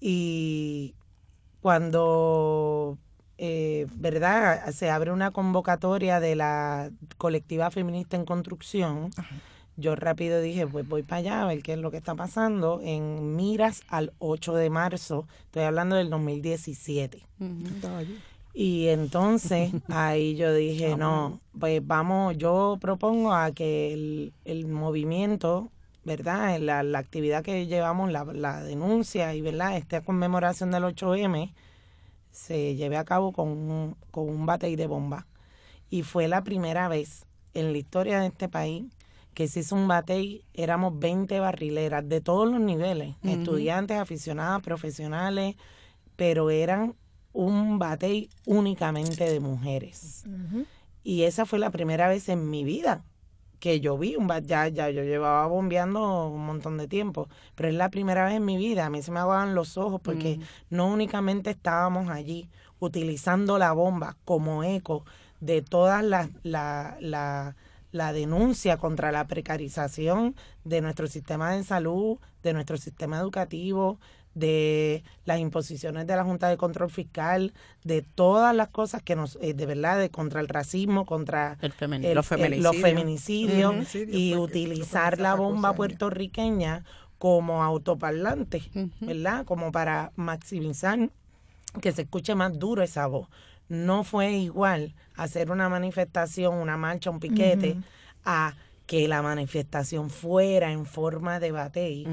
y 0.00 0.94
cuando 1.60 2.98
eh, 3.40 3.86
¿verdad? 3.94 4.68
Se 4.72 4.90
abre 4.90 5.12
una 5.12 5.30
convocatoria 5.30 6.18
de 6.18 6.34
la 6.34 6.90
colectiva 7.18 7.70
feminista 7.70 8.16
en 8.16 8.24
construcción. 8.24 9.10
Yo 9.80 9.94
rápido 9.94 10.40
dije, 10.40 10.66
pues 10.66 10.88
voy 10.88 11.04
para 11.04 11.20
allá 11.20 11.42
a 11.42 11.46
ver 11.46 11.62
qué 11.62 11.74
es 11.74 11.78
lo 11.78 11.92
que 11.92 11.98
está 11.98 12.16
pasando. 12.16 12.80
En 12.82 13.36
miras 13.36 13.82
al 13.86 14.12
8 14.18 14.54
de 14.54 14.70
marzo, 14.70 15.28
estoy 15.44 15.62
hablando 15.62 15.94
del 15.94 16.10
2017. 16.10 17.24
Y 18.54 18.88
entonces 18.88 19.70
ahí 19.88 20.34
yo 20.34 20.52
dije, 20.52 20.96
no, 20.96 21.40
pues 21.56 21.80
vamos, 21.86 22.36
yo 22.36 22.76
propongo 22.80 23.32
a 23.32 23.52
que 23.52 23.92
el, 23.92 24.32
el 24.44 24.66
movimiento, 24.66 25.70
¿verdad? 26.04 26.58
La, 26.58 26.82
la 26.82 26.98
actividad 26.98 27.44
que 27.44 27.68
llevamos, 27.68 28.10
la, 28.10 28.24
la 28.24 28.64
denuncia 28.64 29.32
y, 29.36 29.42
¿verdad? 29.42 29.76
Esta 29.76 30.00
conmemoración 30.00 30.72
del 30.72 30.82
8M, 30.82 31.52
se 32.32 32.74
lleve 32.74 32.96
a 32.96 33.04
cabo 33.04 33.30
con 33.30 33.46
un, 33.46 33.96
con 34.10 34.28
un 34.28 34.44
batey 34.44 34.74
de 34.74 34.88
bomba. 34.88 35.28
Y 35.88 36.02
fue 36.02 36.26
la 36.26 36.42
primera 36.42 36.88
vez 36.88 37.26
en 37.54 37.70
la 37.70 37.78
historia 37.78 38.18
de 38.18 38.26
este 38.26 38.48
país 38.48 38.84
que 39.34 39.48
se 39.48 39.60
hizo 39.60 39.76
un 39.76 39.88
batey, 39.88 40.44
éramos 40.52 40.98
20 40.98 41.38
barrileras 41.40 42.08
de 42.08 42.20
todos 42.20 42.50
los 42.50 42.60
niveles, 42.60 43.14
estudiantes, 43.22 43.98
aficionadas, 43.98 44.62
profesionales, 44.62 45.56
pero 46.16 46.50
eran 46.50 46.96
un 47.32 47.78
batey 47.78 48.30
únicamente 48.46 49.30
de 49.30 49.40
mujeres. 49.40 50.24
Y 51.04 51.22
esa 51.22 51.46
fue 51.46 51.58
la 51.58 51.70
primera 51.70 52.08
vez 52.08 52.28
en 52.28 52.50
mi 52.50 52.64
vida 52.64 53.04
que 53.58 53.80
yo 53.80 53.98
vi 53.98 54.16
un 54.16 54.28
ya, 54.44 54.68
ya 54.68 54.90
yo 54.90 55.02
llevaba 55.02 55.46
bombeando 55.46 56.28
un 56.28 56.44
montón 56.46 56.78
de 56.78 56.86
tiempo, 56.86 57.28
pero 57.54 57.68
es 57.68 57.74
la 57.74 57.90
primera 57.90 58.24
vez 58.24 58.34
en 58.34 58.44
mi 58.44 58.56
vida, 58.56 58.86
a 58.86 58.90
mí 58.90 59.02
se 59.02 59.10
me 59.10 59.20
aguaban 59.20 59.54
los 59.54 59.76
ojos 59.76 60.00
porque 60.02 60.38
no 60.70 60.86
únicamente 60.86 61.50
estábamos 61.50 62.08
allí 62.08 62.48
utilizando 62.78 63.58
la 63.58 63.72
bomba 63.72 64.16
como 64.24 64.62
eco 64.62 65.04
de 65.40 65.62
toda 65.62 66.02
la, 66.02 66.28
la, 66.42 66.96
la, 67.00 67.56
la 67.90 68.12
denuncia 68.12 68.76
contra 68.76 69.12
la 69.12 69.26
precarización 69.26 70.34
de 70.64 70.80
nuestro 70.80 71.06
sistema 71.06 71.52
de 71.52 71.64
salud, 71.64 72.18
de 72.42 72.52
nuestro 72.52 72.76
sistema 72.76 73.18
educativo, 73.18 73.98
de 74.34 75.02
las 75.24 75.40
imposiciones 75.40 76.06
de 76.06 76.14
la 76.14 76.24
Junta 76.24 76.48
de 76.48 76.56
Control 76.56 76.90
Fiscal, 76.90 77.52
de 77.82 78.02
todas 78.02 78.54
las 78.54 78.68
cosas 78.68 79.02
que 79.02 79.16
nos, 79.16 79.36
eh, 79.40 79.54
de 79.54 79.66
verdad, 79.66 79.98
de 79.98 80.10
contra 80.10 80.40
el 80.40 80.48
racismo, 80.48 81.06
contra 81.06 81.58
los 82.12 82.76
feminicidios, 82.76 83.94
y 83.94 84.36
utilizar 84.36 85.18
la 85.18 85.34
bomba 85.34 85.74
puertorriqueña 85.74 86.84
como 87.18 87.64
autoparlante, 87.64 88.62
¿verdad? 89.00 89.44
Como 89.44 89.72
para 89.72 90.12
maximizar 90.14 91.10
que 91.80 91.92
se 91.92 92.02
escuche 92.02 92.34
más 92.34 92.58
duro 92.58 92.82
esa 92.82 93.06
voz. 93.06 93.28
No 93.68 94.04
fue 94.04 94.32
igual 94.32 94.94
hacer 95.18 95.50
una 95.50 95.68
manifestación, 95.68 96.54
una 96.54 96.78
marcha, 96.78 97.10
un 97.10 97.20
piquete, 97.20 97.76
a 98.24 98.54
que 98.86 99.06
la 99.06 99.20
manifestación 99.20 100.08
fuera 100.08 100.72
en 100.72 100.86
forma 100.86 101.38
de 101.40 101.52
batey. 101.52 102.06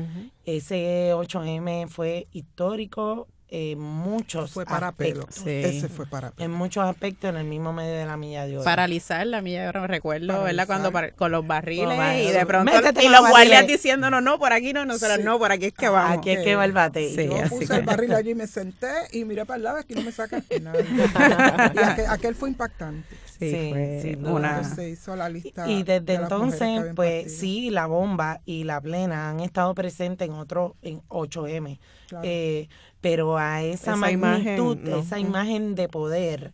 Ese 0.44 1.14
8M 1.14 1.88
fue 1.88 2.28
histórico 2.34 3.30
en 3.56 3.80
muchos 3.80 4.52
fue 4.52 4.66
para 4.66 4.90
aspectos. 4.90 5.46
Ese 5.46 5.88
fue 5.88 6.06
para 6.06 6.34
En 6.38 6.52
muchos 6.52 6.84
aspectos 6.84 7.30
en 7.30 7.38
el 7.38 7.46
mismo 7.46 7.72
medio 7.72 7.94
de 7.94 8.06
la 8.06 8.18
milla 8.18 8.46
de 8.46 8.58
oro. 8.58 8.66
Paralizar 8.66 9.26
la 9.26 9.42
milla 9.42 9.64
de 9.64 9.70
oro, 9.70 9.82
me 9.82 9.88
recuerdo, 9.88 10.44
¿verdad? 10.44 10.68
Cuando 10.68 10.92
con 11.16 11.32
los 11.32 11.48
barriles 11.48 12.28
y 12.28 12.32
de 12.32 12.46
pronto 12.46 12.72
y 13.02 13.08
los 13.08 13.30
guardias 13.30 13.66
diciéndonos, 13.66 14.22
no, 14.22 14.38
por 14.40 14.52
aquí 14.52 14.74
no, 14.74 14.84
nosotros 14.84 15.20
no, 15.24 15.40
por 15.40 15.54
aquí 15.54 15.68
es 15.68 15.74
que 15.74 15.88
vamos. 15.88 16.18
Aquí 16.18 16.32
es 16.32 16.44
que 16.44 16.56
va 16.56 16.66
el 16.66 16.74
batey. 16.74 17.16
Yo 17.16 17.50
puse 17.50 17.76
el 17.76 17.86
barril 17.86 18.14
allí, 18.14 18.36
me 18.36 18.48
senté 18.48 18.92
y 19.14 19.24
miré 19.24 19.46
para 19.46 19.58
el 19.58 19.64
lado, 19.64 19.78
aquí 19.78 19.96
no 19.96 20.02
me 20.02 20.12
saca 20.12 20.44
nada. 20.62 21.72
y 21.74 22.00
aquel 22.10 22.36
fue 22.36 22.50
impactante. 22.50 23.16
Sí, 23.40 23.70
fue 23.72 24.18
una... 24.32 24.64
Se 24.64 24.90
hizo 24.90 25.16
la 25.16 25.30
lista 25.30 25.70
y 25.70 25.84
desde 25.84 26.16
entonces, 26.16 26.94
pues 26.96 27.38
sí, 27.38 27.70
la 27.70 27.86
bomba 27.86 28.42
y 28.46 28.64
la 28.64 28.82
plena 28.82 29.30
han 29.30 29.40
estado 29.40 29.74
presentes 29.76 30.28
en 30.28 30.34
otro, 30.34 30.76
en 30.82 31.02
8M. 31.08 31.80
Eh, 32.24 32.68
pero 33.06 33.38
a 33.38 33.62
esa, 33.62 33.96
magnitud, 33.96 34.80
imagen, 34.80 35.00
esa 35.00 35.20
imagen 35.20 35.76
de 35.76 35.88
poder 35.88 36.54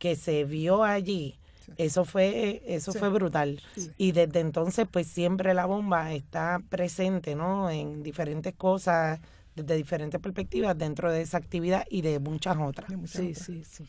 que 0.00 0.16
se 0.16 0.42
vio 0.42 0.82
allí, 0.82 1.36
eso 1.76 2.04
fue 2.04 2.64
eso 2.66 2.92
fue 2.92 3.10
brutal. 3.10 3.62
Y 3.96 4.10
desde 4.10 4.40
entonces 4.40 4.88
pues 4.90 5.06
siempre 5.06 5.54
la 5.54 5.66
bomba 5.66 6.12
está 6.12 6.60
presente 6.68 7.36
no 7.36 7.70
en 7.70 8.02
diferentes 8.02 8.54
cosas 8.54 9.20
desde 9.54 9.76
diferentes 9.76 10.20
perspectivas 10.20 10.76
dentro 10.76 11.12
de 11.12 11.22
esa 11.22 11.38
actividad 11.38 11.86
y 11.88 12.02
de 12.02 12.18
muchas 12.18 12.56
otras. 12.58 12.90
Sí 13.04 13.36
sí 13.36 13.62
sí. 13.62 13.84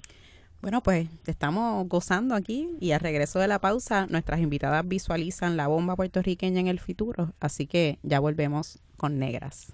Bueno, 0.62 0.84
pues 0.84 1.08
estamos 1.26 1.89
gozando 1.89 2.36
aquí 2.36 2.70
y 2.80 2.91
al 2.91 2.99
regreso 2.99 3.39
de 3.39 3.47
la 3.47 3.58
pausa 3.58 4.06
nuestras 4.12 4.41
invitadas 4.41 4.88
visualizan 4.88 5.58
la 5.58 5.66
bomba 5.66 5.95
puertorriqueña 5.95 6.60
en 6.60 6.68
el 6.68 6.80
futuro, 6.80 7.34
así 7.39 7.66
que 7.66 7.97
ya 8.03 8.20
volvemos 8.20 8.78
con 8.95 9.18
Negras. 9.18 9.74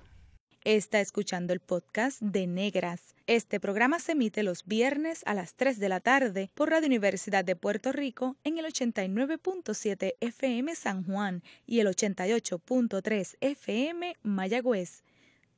Está 0.63 1.01
escuchando 1.01 1.53
el 1.53 1.59
podcast 1.59 2.21
de 2.21 2.45
Negras. 2.45 3.15
Este 3.25 3.59
programa 3.59 3.97
se 3.97 4.11
emite 4.11 4.43
los 4.43 4.63
viernes 4.63 5.23
a 5.25 5.33
las 5.33 5.55
3 5.55 5.79
de 5.79 5.89
la 5.89 6.01
tarde 6.01 6.51
por 6.53 6.69
Radio 6.69 6.85
Universidad 6.85 7.43
de 7.43 7.55
Puerto 7.55 7.91
Rico 7.91 8.35
en 8.43 8.59
el 8.59 8.65
89.7 8.65 10.13
FM 10.19 10.75
San 10.75 11.03
Juan 11.03 11.41
y 11.65 11.79
el 11.79 11.87
88.3 11.87 13.37
FM 13.41 14.17
Mayagüez. 14.21 15.03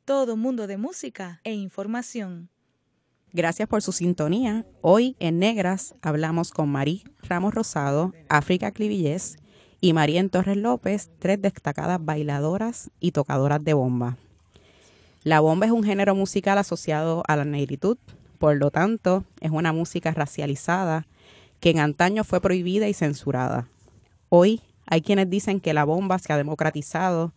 Todo 0.06 0.38
mundo 0.38 0.68
de 0.68 0.78
música 0.78 1.41
e 1.43 1.51
información. 1.51 2.49
Gracias 3.34 3.68
por 3.68 3.82
su 3.82 3.91
sintonía. 3.91 4.66
Hoy 4.80 5.18
en 5.20 5.38
Negras 5.38 5.95
hablamos 6.01 6.51
con 6.51 6.70
Marí 6.70 7.04
Ramos 7.24 7.54
Rosado, 7.54 8.14
África 8.30 8.72
Clivillés 8.72 9.36
y 9.82 9.91
María 9.91 10.26
Torres 10.30 10.56
López, 10.56 11.12
tres 11.20 11.41
destacadas 11.41 11.99
bailadoras 12.01 12.89
y 13.01 13.12
tocadoras 13.12 13.62
de 13.62 13.74
bomba. 13.74 14.18
La 15.24 15.40
bomba 15.40 15.66
es 15.66 15.72
un 15.72 15.86
género 15.86 16.16
musical 16.16 16.58
asociado 16.58 17.24
a 17.30 17.38
la 17.38 17.46
negritud, 17.46 17.98
por 18.40 18.58
lo 18.58 18.72
tanto 18.72 19.24
es 19.40 19.52
una 19.52 19.72
música 19.72 20.12
racializada 20.12 21.08
que 21.62 21.70
en 21.70 21.80
antaño 21.80 22.26
fue 22.26 22.42
prohibida 22.42 22.90
y 22.90 22.94
censurada. 22.94 23.70
Hoy 24.28 24.62
hay 24.86 25.02
quienes 25.02 25.30
dicen 25.30 25.62
que 25.62 25.74
la 25.74 25.86
bomba 25.86 26.20
se 26.20 26.34
ha 26.34 26.38
democratizado, 26.38 27.32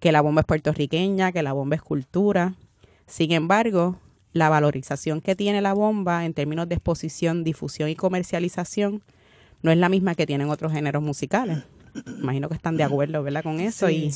que 0.00 0.12
la 0.12 0.22
bomba 0.22 0.40
es 0.40 0.46
puertorriqueña, 0.46 1.30
que 1.30 1.42
la 1.42 1.52
bomba 1.52 1.76
es 1.76 1.82
cultura. 1.82 2.54
Sin 3.06 3.32
embargo, 3.32 3.98
la 4.32 4.48
valorización 4.48 5.20
que 5.20 5.36
tiene 5.36 5.60
la 5.60 5.74
bomba 5.74 6.24
en 6.24 6.32
términos 6.32 6.70
de 6.70 6.76
exposición, 6.76 7.44
difusión 7.44 7.90
y 7.90 7.96
comercialización 7.96 9.02
no 9.60 9.70
es 9.70 9.76
la 9.76 9.90
misma 9.90 10.14
que 10.14 10.26
tienen 10.26 10.48
otros 10.48 10.72
géneros 10.72 11.02
musicales. 11.02 11.64
Imagino 12.20 12.48
que 12.48 12.54
están 12.54 12.76
de 12.76 12.84
acuerdo, 12.84 13.22
¿verdad? 13.22 13.42
Con 13.42 13.60
eso. 13.60 13.90
y 13.90 14.12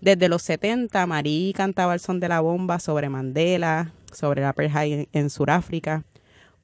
desde 0.00 0.28
los 0.28 0.42
70, 0.42 1.06
Marí 1.06 1.52
cantaba 1.56 1.94
el 1.94 2.00
son 2.00 2.20
de 2.20 2.28
la 2.28 2.40
bomba 2.40 2.78
sobre 2.78 3.08
Mandela, 3.08 3.92
sobre 4.12 4.42
la 4.42 4.50
apartheid 4.50 5.06
en 5.12 5.30
Sudáfrica. 5.30 6.04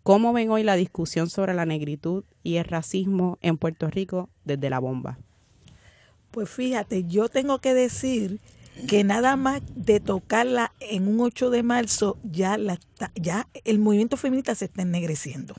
¿Cómo 0.03 0.33
ven 0.33 0.51
hoy 0.51 0.63
la 0.63 0.77
discusión 0.77 1.29
sobre 1.29 1.55
la 1.55 1.67
negritud 1.67 2.25
y 2.43 2.57
el 2.57 2.65
racismo 2.65 3.39
en 3.43 3.59
Puerto 3.59 3.89
Rico 3.89 4.31
desde 4.45 4.71
la 4.71 4.79
bomba? 4.79 5.19
Pues 6.31 6.49
fíjate, 6.49 7.05
yo 7.05 7.29
tengo 7.29 7.61
que 7.61 7.75
decir 7.75 8.41
que 8.89 9.05
nada 9.05 9.37
más 9.37 9.63
de 9.75 10.01
tocarla 10.01 10.73
en 10.81 11.09
un 11.09 11.21
8 11.21 11.51
de 11.51 11.63
marzo 11.63 12.19
ya, 12.23 12.57
la, 12.57 12.79
ya 13.15 13.49
el 13.65 13.79
movimiento 13.79 14.17
feminista 14.17 14.55
se 14.55 14.67
está 14.67 14.83
ennegreciendo. 14.83 15.55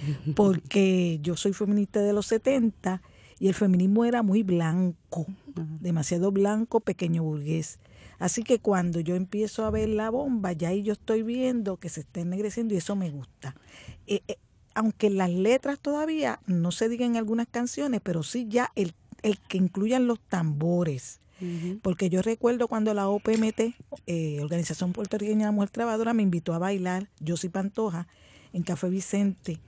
porque 0.34 1.18
yo 1.22 1.36
soy 1.36 1.52
feminista 1.52 2.00
de 2.00 2.12
los 2.12 2.26
70 2.26 3.02
y 3.40 3.48
el 3.48 3.54
feminismo 3.54 4.04
era 4.04 4.22
muy 4.22 4.42
blanco, 4.42 5.26
demasiado 5.80 6.30
blanco, 6.30 6.80
pequeño 6.80 7.22
burgués. 7.22 7.78
Así 8.18 8.42
que 8.42 8.58
cuando 8.58 9.00
yo 9.00 9.16
empiezo 9.16 9.64
a 9.64 9.70
ver 9.70 9.88
la 9.88 10.10
bomba, 10.10 10.52
ya 10.52 10.68
ahí 10.68 10.82
yo 10.82 10.92
estoy 10.92 11.22
viendo 11.22 11.78
que 11.78 11.88
se 11.88 12.00
está 12.00 12.20
ennegreciendo 12.20 12.74
y 12.74 12.76
eso 12.76 12.94
me 12.96 13.10
gusta. 13.10 13.56
Eh, 14.06 14.20
eh, 14.28 14.36
aunque 14.74 15.08
las 15.08 15.30
letras 15.30 15.80
todavía 15.80 16.38
no 16.46 16.70
se 16.70 16.90
digan 16.90 17.12
en 17.12 17.16
algunas 17.16 17.48
canciones, 17.48 18.02
pero 18.04 18.22
sí 18.22 18.46
ya 18.46 18.70
el, 18.76 18.92
el 19.22 19.38
que 19.38 19.56
incluyan 19.56 20.06
los 20.06 20.20
tambores. 20.20 21.20
Porque 21.80 22.10
yo 22.10 22.20
recuerdo 22.20 22.68
cuando 22.68 22.92
la 22.92 23.08
OPMT, 23.08 23.74
eh, 24.06 24.40
Organización 24.42 24.92
Puertorriqueña 24.92 25.38
de 25.38 25.44
la 25.46 25.52
Mujer 25.52 25.70
Trabajadora, 25.70 26.12
me 26.12 26.22
invitó 26.22 26.52
a 26.52 26.58
bailar, 26.58 27.08
yo 27.18 27.38
soy 27.38 27.48
Pantoja, 27.48 28.08
en 28.52 28.62
Café 28.62 28.90
Vicente, 28.90 29.58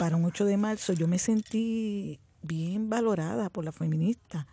para 0.00 0.16
un 0.16 0.24
8 0.24 0.44
de 0.46 0.56
marzo, 0.56 0.94
yo 0.94 1.06
me 1.06 1.20
sentí 1.20 2.18
bien 2.42 2.90
valorada 2.90 3.50
por 3.50 3.64
la 3.64 3.72
feminista 3.72 4.46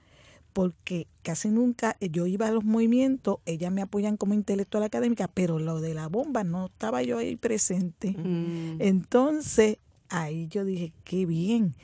porque 0.54 1.08
casi 1.24 1.50
nunca 1.50 1.96
eh, 2.00 2.10
yo 2.10 2.26
iba 2.26 2.48
a 2.48 2.52
los 2.52 2.64
movimientos, 2.64 3.38
ellas 3.46 3.72
me 3.72 3.82
apoyan 3.82 4.18
como 4.18 4.34
intelectual 4.34 4.84
académica, 4.84 5.28
pero 5.28 5.60
lo 5.60 5.80
de 5.80 5.94
la 5.94 6.08
bomba 6.08 6.44
no 6.44 6.68
estaba 6.68 7.04
yo 7.04 7.18
ahí 7.18 7.36
presente. 7.36 8.12
Mm. 8.12 8.82
Entonces, 8.82 9.78
ahí 10.10 10.48
yo 10.48 10.66
dije, 10.66 10.92
qué 11.04 11.26
bien. 11.26 11.76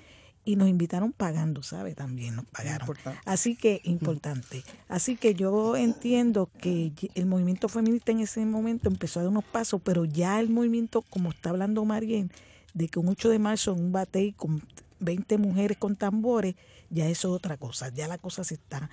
Y 0.47 0.58
nos 0.58 0.68
invitaron 0.68 1.12
pagando, 1.12 1.64
¿sabe? 1.64 1.95
También 1.95 2.36
nos 2.36 2.45
pagaron. 2.45 2.88
Así 3.26 3.56
que, 3.56 3.82
importante. 3.84 4.64
Así 4.88 5.16
que 5.16 5.34
yo 5.34 5.76
entiendo 5.76 6.49
que 6.62 6.91
el 7.16 7.26
movimiento 7.26 7.68
feminista 7.68 8.12
en 8.12 8.20
ese 8.20 8.45
momento 8.45 8.88
empezó 8.88 9.20
a 9.20 9.24
dar 9.24 9.32
unos 9.32 9.45
pasos, 9.45 9.82
pero 9.84 10.06
ya 10.06 10.39
el 10.39 10.49
movimiento, 10.49 11.01
como 11.01 11.30
está 11.30 11.49
hablando 11.49 11.84
Marien, 11.84 12.30
de 12.76 12.89
que 12.89 12.99
un 12.99 13.08
8 13.08 13.30
de 13.30 13.39
marzo 13.39 13.74
en 13.74 13.86
un 13.86 13.91
batey 13.91 14.34
con 14.34 14.62
20 15.00 15.38
mujeres 15.38 15.78
con 15.78 15.96
tambores, 15.96 16.56
ya 16.89 17.08
eso 17.08 17.30
es 17.30 17.36
otra 17.36 17.58
cosa, 17.58 17.89
ya 17.89 18.08
la 18.08 18.18
cosa 18.18 18.43
se 18.43 18.56
está. 18.56 18.89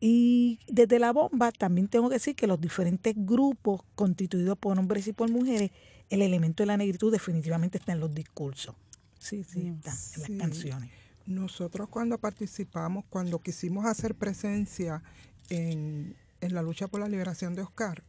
Y 0.00 0.60
desde 0.68 0.98
la 0.98 1.12
bomba 1.12 1.52
también 1.52 1.88
tengo 1.88 2.08
que 2.08 2.16
decir 2.16 2.36
que 2.36 2.46
los 2.46 2.60
diferentes 2.60 3.14
grupos 3.16 3.82
constituidos 3.94 4.56
por 4.58 4.78
hombres 4.78 5.06
y 5.08 5.12
por 5.12 5.30
mujeres, 5.30 5.70
el 6.10 6.22
elemento 6.22 6.62
de 6.62 6.68
la 6.68 6.76
negritud 6.76 7.12
definitivamente 7.12 7.78
está 7.78 7.92
en 7.92 8.00
los 8.00 8.14
discursos. 8.14 8.74
Sí, 9.18 9.44
sí, 9.44 9.68
está 9.68 9.90
en 9.90 10.36
las 10.36 10.46
canciones. 10.46 10.90
Nosotros 11.26 11.88
cuando 11.88 12.16
participamos, 12.18 13.04
cuando 13.10 13.38
quisimos 13.40 13.84
hacer 13.84 14.14
presencia 14.14 15.02
en, 15.50 16.16
la 16.40 16.62
lucha 16.62 16.88
por 16.88 17.00
la 17.00 17.08
liberación 17.08 17.54
de 17.54 17.62
Oscar, 17.62 18.02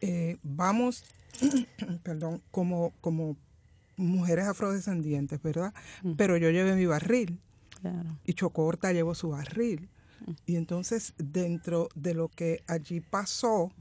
eh, 0.00 0.38
vamos, 0.42 1.04
perdón, 2.02 2.40
como, 2.50 2.92
como 3.00 3.36
mujeres 3.96 4.46
afrodescendientes, 4.46 5.42
¿verdad? 5.42 5.74
Pero 6.16 6.36
yo 6.36 6.50
llevé 6.50 6.74
mi 6.74 6.86
barril 6.86 7.40
y 8.24 8.34
Chocorta 8.34 8.92
llevó 8.92 9.14
su 9.14 9.30
barril. 9.30 9.88
Y 10.46 10.56
entonces 10.56 11.14
dentro 11.18 11.88
de 11.94 12.14
lo 12.14 12.28
que 12.28 12.62
allí 12.68 13.00
pasó, 13.00 13.72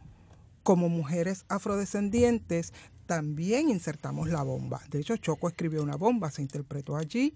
como 0.63 0.89
mujeres 0.89 1.45
afrodescendientes, 1.49 2.73
también 3.05 3.69
insertamos 3.69 4.29
la 4.29 4.41
bomba. 4.43 4.81
De 4.89 4.99
hecho, 4.99 5.17
Choco 5.17 5.47
escribió 5.49 5.83
una 5.83 5.97
bomba, 5.97 6.31
se 6.31 6.41
interpretó 6.41 6.95
allí. 6.95 7.33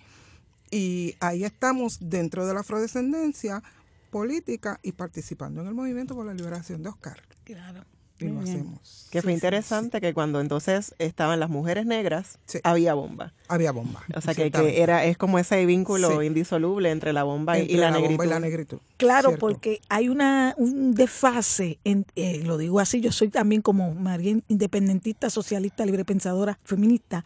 Y 0.71 1.15
ahí 1.19 1.43
estamos 1.43 1.99
dentro 2.01 2.47
de 2.47 2.53
la 2.53 2.61
afrodescendencia 2.61 3.61
política 4.09 4.79
y 4.81 4.93
participando 4.93 5.61
en 5.61 5.67
el 5.67 5.73
movimiento 5.73 6.15
por 6.15 6.25
la 6.25 6.33
liberación 6.33 6.81
de 6.81 6.89
Oscar. 6.89 7.21
Claro 7.43 7.83
y 8.19 8.25
lo 8.25 8.39
hacemos. 8.39 9.07
Que 9.11 9.21
fue 9.21 9.33
interesante 9.33 9.99
que 9.99 10.13
cuando 10.13 10.39
entonces 10.39 10.95
estaban 10.99 11.39
las 11.39 11.49
mujeres 11.49 11.85
negras, 11.85 12.39
había 12.63 12.93
bomba. 12.93 13.33
Había 13.47 13.71
bomba. 13.71 14.03
O 14.15 14.21
sea 14.21 14.33
que, 14.33 14.51
era 14.81 15.05
es 15.05 15.17
como 15.17 15.39
ese 15.39 15.65
vínculo 15.65 16.23
indisoluble 16.23 16.91
entre 16.91 17.13
la 17.13 17.23
bomba, 17.23 17.59
y, 17.59 17.75
la, 17.75 17.91
negritud. 17.91 18.77
Claro, 18.97 19.37
porque 19.37 19.81
hay 19.89 20.09
una 20.09 20.53
un 20.57 20.95
desfase, 20.95 21.79
en, 21.83 22.05
eh, 22.15 22.41
lo 22.43 22.57
digo 22.57 22.79
así, 22.79 23.01
yo 23.01 23.11
soy 23.11 23.29
también 23.29 23.61
como 23.61 23.93
María 23.93 24.37
independentista, 24.47 25.29
socialista, 25.29 25.85
librepensadora, 25.85 26.59
feminista. 26.63 27.25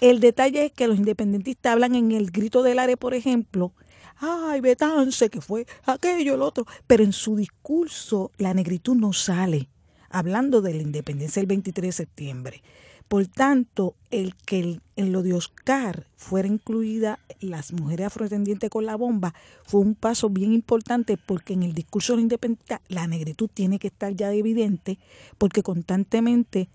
El 0.00 0.20
detalle 0.20 0.66
es 0.66 0.72
que 0.72 0.88
los 0.88 0.98
independentistas 0.98 1.72
hablan 1.72 1.94
en 1.94 2.12
el 2.12 2.30
grito 2.30 2.62
del 2.62 2.78
área, 2.78 2.96
por 2.96 3.14
ejemplo, 3.14 3.72
ay, 4.18 4.60
Betance, 4.60 5.30
que 5.30 5.40
fue 5.40 5.66
aquello, 5.84 6.34
el 6.34 6.42
otro, 6.42 6.66
pero 6.86 7.04
en 7.04 7.12
su 7.12 7.36
discurso 7.36 8.30
la 8.38 8.54
negritud 8.54 8.96
no 8.96 9.12
sale 9.12 9.68
hablando 10.14 10.62
de 10.62 10.72
la 10.74 10.82
independencia 10.82 11.40
del 11.40 11.48
23 11.48 11.88
de 11.88 11.92
septiembre. 11.92 12.62
Por 13.08 13.26
tanto, 13.26 13.96
el 14.12 14.34
que 14.36 14.80
en 14.96 15.12
lo 15.12 15.22
de 15.22 15.34
Oscar 15.34 16.06
fuera 16.16 16.48
incluida 16.48 17.18
las 17.40 17.72
mujeres 17.72 18.06
afrodescendientes 18.06 18.70
con 18.70 18.86
la 18.86 18.96
bomba 18.96 19.34
fue 19.64 19.80
un 19.80 19.96
paso 19.96 20.30
bien 20.30 20.52
importante 20.52 21.18
porque 21.18 21.52
en 21.52 21.64
el 21.64 21.74
discurso 21.74 22.12
de 22.12 22.18
la 22.18 22.22
independencia 22.22 22.80
la 22.88 23.08
negritud 23.08 23.50
tiene 23.52 23.78
que 23.78 23.88
estar 23.88 24.14
ya 24.14 24.32
evidente 24.32 24.98
porque 25.36 25.62
constantemente 25.62 26.68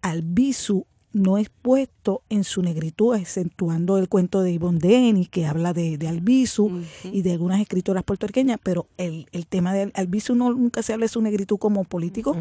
al 0.00 0.22
visu 0.22 0.86
no 1.12 1.38
es 1.38 1.48
puesto 1.48 2.22
en 2.28 2.44
su 2.44 2.62
negritud, 2.62 3.14
acentuando 3.14 3.98
el 3.98 4.08
cuento 4.08 4.42
de 4.42 4.52
Ivonne 4.52 4.78
Denis, 4.78 5.28
que 5.28 5.46
habla 5.46 5.72
de, 5.72 5.98
de 5.98 6.08
Albizu 6.08 6.82
y 7.04 7.22
de 7.22 7.32
algunas 7.32 7.60
escritoras 7.60 8.04
puertorriqueñas, 8.04 8.58
pero 8.62 8.86
el, 8.96 9.26
el 9.32 9.46
tema 9.46 9.74
de 9.74 9.90
Albizu 9.94 10.34
no, 10.34 10.52
nunca 10.52 10.82
se 10.82 10.92
habla 10.92 11.04
de 11.04 11.08
su 11.08 11.20
negritud 11.20 11.58
como 11.58 11.84
político. 11.84 12.36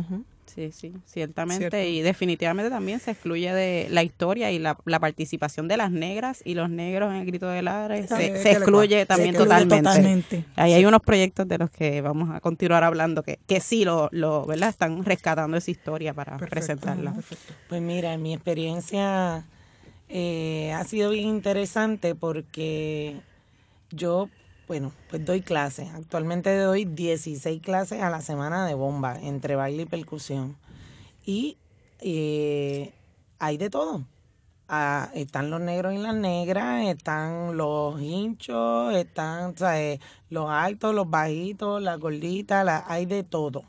Sí, 0.53 0.71
sí, 0.71 0.93
ciertamente. 1.05 1.89
Y 1.89 2.01
definitivamente 2.01 2.69
también 2.69 2.99
se 2.99 3.11
excluye 3.11 3.53
de 3.53 3.87
la 3.91 4.03
historia 4.03 4.51
y 4.51 4.59
la, 4.59 4.75
participación 4.75 5.67
de 5.67 5.77
las 5.77 5.91
negras 5.91 6.41
y 6.43 6.55
los 6.55 6.69
negros 6.69 7.11
en 7.11 7.17
el 7.17 7.25
grito 7.25 7.47
del 7.47 7.67
área. 7.67 8.07
Se, 8.07 8.51
excluye 8.51 9.05
también 9.05 9.35
totalmente. 9.35 10.45
Ahí 10.55 10.73
hay 10.73 10.85
unos 10.85 11.01
proyectos 11.01 11.47
de 11.47 11.57
los 11.57 11.69
que 11.69 12.01
vamos 12.01 12.29
a 12.31 12.39
continuar 12.39 12.83
hablando 12.83 13.23
que, 13.23 13.39
que 13.47 13.61
sí 13.61 13.85
lo, 13.85 14.09
lo 14.11 14.45
¿verdad? 14.45 14.69
están 14.69 15.05
rescatando 15.05 15.57
esa 15.57 15.71
historia 15.71 16.13
para 16.13 16.37
presentarla. 16.37 17.13
Pues 17.67 17.81
mira, 17.81 18.17
mi 18.17 18.33
experiencia 18.33 19.45
eh, 20.09 20.73
ha 20.73 20.83
sido 20.85 21.11
bien 21.11 21.27
interesante 21.27 22.15
porque 22.15 23.21
yo 23.91 24.29
bueno, 24.69 24.91
pues 25.09 25.25
doy 25.25 25.41
clases. 25.41 25.89
Actualmente 25.95 26.55
doy 26.55 26.85
16 26.85 27.59
clases 27.59 28.03
a 28.03 28.11
la 28.11 28.21
semana 28.21 28.67
de 28.67 28.75
bomba, 28.75 29.19
entre 29.19 29.55
baile 29.55 29.81
y 29.81 29.85
percusión. 29.87 30.57
Y 31.25 31.57
eh, 32.01 32.93
hay 33.39 33.57
de 33.57 33.71
todo. 33.71 34.05
Ah, 34.67 35.09
están 35.15 35.49
los 35.49 35.59
negros 35.59 35.95
y 35.95 35.97
las 35.97 36.13
negras, 36.13 36.85
están 36.85 37.57
los 37.57 37.99
hinchos, 37.99 38.93
están 38.93 39.55
los 40.29 40.49
altos, 40.51 40.93
los 40.93 41.09
bajitos, 41.09 41.81
las 41.81 41.99
gorditas, 41.99 42.83
hay 42.85 43.07
de 43.07 43.23
todo. 43.23 43.63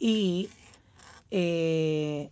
Y 0.00 0.50
eh, 1.30 2.30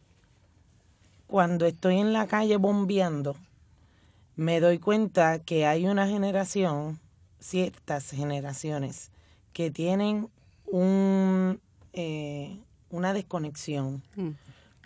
cuando 1.28 1.64
estoy 1.64 1.98
en 1.98 2.12
la 2.12 2.26
calle 2.26 2.56
bombeando, 2.56 3.36
me 4.34 4.58
doy 4.58 4.80
cuenta 4.80 5.38
que 5.38 5.64
hay 5.64 5.86
una 5.86 6.08
generación 6.08 6.98
ciertas 7.40 8.10
generaciones 8.10 9.10
que 9.52 9.70
tienen 9.70 10.28
un, 10.66 11.60
eh, 11.92 12.60
una 12.90 13.12
desconexión 13.12 14.02
mm. 14.16 14.30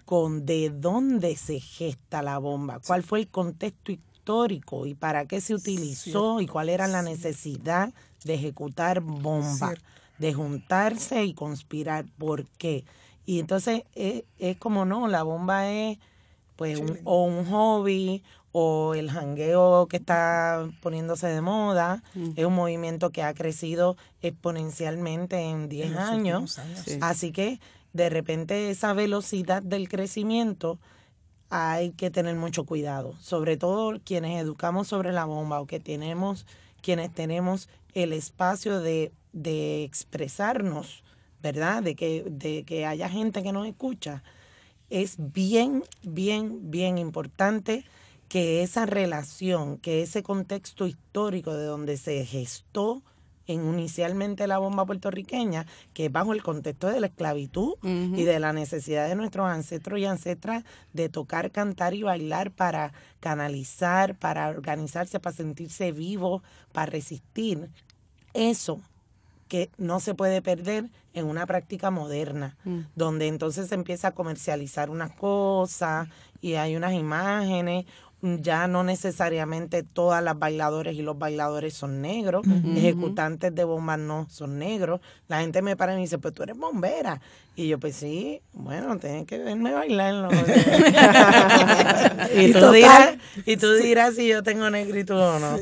con 0.05 0.47
de 0.47 0.71
dónde 0.71 1.37
se 1.37 1.61
gesta 1.61 2.23
la 2.23 2.39
bomba, 2.39 2.81
cuál 2.87 3.03
fue 3.03 3.21
el 3.21 3.29
contexto 3.29 3.93
histórico 3.93 4.87
y 4.87 4.95
para 4.95 5.27
qué 5.27 5.41
se 5.41 5.55
utilizó 5.55 6.41
y 6.41 6.47
cuál 6.47 6.69
era 6.69 6.87
la 6.87 7.03
necesidad 7.03 7.93
de 8.25 8.35
ejecutar 8.35 9.01
bomba, 9.01 9.75
de 10.19 10.33
juntarse 10.33 11.25
y 11.25 11.35
conspirar, 11.35 12.07
¿por 12.19 12.47
qué? 12.47 12.85
Y 13.25 13.41
entonces 13.41 13.85
es, 13.95 14.25
es 14.39 14.57
como 14.57 14.85
no, 14.85 15.09
la 15.09 15.23
bomba 15.23 15.69
es 15.71 15.99
pues 16.57 16.79
un, 16.79 17.01
o 17.05 17.25
un 17.25 17.45
hobby 17.47 18.23
o 18.53 18.95
el 18.95 19.11
jangueo 19.11 19.87
que 19.89 19.97
está 19.97 20.69
poniéndose 20.83 21.27
de 21.27 21.41
moda. 21.41 22.03
Es 22.37 22.45
un 22.45 22.55
movimiento 22.55 23.11
que 23.11 23.23
ha 23.23 23.33
crecido 23.35 23.97
exponencialmente 24.21 25.41
en 25.41 25.69
10 25.69 25.97
años. 25.97 26.61
Así 27.01 27.33
que 27.33 27.61
de 27.93 28.11
repente 28.11 28.71
esa 28.71 28.93
velocidad 28.93 29.63
del 29.63 29.89
crecimiento 29.89 30.79
hay 31.49 31.91
que 31.91 32.11
tener 32.11 32.35
mucho 32.37 32.65
cuidado, 32.65 33.15
sobre 33.21 33.59
todo 33.59 33.99
quienes 34.03 34.41
educamos 34.41 34.89
sobre 34.89 35.13
la 35.13 35.27
bomba 35.27 35.61
o 35.61 35.67
que 35.67 35.81
tenemos, 35.81 36.47
quienes 36.81 37.13
tenemos 37.13 37.69
el 37.93 38.15
espacio 38.15 38.81
de, 38.81 39.13
de 39.35 39.85
expresarnos, 39.85 41.05
¿verdad? 41.43 41.83
De 41.83 41.95
que, 41.95 42.25
de 42.27 42.65
que 42.65 42.87
haya 42.87 43.09
gente 43.09 43.43
que 43.43 43.53
nos 43.53 43.67
escucha. 43.67 44.23
Es 44.93 45.17
bien, 45.17 45.85
bien, 46.03 46.71
bien 46.71 46.99
importante 46.99 47.87
que 48.29 48.63
esa 48.63 48.85
relación, 48.85 49.79
que 49.79 50.03
ese 50.03 50.23
contexto 50.23 50.87
histórico 50.87 51.55
de 51.55 51.65
donde 51.65 51.97
se 51.97 52.27
gestó 52.27 53.03
en 53.47 53.67
inicialmente 53.67 54.47
la 54.47 54.59
bomba 54.59 54.85
puertorriqueña, 54.85 55.65
que 55.95 56.05
es 56.05 56.13
bajo 56.13 56.35
el 56.35 56.43
contexto 56.43 56.89
de 56.89 57.01
la 57.01 57.07
esclavitud 57.07 57.77
y 57.83 58.25
de 58.25 58.39
la 58.39 58.53
necesidad 58.53 59.09
de 59.09 59.15
nuestros 59.15 59.49
ancestros 59.49 59.99
y 59.99 60.05
ancestras 60.05 60.63
de 60.93 61.09
tocar, 61.09 61.53
cantar 61.53 61.95
y 61.95 62.03
bailar 62.03 62.51
para 62.51 62.93
canalizar, 63.21 64.19
para 64.19 64.51
organizarse, 64.51 65.21
para 65.21 65.35
sentirse 65.35 65.91
vivos, 65.93 66.43
para 66.71 66.93
resistir. 66.93 67.71
Eso 68.35 68.83
que 69.53 69.69
no 69.77 70.01
se 70.01 70.15
puede 70.15 70.41
perder 70.41 70.89
en 71.13 71.27
una 71.27 71.45
práctica 71.45 71.91
moderna, 71.91 72.57
mm. 72.65 72.79
donde 72.97 73.29
entonces 73.29 73.69
se 73.69 73.75
empieza 73.75 74.09
a 74.09 74.13
comercializar 74.13 74.89
unas 74.89 75.11
cosas 75.11 76.09
y 76.41 76.55
hay 76.55 76.75
unas 76.75 76.95
imágenes 76.95 77.85
ya 78.23 78.69
no 78.69 78.85
necesariamente 78.85 79.83
todas 79.83 80.23
las 80.23 80.39
bailadores 80.39 80.95
y 80.95 81.03
los 81.03 81.19
bailadores 81.19 81.75
son 81.75 82.01
negros, 82.01 82.47
ejecutantes 82.77 83.53
de 83.53 83.65
bombas 83.65 83.99
no 83.99 84.29
son 84.31 84.61
negros. 84.61 85.01
La 85.27 85.41
gente 85.41 85.61
me 85.61 85.77
para 85.77 85.93
y 85.93 85.97
me 85.97 86.03
dice, 86.03 86.19
pues 86.19 86.33
tú 86.33 86.45
eres 86.45 86.57
bombera. 86.57 87.21
Y 87.57 87.69
yo, 87.69 87.81
pues 87.81 87.97
sí, 87.97 88.41
bueno, 88.53 88.97
tienes 88.99 89.27
que 89.27 89.39
verme 89.39 89.73
bailar. 89.73 90.31
y, 92.37 92.53
tú 92.53 92.71
dirás, 92.71 93.17
y 93.45 93.57
tú 93.57 93.73
dirás 93.75 94.15
si 94.15 94.29
yo 94.29 94.45
tengo 94.45 94.71
negritud 94.71 95.19
o 95.19 95.39
no. 95.41 95.59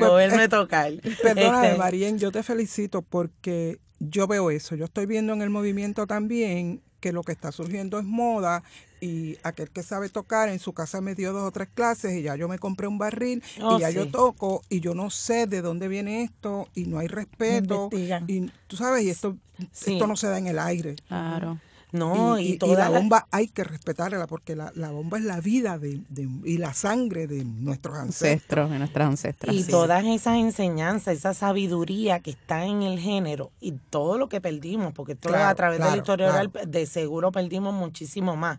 o 0.06 0.14
verme 0.14 0.48
tocar. 0.48 0.92
Perdóname, 1.22 1.68
este, 1.68 1.78
Marien, 1.78 2.18
yo 2.18 2.32
te 2.32 2.42
felicito 2.42 3.02
porque 3.02 3.78
yo 4.00 4.26
veo 4.26 4.50
eso. 4.50 4.74
Yo 4.74 4.86
estoy 4.86 5.06
viendo 5.06 5.32
en 5.32 5.42
el 5.42 5.50
movimiento 5.50 6.08
también 6.08 6.82
que 7.02 7.12
lo 7.12 7.24
que 7.24 7.32
está 7.32 7.50
surgiendo 7.50 7.98
es 7.98 8.04
moda 8.04 8.62
y 9.00 9.36
aquel 9.42 9.68
que 9.70 9.82
sabe 9.82 10.08
tocar 10.08 10.48
en 10.48 10.60
su 10.60 10.72
casa 10.72 11.00
me 11.00 11.16
dio 11.16 11.32
dos 11.32 11.42
o 11.42 11.50
tres 11.50 11.68
clases 11.74 12.14
y 12.14 12.22
ya 12.22 12.36
yo 12.36 12.48
me 12.48 12.60
compré 12.60 12.86
un 12.86 12.96
barril 12.96 13.42
y 13.56 13.60
oh, 13.60 13.78
ya 13.80 13.90
yo 13.90 14.08
toco 14.08 14.62
y 14.68 14.78
yo 14.78 14.94
no 14.94 15.10
sé 15.10 15.48
de 15.48 15.62
dónde 15.62 15.88
viene 15.88 16.22
esto 16.22 16.68
y 16.74 16.84
no 16.84 17.00
hay 17.00 17.08
respeto 17.08 17.90
y 18.28 18.50
tú 18.68 18.76
sabes 18.76 19.02
y 19.02 19.10
esto 19.10 19.36
esto 19.58 20.06
no 20.06 20.16
se 20.16 20.28
da 20.28 20.38
en 20.38 20.46
el 20.46 20.58
aire. 20.58 20.94
Claro. 21.08 21.58
No, 21.92 22.38
y, 22.38 22.58
la 22.58 22.88
bomba 22.88 23.28
hay 23.30 23.48
que 23.48 23.64
respetarla 23.64 24.26
porque 24.26 24.56
la, 24.56 24.72
bomba 24.90 25.18
es 25.18 25.24
la 25.24 25.40
vida 25.40 25.78
de, 25.78 26.00
y 26.44 26.56
la 26.56 26.72
sangre 26.72 27.26
de 27.26 27.44
nuestros 27.44 27.98
ancestros. 27.98 28.70
de 28.70 28.78
nuestras 28.78 29.08
ancestras. 29.08 29.54
Y 29.54 29.64
todas 29.64 30.02
esas 30.06 30.38
enseñanzas, 30.38 31.18
esa 31.18 31.34
sabiduría 31.34 32.20
que 32.20 32.30
está 32.30 32.64
en 32.64 32.82
el 32.82 32.98
género 32.98 33.50
y 33.60 33.72
todo 33.90 34.16
lo 34.16 34.30
que 34.30 34.40
perdimos, 34.40 34.94
porque 34.94 35.14
todo 35.14 35.36
a 35.36 35.54
través 35.54 35.80
de 35.80 35.84
la 35.84 35.96
historia 35.98 36.28
oral 36.30 36.50
de 36.66 36.86
seguro 36.86 37.30
perdimos 37.30 37.74
muchísimo 37.74 38.36
más. 38.36 38.58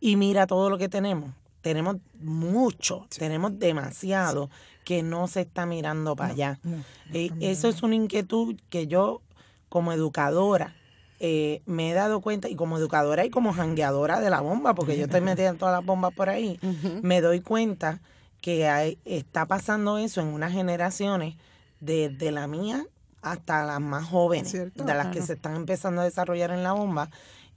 Y 0.00 0.16
mira 0.16 0.46
todo 0.46 0.70
lo 0.70 0.78
que 0.78 0.88
tenemos. 0.88 1.30
Tenemos 1.60 1.96
mucho, 2.18 3.06
tenemos 3.14 3.58
demasiado 3.58 4.48
que 4.84 5.02
no 5.02 5.28
se 5.28 5.42
está 5.42 5.66
mirando 5.66 6.16
para 6.16 6.32
allá. 6.32 6.60
Eh, 7.12 7.30
eso 7.40 7.68
es 7.68 7.82
una 7.82 7.94
inquietud 7.94 8.56
que 8.70 8.86
yo, 8.86 9.20
como 9.68 9.92
educadora, 9.92 10.74
eh, 11.20 11.60
me 11.66 11.90
he 11.90 11.94
dado 11.94 12.20
cuenta, 12.22 12.48
y 12.48 12.56
como 12.56 12.78
educadora 12.78 13.26
y 13.26 13.30
como 13.30 13.52
jangueadora 13.52 14.20
de 14.20 14.30
la 14.30 14.40
bomba, 14.40 14.74
porque 14.74 14.96
yo 14.96 15.04
estoy 15.04 15.20
metida 15.20 15.50
en 15.50 15.58
todas 15.58 15.74
las 15.74 15.84
bombas 15.84 16.14
por 16.14 16.30
ahí, 16.30 16.58
me 17.02 17.20
doy 17.20 17.40
cuenta 17.40 18.00
que 18.40 18.66
hay, 18.66 18.98
está 19.04 19.46
pasando 19.46 19.98
eso 19.98 20.22
en 20.22 20.28
unas 20.28 20.52
generaciones, 20.52 21.36
desde 21.80 22.30
la 22.30 22.46
mía 22.46 22.86
hasta 23.22 23.64
las 23.64 23.80
más 23.80 24.06
jóvenes, 24.06 24.52
de 24.52 24.72
las 24.94 25.08
que 25.08 25.20
se 25.20 25.34
están 25.34 25.56
empezando 25.56 26.00
a 26.00 26.04
desarrollar 26.04 26.50
en 26.52 26.62
la 26.62 26.72
bomba, 26.72 27.10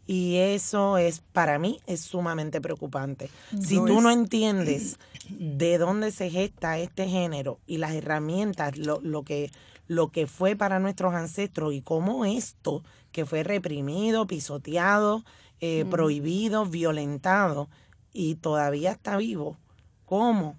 y 0.05 0.35
eso 0.35 0.97
es, 0.97 1.21
para 1.31 1.57
mí, 1.59 1.79
es 1.87 2.01
sumamente 2.01 2.59
preocupante. 2.59 3.29
Si 3.61 3.75
tú 3.75 4.01
no 4.01 4.11
entiendes 4.11 4.99
de 5.29 5.77
dónde 5.77 6.11
se 6.11 6.29
gesta 6.29 6.77
este 6.77 7.07
género 7.07 7.59
y 7.65 7.77
las 7.77 7.93
herramientas, 7.93 8.77
lo, 8.77 8.99
lo, 8.99 9.23
que, 9.23 9.51
lo 9.87 10.09
que 10.09 10.27
fue 10.27 10.55
para 10.55 10.79
nuestros 10.79 11.13
ancestros 11.13 11.73
y 11.73 11.81
cómo 11.81 12.25
esto, 12.25 12.83
que 13.11 13.25
fue 13.25 13.43
reprimido, 13.43 14.27
pisoteado, 14.27 15.23
eh, 15.59 15.85
prohibido, 15.89 16.65
violentado 16.65 17.69
y 18.11 18.35
todavía 18.35 18.91
está 18.91 19.17
vivo, 19.17 19.57
¿cómo 20.05 20.57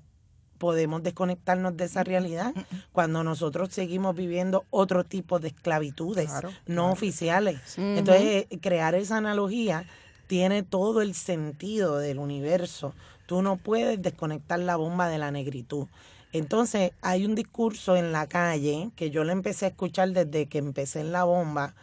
podemos 0.59 1.03
desconectarnos 1.03 1.77
de 1.77 1.85
esa 1.85 2.05
realidad 2.05 2.55
cuando 2.93 3.23
nosotros 3.23 3.69
seguimos 3.71 4.17
viviendo 4.17 4.65
otro 4.71 5.05
tipo 5.05 5.39
de 5.39 5.49
esclavitudes 5.49 6.31
no 6.67 6.91
oficiales. 6.91 7.77
Entonces, 7.77 8.47
eh, 8.51 8.59
crear 8.61 8.95
esa 8.95 9.19
analogía 9.19 9.85
tiene 10.27 10.63
todo 10.63 11.03
el 11.03 11.15
sentido 11.15 11.99
del 11.99 12.19
universo. 12.19 12.95
Tú 13.27 13.43
no 13.43 13.57
puedes 13.57 14.01
desconectar 14.01 14.59
la 14.59 14.77
bomba 14.77 15.09
de 15.09 15.19
la 15.19 15.31
negritud. 15.31 15.87
Entonces, 16.35 16.93
hay 17.01 17.25
un 17.25 17.35
discurso 17.35 17.97
en 17.97 18.13
la 18.13 18.27
calle 18.27 18.91
que 18.97 19.11
yo 19.11 19.25
lo 19.25 19.33
empecé 19.33 19.65
a 19.65 19.69
escuchar 19.69 20.11
desde 20.11 20.47
que 20.47 20.59
empecé 20.59 21.01
en 21.01 21.13
la 21.13 21.25
bomba, 21.25 21.75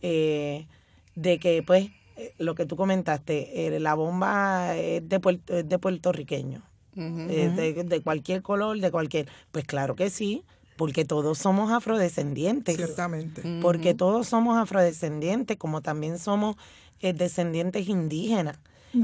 eh, 0.00 0.66
de 1.14 1.38
que, 1.38 1.62
pues, 1.62 1.90
eh, 2.16 2.32
lo 2.38 2.54
que 2.54 2.64
tú 2.64 2.76
comentaste, 2.76 3.78
la 3.80 3.94
bomba 3.94 4.74
es 4.76 5.06
de, 5.06 5.64
de 5.64 5.78
puertorriqueño. 5.78 6.62
Eh, 6.98 7.84
de, 7.84 8.00
cualquier 8.00 8.42
color, 8.42 8.80
de 8.80 8.90
cualquier. 8.90 9.28
Pues 9.52 9.64
claro 9.64 9.96
que 9.96 10.08
sí, 10.08 10.44
porque 10.76 11.04
todos 11.04 11.38
somos 11.38 11.70
afrodescendientes. 11.70 12.76
Ciertamente. 12.76 13.42
Porque 13.60 13.94
todos 13.94 14.28
somos 14.28 14.56
afrodescendientes, 14.56 15.56
como 15.58 15.82
también 15.82 16.18
somos 16.18 16.56
eh, 17.00 17.12
descendientes 17.12 17.88
indígenas. 17.88 18.58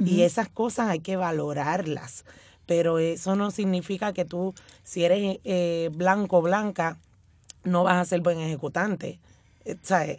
Y 0.06 0.22
esas 0.22 0.48
cosas 0.48 0.88
hay 0.88 1.00
que 1.00 1.16
valorarlas. 1.16 2.24
Pero 2.66 2.98
eso 2.98 3.36
no 3.36 3.50
significa 3.50 4.12
que 4.12 4.24
tú, 4.24 4.54
si 4.84 5.04
eres 5.04 5.38
eh, 5.44 5.90
blanco 5.92 6.38
o 6.38 6.42
blanca, 6.42 6.98
no 7.64 7.84
vas 7.84 7.96
a 7.96 8.04
ser 8.04 8.20
buen 8.20 8.40
ejecutante. 8.40 9.18
¿Sabes? 9.82 10.18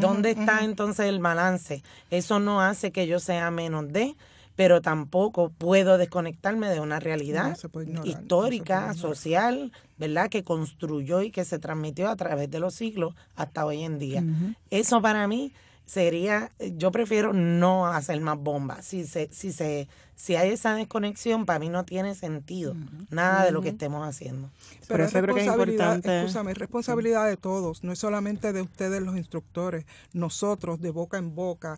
¿Dónde 0.00 0.30
está 0.30 0.64
entonces 0.64 1.06
el 1.06 1.18
balance? 1.18 1.82
Eso 2.10 2.38
no 2.38 2.60
hace 2.60 2.92
que 2.92 3.08
yo 3.08 3.18
sea 3.18 3.50
menos 3.50 3.92
de, 3.92 4.14
pero 4.54 4.80
tampoco 4.80 5.50
puedo 5.50 5.98
desconectarme 5.98 6.68
de 6.68 6.80
una 6.80 7.00
realidad 7.00 7.56
histórica, 8.04 8.94
social, 8.94 9.72
¿verdad? 9.98 10.30
Que 10.30 10.44
construyó 10.44 11.20
y 11.22 11.30
que 11.30 11.44
se 11.44 11.58
transmitió 11.58 12.08
a 12.08 12.16
través 12.16 12.50
de 12.50 12.60
los 12.60 12.74
siglos 12.74 13.14
hasta 13.34 13.66
hoy 13.66 13.82
en 13.82 13.98
día. 13.98 14.24
Eso 14.70 15.02
para 15.02 15.26
mí 15.26 15.52
sería, 15.86 16.50
yo 16.58 16.90
prefiero 16.90 17.32
no 17.32 17.86
hacer 17.86 18.20
más 18.20 18.38
bombas. 18.38 18.84
Si 18.84 19.06
se, 19.06 19.28
si 19.32 19.52
se, 19.52 19.88
si 20.16 20.34
hay 20.34 20.50
esa 20.50 20.74
desconexión, 20.74 21.46
para 21.46 21.58
mí 21.58 21.68
no 21.68 21.84
tiene 21.84 22.14
sentido 22.14 22.74
nada 23.10 23.44
de 23.44 23.52
lo 23.52 23.62
que 23.62 23.70
estemos 23.70 24.06
haciendo. 24.06 24.50
Pero 24.88 25.04
eso 25.04 25.20
creo 25.22 25.34
que 25.34 25.42
es 25.42 25.46
importante. 25.46 26.20
Escúchame, 26.20 26.52
es 26.52 26.58
responsabilidad 26.58 27.26
de 27.26 27.36
todos, 27.36 27.84
no 27.84 27.92
es 27.92 27.98
solamente 27.98 28.52
de 28.52 28.62
ustedes 28.62 29.00
los 29.00 29.16
instructores, 29.16 29.86
nosotros 30.12 30.80
de 30.80 30.90
boca 30.90 31.18
en 31.18 31.34
boca, 31.34 31.76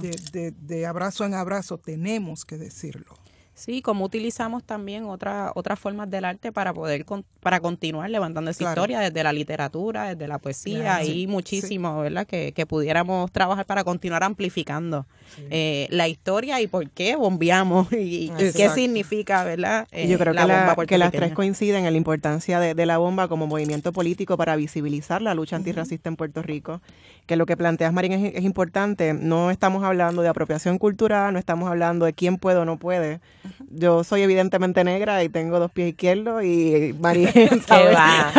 de, 0.00 0.52
de 0.52 0.86
abrazo 0.86 1.24
en 1.24 1.34
abrazo, 1.34 1.78
tenemos 1.78 2.44
que 2.44 2.56
decirlo. 2.56 3.19
Sí, 3.60 3.82
como 3.82 4.06
utilizamos 4.06 4.64
también 4.64 5.04
otra, 5.04 5.52
otras 5.54 5.78
formas 5.78 6.08
del 6.08 6.24
arte 6.24 6.50
para 6.50 6.72
poder 6.72 7.04
para 7.40 7.60
continuar 7.60 8.08
levantando 8.08 8.50
esa 8.50 8.64
historia 8.64 9.00
desde 9.00 9.22
la 9.22 9.34
literatura, 9.34 10.14
desde 10.14 10.26
la 10.28 10.38
poesía 10.38 11.04
y 11.04 11.26
muchísimo, 11.26 12.00
¿verdad? 12.00 12.26
Que, 12.26 12.52
que, 12.52 12.64
pudiéramos 12.64 13.30
trabajar 13.30 13.66
para 13.66 13.84
continuar 13.84 14.22
amplificando 14.22 15.04
eh, 15.50 15.88
la 15.90 16.08
historia 16.08 16.58
y 16.62 16.68
por 16.68 16.88
qué 16.88 17.16
bombeamos 17.16 17.92
y, 17.92 18.30
qué 18.38 18.70
significa, 18.70 19.44
¿verdad? 19.44 19.86
Yo 19.92 20.18
creo 20.18 20.32
eh, 20.32 20.76
que, 20.78 20.86
que, 20.86 20.98
las 20.98 21.12
tres 21.12 21.32
coinciden 21.32 21.84
en 21.84 21.92
la 21.92 21.98
importancia 21.98 22.60
de, 22.60 22.74
de, 22.74 22.86
la 22.86 22.96
bomba 22.96 23.28
como 23.28 23.46
movimiento 23.46 23.92
político 23.92 24.38
para 24.38 24.56
visibilizar 24.56 25.20
la 25.20 25.34
lucha 25.34 25.56
antirracista 25.56 26.08
en 26.08 26.16
Puerto 26.16 26.40
Rico, 26.40 26.80
que 27.26 27.36
lo 27.36 27.44
que 27.44 27.58
planteas, 27.58 27.92
Marín, 27.92 28.12
es, 28.12 28.34
es 28.34 28.44
importante. 28.44 29.12
No 29.12 29.50
estamos 29.50 29.84
hablando 29.84 30.22
de 30.22 30.28
apropiación 30.28 30.78
cultural, 30.78 31.34
no 31.34 31.38
estamos 31.38 31.68
hablando 31.68 32.06
de 32.06 32.14
quién 32.14 32.38
puede 32.38 32.56
o 32.56 32.64
no 32.64 32.78
puede 32.78 33.20
yo 33.70 34.04
soy 34.04 34.22
evidentemente 34.22 34.84
negra 34.84 35.22
y 35.22 35.28
tengo 35.28 35.58
dos 35.58 35.70
pies 35.70 35.90
izquierdos 35.90 36.44
y 36.44 36.94
María 36.98 37.32
va. 37.70 38.32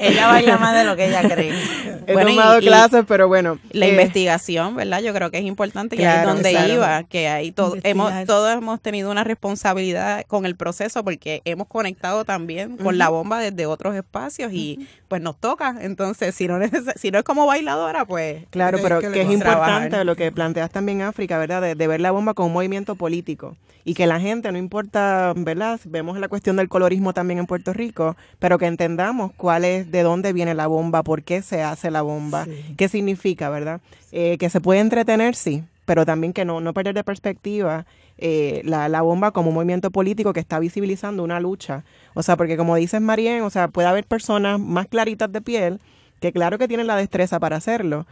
ella, 0.00 0.26
baila 0.26 0.58
más 0.58 0.74
de 0.74 0.84
lo 0.84 0.96
que 0.96 1.06
ella 1.06 1.22
cree. 1.28 1.52
He 2.06 2.14
tomado 2.14 2.60
clases, 2.60 3.04
pero 3.06 3.26
bueno. 3.28 3.58
La 3.72 3.86
eh, 3.86 3.90
investigación, 3.90 4.76
¿verdad? 4.76 5.00
Yo 5.00 5.12
creo 5.12 5.30
que 5.30 5.38
es 5.38 5.44
importante 5.44 5.96
que 5.96 6.06
ahí 6.06 6.24
donde 6.24 6.52
iba, 6.72 7.02
que 7.04 7.28
ahí 7.28 7.50
todo, 7.50 7.76
hemos, 7.82 8.12
todos 8.26 8.56
hemos 8.56 8.80
tenido 8.80 9.10
una 9.10 9.24
responsabilidad 9.24 10.24
con 10.26 10.46
el 10.46 10.56
proceso 10.56 11.02
porque 11.02 11.42
hemos 11.44 11.66
conectado 11.66 12.24
también 12.24 12.76
con 12.76 12.98
la 12.98 13.08
bomba 13.08 13.40
desde 13.40 13.66
otros 13.66 13.94
espacios 13.96 14.52
y 14.52 14.86
pues 15.08 15.20
nos 15.20 15.38
toca. 15.38 15.76
Entonces, 15.80 16.34
si 16.34 16.46
no, 16.46 16.58
si 16.96 17.10
no 17.10 17.18
es 17.18 17.24
como 17.24 17.46
bailadora, 17.46 18.04
pues... 18.04 18.44
Claro, 18.50 18.78
pero 18.82 19.00
que, 19.00 19.22
es 19.22 19.30
importante 19.30 20.04
lo 20.04 20.14
que 20.14 20.30
planteas 20.30 20.70
también 20.70 21.02
África, 21.02 21.38
¿verdad? 21.38 21.62
De, 21.62 21.74
de 21.74 21.86
ver 21.86 22.00
la 22.00 22.10
bomba 22.10 22.34
como 22.34 22.48
un 22.48 22.52
movimiento 22.52 22.94
político 22.94 23.56
y 23.86 23.94
que 23.94 24.08
la 24.08 24.18
gente, 24.18 24.50
no 24.50 24.58
importa, 24.58 25.32
¿verdad? 25.36 25.78
Vemos 25.84 26.18
la 26.18 26.26
cuestión 26.26 26.56
del 26.56 26.68
colorismo 26.68 27.14
también 27.14 27.38
en 27.38 27.46
Puerto 27.46 27.72
Rico, 27.72 28.16
pero 28.40 28.58
que 28.58 28.66
entendamos 28.66 29.30
cuál 29.36 29.64
es, 29.64 29.92
de 29.92 30.02
dónde 30.02 30.32
viene 30.32 30.54
la 30.54 30.66
bomba, 30.66 31.04
por 31.04 31.22
qué 31.22 31.40
se 31.40 31.62
hace 31.62 31.92
la 31.92 32.02
bomba, 32.02 32.48
qué 32.76 32.88
significa, 32.88 33.48
¿verdad? 33.48 33.80
Eh, 34.10 34.38
que 34.38 34.50
se 34.50 34.60
puede 34.60 34.80
entretener, 34.80 35.36
sí, 35.36 35.62
pero 35.84 36.04
también 36.04 36.32
que 36.32 36.44
no, 36.44 36.60
no 36.60 36.74
perder 36.74 36.94
de 36.96 37.04
perspectiva 37.04 37.86
eh, 38.18 38.60
la, 38.64 38.88
la, 38.88 39.02
bomba 39.02 39.30
como 39.30 39.50
un 39.50 39.54
movimiento 39.54 39.92
político 39.92 40.32
que 40.32 40.40
está 40.40 40.58
visibilizando 40.58 41.22
una 41.22 41.38
lucha. 41.38 41.84
O 42.14 42.24
sea, 42.24 42.36
porque 42.36 42.56
como 42.56 42.74
dices 42.74 43.00
Marien, 43.00 43.42
o 43.42 43.50
sea, 43.50 43.68
puede 43.68 43.86
haber 43.86 44.04
personas 44.04 44.58
más 44.58 44.88
claritas 44.88 45.30
de 45.30 45.40
piel 45.40 45.80
que 46.18 46.32
claro 46.32 46.58
que 46.58 46.66
tienen 46.66 46.88
la 46.88 46.96
destreza 46.96 47.38
para 47.38 47.54
hacerlo, 47.54 48.04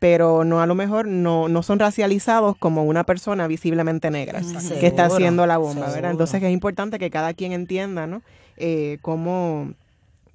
pero 0.00 0.44
no 0.44 0.60
a 0.60 0.66
lo 0.66 0.74
mejor 0.74 1.06
no, 1.06 1.48
no 1.48 1.62
son 1.62 1.78
racializados 1.78 2.56
como 2.56 2.84
una 2.84 3.04
persona 3.04 3.46
visiblemente 3.46 4.10
negra 4.10 4.40
que 4.80 4.86
está 4.86 5.04
haciendo 5.04 5.46
la 5.46 5.58
bomba, 5.58 5.90
¿verdad? 5.90 6.10
Entonces 6.10 6.42
es 6.42 6.50
importante 6.50 6.98
que 6.98 7.10
cada 7.10 7.34
quien 7.34 7.52
entienda, 7.52 8.06
¿no? 8.06 8.22
Eh, 8.56 8.98
cómo, 9.02 9.74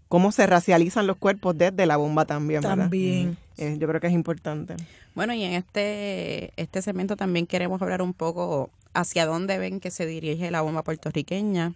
cómo 0.08 0.32
se 0.32 0.46
racializan 0.46 1.08
los 1.08 1.18
cuerpos 1.18 1.58
desde 1.58 1.88
la 1.88 1.98
bomba 1.98 2.26
también, 2.26 2.62
¿verdad? 2.62 2.78
También. 2.78 3.38
Eh, 3.58 3.76
yo 3.80 3.88
creo 3.88 4.00
que 4.00 4.08
es 4.08 4.14
importante. 4.14 4.76
Bueno, 5.16 5.34
y 5.34 5.44
en 5.44 5.54
este, 5.54 6.52
este 6.58 6.84
segmento 6.84 7.16
también 7.16 7.48
queremos 7.48 7.82
hablar 7.82 8.04
un 8.04 8.14
poco 8.14 8.70
hacia 8.94 9.26
dónde 9.26 9.58
ven 9.58 9.80
que 9.80 9.90
se 9.90 10.06
dirige 10.06 10.52
la 10.52 10.62
bomba 10.62 10.84
puertorriqueña, 10.84 11.74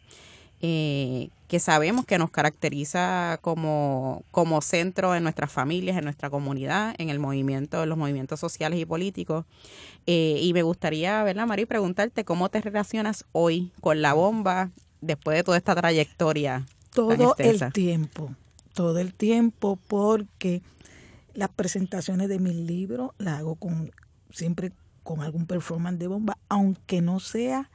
eh, 0.61 1.29
que 1.49 1.59
sabemos 1.59 2.05
que 2.05 2.19
nos 2.19 2.29
caracteriza 2.29 3.39
como, 3.41 4.23
como 4.29 4.61
centro 4.61 5.15
en 5.15 5.23
nuestras 5.23 5.51
familias, 5.51 5.97
en 5.97 6.03
nuestra 6.03 6.29
comunidad, 6.29 6.93
en 6.99 7.09
el 7.09 7.17
movimiento, 7.17 7.81
en 7.81 7.89
los 7.89 7.97
movimientos 7.97 8.39
sociales 8.39 8.79
y 8.79 8.85
políticos. 8.85 9.45
Eh, 10.05 10.37
y 10.43 10.53
me 10.53 10.61
gustaría, 10.61 11.23
¿verdad, 11.23 11.47
Mari, 11.47 11.65
preguntarte 11.65 12.23
cómo 12.23 12.49
te 12.49 12.61
relacionas 12.61 13.25
hoy 13.31 13.71
con 13.81 14.03
la 14.03 14.13
bomba 14.13 14.69
después 15.01 15.37
de 15.37 15.43
toda 15.43 15.57
esta 15.57 15.73
trayectoria. 15.73 16.67
Todo 16.93 17.35
el 17.39 17.73
tiempo, 17.73 18.29
todo 18.75 18.99
el 18.99 19.15
tiempo, 19.15 19.79
porque 19.87 20.61
las 21.33 21.49
presentaciones 21.49 22.29
de 22.29 22.37
mis 22.37 22.55
libros 22.55 23.09
las 23.17 23.39
hago 23.39 23.55
con 23.55 23.91
siempre 24.29 24.71
con 25.01 25.21
algún 25.21 25.47
performance 25.47 25.97
de 25.97 26.05
bomba, 26.05 26.37
aunque 26.47 27.01
no 27.01 27.19
sea 27.19 27.71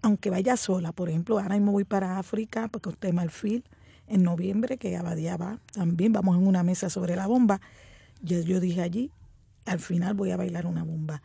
aunque 0.00 0.30
vaya 0.30 0.56
sola, 0.56 0.92
por 0.92 1.08
ejemplo, 1.08 1.38
ahora 1.38 1.54
mismo 1.54 1.72
voy 1.72 1.84
para 1.84 2.18
África, 2.18 2.68
porque 2.68 2.88
usted 2.88 3.12
Marfil, 3.12 3.64
en 4.08 4.22
noviembre, 4.22 4.78
que 4.78 4.96
Abadía 4.96 5.36
va 5.36 5.58
también, 5.72 6.12
vamos 6.12 6.36
en 6.36 6.46
una 6.46 6.62
mesa 6.62 6.90
sobre 6.90 7.16
la 7.16 7.26
bomba. 7.26 7.60
Yo, 8.22 8.40
yo 8.40 8.60
dije 8.60 8.82
allí, 8.82 9.10
al 9.66 9.80
final 9.80 10.14
voy 10.14 10.30
a 10.30 10.36
bailar 10.36 10.66
una 10.66 10.84
bomba. 10.84 11.22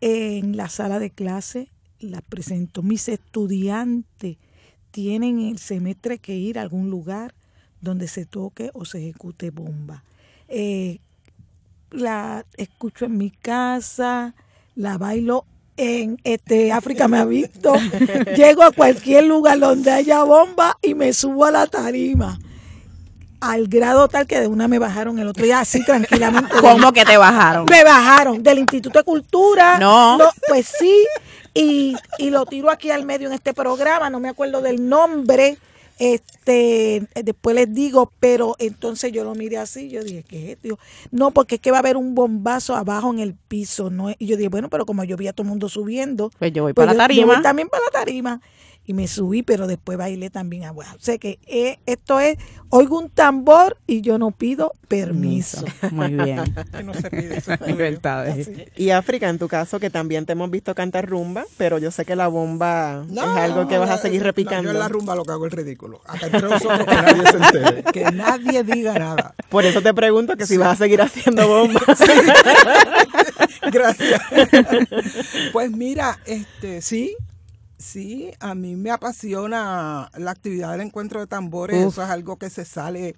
En 0.00 0.56
la 0.56 0.68
sala 0.68 0.98
de 0.98 1.10
clase 1.10 1.68
la 2.00 2.20
presento. 2.20 2.82
Mis 2.82 3.08
estudiantes 3.08 4.36
tienen 4.90 5.40
el 5.40 5.58
semestre 5.58 6.18
que 6.18 6.36
ir 6.36 6.58
a 6.58 6.62
algún 6.62 6.90
lugar 6.90 7.34
donde 7.80 8.08
se 8.08 8.26
toque 8.26 8.70
o 8.74 8.84
se 8.84 8.98
ejecute 8.98 9.50
bomba. 9.50 10.02
Eh, 10.48 10.98
la 11.90 12.44
escucho 12.56 13.06
en 13.06 13.16
mi 13.16 13.30
casa, 13.30 14.34
la 14.74 14.98
bailo 14.98 15.44
en 15.78 16.20
este 16.24 16.72
África 16.72 17.08
me 17.08 17.18
ha 17.18 17.24
visto. 17.24 17.72
Llego 18.36 18.62
a 18.64 18.72
cualquier 18.72 19.24
lugar 19.24 19.58
donde 19.58 19.90
haya 19.90 20.22
bomba 20.24 20.76
y 20.82 20.94
me 20.94 21.12
subo 21.12 21.46
a 21.46 21.50
la 21.50 21.66
tarima. 21.66 22.38
Al 23.40 23.68
grado 23.68 24.08
tal 24.08 24.26
que 24.26 24.40
de 24.40 24.48
una 24.48 24.66
me 24.66 24.80
bajaron 24.80 25.18
el 25.20 25.28
otro 25.28 25.44
día 25.44 25.60
así 25.60 25.84
tranquilamente. 25.84 26.56
¿Cómo 26.60 26.92
que 26.92 27.04
te 27.04 27.16
bajaron? 27.16 27.66
Me 27.70 27.84
bajaron 27.84 28.42
del 28.42 28.58
Instituto 28.58 28.98
de 28.98 29.04
Cultura. 29.04 29.78
No. 29.78 30.18
pues 30.48 30.66
sí. 30.78 31.06
Y, 31.54 31.96
y 32.18 32.30
lo 32.30 32.44
tiro 32.44 32.70
aquí 32.70 32.90
al 32.90 33.04
medio 33.04 33.28
en 33.28 33.34
este 33.34 33.54
programa, 33.54 34.10
no 34.10 34.20
me 34.20 34.28
acuerdo 34.28 34.60
del 34.60 34.88
nombre 34.88 35.58
este, 35.98 37.06
después 37.24 37.56
les 37.56 37.72
digo, 37.72 38.12
pero 38.20 38.56
entonces 38.58 39.12
yo 39.12 39.24
lo 39.24 39.34
miré 39.34 39.58
así, 39.58 39.88
yo 39.88 40.02
dije, 40.02 40.24
¿qué 40.26 40.52
es 40.52 40.58
esto? 40.58 40.78
No, 41.10 41.30
porque 41.30 41.56
es 41.56 41.60
que 41.60 41.70
va 41.70 41.78
a 41.78 41.80
haber 41.80 41.96
un 41.96 42.14
bombazo 42.14 42.76
abajo 42.76 43.12
en 43.12 43.18
el 43.18 43.34
piso, 43.34 43.90
¿no? 43.90 44.10
Y 44.10 44.26
yo 44.26 44.36
dije, 44.36 44.48
bueno, 44.48 44.68
pero 44.68 44.86
como 44.86 45.04
yo 45.04 45.16
vi 45.16 45.28
a 45.28 45.32
todo 45.32 45.44
el 45.44 45.50
mundo 45.50 45.68
subiendo, 45.68 46.30
pues 46.38 46.52
yo 46.52 46.62
voy 46.62 46.72
pues 46.72 46.86
para 46.86 46.96
la 46.96 47.04
tarima. 47.04 47.36
Yo 47.36 47.42
también 47.42 47.68
para 47.68 47.84
la 47.84 47.90
tarima 47.90 48.40
y 48.88 48.94
me 48.94 49.06
subí, 49.06 49.42
pero 49.42 49.66
después 49.66 49.98
bailé 49.98 50.30
también 50.30 50.64
a 50.64 50.72
O 50.72 50.82
sea 50.98 51.18
que 51.18 51.38
eh, 51.46 51.78
esto 51.84 52.20
es, 52.20 52.38
oigo 52.70 52.98
un 52.98 53.10
tambor 53.10 53.76
y 53.86 54.00
yo 54.00 54.16
no 54.16 54.30
pido 54.30 54.72
permiso. 54.88 55.62
Muy 55.90 56.14
bien. 56.14 56.42
no 56.84 56.94
se 56.94 57.10
pide 57.10 57.42
Y 58.76 58.88
África, 58.88 59.28
en 59.28 59.38
tu 59.38 59.46
caso, 59.46 59.78
que 59.78 59.90
también 59.90 60.24
te 60.24 60.32
hemos 60.32 60.50
visto 60.50 60.74
cantar 60.74 61.06
rumba, 61.06 61.44
pero 61.58 61.76
yo 61.76 61.90
sé 61.90 62.06
que 62.06 62.16
la 62.16 62.28
bomba 62.28 63.04
es 63.12 63.18
algo 63.18 63.68
que 63.68 63.76
vas 63.76 63.90
a 63.90 63.98
seguir 63.98 64.22
repicando. 64.22 64.64
yo 64.64 64.70
en 64.70 64.78
la 64.78 64.88
rumba 64.88 65.14
lo 65.14 65.24
que 65.26 65.32
hago 65.32 65.46
es 65.46 65.52
ridículo. 65.52 66.00
Acá 66.06 66.24
entre 66.24 66.48
nosotros 66.48 66.86
que 66.86 66.94
nadie 66.94 67.30
se 67.30 67.36
entere. 67.36 67.82
Que 67.92 68.04
nadie 68.04 68.64
diga 68.64 68.98
nada. 68.98 69.34
Por 69.50 69.66
eso 69.66 69.82
te 69.82 69.92
pregunto 69.92 70.34
que 70.38 70.46
si 70.46 70.56
vas 70.56 70.72
a 70.72 70.76
seguir 70.76 71.02
haciendo 71.02 71.46
bomba. 71.46 71.82
Gracias. 73.70 74.22
Pues 75.52 75.70
mira, 75.72 76.18
este, 76.24 76.80
sí, 76.80 77.14
Sí, 77.78 78.32
a 78.40 78.56
mí 78.56 78.74
me 78.74 78.90
apasiona 78.90 80.10
la 80.16 80.30
actividad 80.32 80.72
del 80.72 80.80
encuentro 80.80 81.20
de 81.20 81.28
tambores. 81.28 81.76
Eso 81.76 82.02
es 82.02 82.10
algo 82.10 82.36
que 82.36 82.50
se 82.50 82.64
sale, 82.64 83.14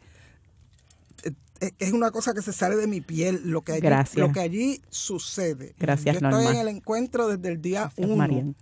eh, 1.23 1.33
eh, 1.63 1.73
es 1.79 1.93
una 1.93 2.11
cosa 2.11 2.35
que 2.35 2.43
se 2.43 2.53
sale 2.53 2.77
de 2.77 2.87
mi 2.87 3.01
piel, 3.01 3.41
lo 3.45 3.63
que 3.63 3.73
allí, 3.73 4.21
Lo 4.21 4.33
que 4.33 4.41
allí 4.41 4.83
sucede. 4.91 5.75
Gracias, 5.79 6.21
Yo 6.21 6.29
estoy 6.29 6.47
en 6.47 6.57
el 6.57 6.69
encuentro 6.69 7.29
desde 7.29 7.49
el 7.49 7.63
día 7.63 7.91
uno. 7.97 8.55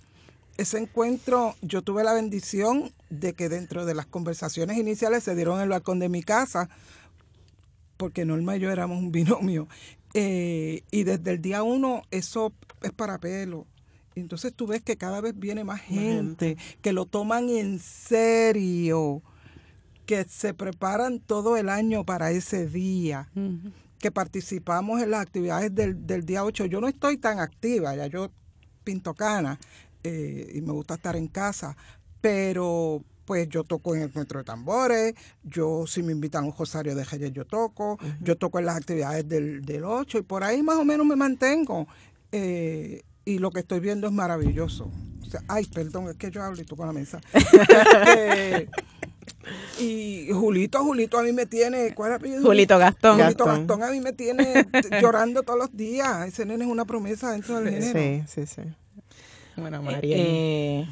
Ese 0.56 0.78
encuentro, 0.78 1.56
yo 1.62 1.82
tuve 1.82 2.04
la 2.04 2.12
bendición 2.12 2.92
de 3.10 3.32
que 3.32 3.48
dentro 3.48 3.84
de 3.84 3.94
las 3.94 4.06
conversaciones 4.06 4.76
iniciales 4.76 5.24
se 5.24 5.34
dieron 5.34 5.56
en 5.56 5.62
el 5.62 5.68
balcón 5.68 5.98
de 5.98 6.08
mi 6.08 6.22
casa, 6.22 6.68
porque 7.96 8.24
Norma 8.24 8.56
y 8.56 8.60
yo 8.60 8.70
éramos 8.70 8.98
un 8.98 9.10
binomio. 9.12 9.68
Eh, 10.14 10.84
y 10.90 11.02
desde 11.02 11.32
el 11.32 11.42
día 11.42 11.62
uno 11.62 12.02
eso 12.10 12.52
es 12.82 12.92
para 12.92 13.18
pelo 13.18 13.66
entonces 14.20 14.52
tú 14.54 14.66
ves 14.66 14.82
que 14.82 14.96
cada 14.96 15.20
vez 15.20 15.38
viene 15.38 15.64
más 15.64 15.80
gente, 15.80 16.56
que 16.82 16.92
lo 16.92 17.06
toman 17.06 17.48
en 17.48 17.78
serio, 17.78 19.22
que 20.06 20.24
se 20.24 20.54
preparan 20.54 21.20
todo 21.20 21.56
el 21.56 21.68
año 21.68 22.04
para 22.04 22.30
ese 22.30 22.66
día, 22.66 23.28
que 23.98 24.10
participamos 24.10 25.02
en 25.02 25.10
las 25.10 25.20
actividades 25.20 25.74
del, 25.74 26.24
día 26.24 26.44
8. 26.44 26.66
Yo 26.66 26.80
no 26.80 26.88
estoy 26.88 27.18
tan 27.18 27.40
activa, 27.40 27.94
ya 27.94 28.06
yo 28.06 28.30
pinto 28.84 29.14
cana 29.14 29.58
eh, 30.02 30.50
y 30.54 30.60
me 30.62 30.72
gusta 30.72 30.94
estar 30.94 31.16
en 31.16 31.28
casa, 31.28 31.76
pero 32.20 33.02
pues 33.28 33.46
yo 33.50 33.62
toco 33.62 33.94
en 33.94 34.00
el 34.00 34.08
encuentro 34.08 34.38
de 34.38 34.44
tambores, 34.44 35.14
yo 35.44 35.86
si 35.86 36.02
me 36.02 36.12
invitan 36.12 36.44
a 36.44 36.46
un 36.46 36.54
rosario 36.56 36.94
de 36.94 37.04
Reyes 37.04 37.30
yo 37.30 37.44
toco, 37.44 37.98
yo 38.22 38.38
toco 38.38 38.58
en 38.58 38.64
las 38.64 38.78
actividades 38.78 39.28
del, 39.28 39.60
del 39.60 39.84
8 39.84 40.16
y 40.16 40.22
por 40.22 40.42
ahí 40.42 40.62
más 40.62 40.76
o 40.76 40.84
menos 40.86 41.04
me 41.04 41.14
mantengo. 41.14 41.86
Eh, 42.32 43.02
y 43.28 43.38
lo 43.38 43.50
que 43.50 43.60
estoy 43.60 43.80
viendo 43.80 44.06
es 44.06 44.12
maravilloso. 44.12 44.90
ay, 45.48 45.66
perdón, 45.66 46.08
es 46.08 46.16
que 46.16 46.30
yo 46.30 46.42
hablo 46.42 46.62
y 46.62 46.64
toco 46.64 46.86
la 46.86 46.92
mesa. 46.92 47.20
Este, 49.28 49.84
y 49.84 50.30
Julito, 50.32 50.82
Julito 50.82 51.18
a 51.18 51.22
mí 51.22 51.32
me 51.32 51.44
tiene, 51.44 51.94
¿cuál 51.94 52.10
es 52.10 52.14
el 52.14 52.20
apellido? 52.20 52.42
Julito 52.42 52.78
Gastón. 52.78 53.20
Julito 53.20 53.44
Gastón. 53.44 53.82
a 53.82 53.90
mí 53.90 54.00
me 54.00 54.12
tiene 54.14 54.66
llorando 55.02 55.42
todos 55.42 55.58
los 55.58 55.76
días. 55.76 56.26
Ese 56.26 56.46
nene 56.46 56.64
es 56.64 56.70
una 56.70 56.86
promesa 56.86 57.32
dentro 57.32 57.60
del 57.60 57.74
género. 57.74 58.26
Sí, 58.26 58.46
sí, 58.46 58.46
sí. 58.46 58.62
Bueno, 59.56 59.82
María. 59.82 60.16
Eh, 60.18 60.88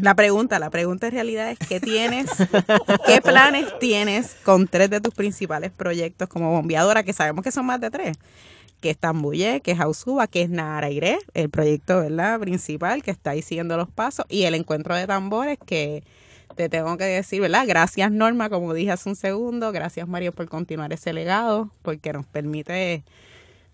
la 0.00 0.14
pregunta, 0.14 0.58
la 0.58 0.68
pregunta 0.68 1.06
en 1.06 1.12
realidad 1.12 1.50
es 1.50 1.58
¿qué 1.58 1.80
tienes, 1.80 2.30
qué 3.06 3.22
planes 3.22 3.66
tienes 3.78 4.36
con 4.44 4.68
tres 4.68 4.90
de 4.90 5.00
tus 5.00 5.14
principales 5.14 5.70
proyectos 5.70 6.28
como 6.28 6.50
bombeadora, 6.50 7.02
que 7.02 7.12
sabemos 7.12 7.42
que 7.42 7.52
son 7.52 7.66
más 7.66 7.80
de 7.80 7.90
tres? 7.90 8.18
Que 8.80 8.90
es 8.90 8.98
Tambuye, 8.98 9.60
que 9.60 9.72
es 9.72 9.80
Ausuba, 9.80 10.26
que 10.26 10.42
es 10.42 10.50
Naraire, 10.50 11.18
el 11.34 11.50
proyecto 11.50 12.00
¿verdad? 12.00 12.40
principal 12.40 13.02
que 13.02 13.10
está 13.10 13.30
ahí 13.30 13.42
siguiendo 13.42 13.76
los 13.76 13.88
pasos, 13.88 14.24
y 14.28 14.44
el 14.44 14.54
encuentro 14.54 14.94
de 14.94 15.06
tambores 15.06 15.58
que 15.64 16.02
te 16.56 16.68
tengo 16.68 16.96
que 16.96 17.04
decir, 17.04 17.40
¿verdad? 17.40 17.64
Gracias 17.66 18.10
Norma, 18.10 18.50
como 18.50 18.74
dije 18.74 18.90
hace 18.90 19.08
un 19.08 19.16
segundo, 19.16 19.72
gracias 19.72 20.08
Mario 20.08 20.32
por 20.32 20.48
continuar 20.48 20.92
ese 20.92 21.12
legado, 21.12 21.70
porque 21.82 22.12
nos 22.12 22.26
permite 22.26 23.04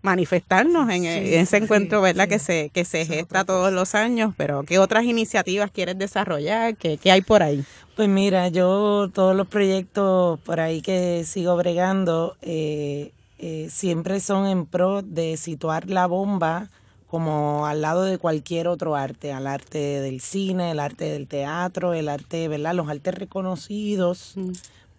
manifestarnos 0.03 0.89
en, 0.91 1.05
ese 1.05 1.57
encuentro, 1.57 2.01
¿verdad? 2.01 2.29
que 2.29 2.39
se 2.39 2.71
que 2.73 2.85
se 2.85 3.05
gesta 3.07 3.45
todos 3.45 3.73
los 3.73 3.95
años, 3.95 4.35
pero 4.37 4.63
¿qué 4.63 4.79
otras 4.79 5.05
iniciativas 5.05 5.71
quieres 5.71 5.99
desarrollar? 5.99 6.77
¿Qué, 6.77 6.97
qué 6.97 7.11
hay 7.11 7.23
por 7.23 7.43
ahí? 7.43 7.65
Pues 7.97 8.09
mira, 8.09 8.49
yo 8.49 9.11
todos 9.13 9.35
los 9.35 9.49
proyectos 9.49 10.39
por 10.41 10.61
ahí 10.61 10.83
que 10.83 11.25
sigo 11.25 11.57
bregando, 11.57 12.37
eh, 12.43 13.13
eh, 13.39 13.69
siempre 13.71 14.21
son 14.21 14.47
en 14.47 14.67
pro 14.67 15.03
de 15.03 15.37
situar 15.37 15.91
la 15.91 16.07
bomba 16.07 16.71
como 17.07 17.67
al 17.67 17.83
lado 17.83 18.03
de 18.03 18.19
cualquier 18.19 18.67
otro 18.67 18.97
arte, 18.97 19.33
al 19.33 19.47
arte 19.47 19.79
del 19.79 20.21
cine, 20.21 20.73
el 20.73 20.81
arte 20.81 21.05
del 21.05 21.29
teatro, 21.29 21.95
el 21.95 22.09
arte, 22.09 22.49
¿verdad? 22.49 22.75
Los 22.75 22.89
artes 22.89 23.15
reconocidos 23.15 24.33
mm. 24.37 24.51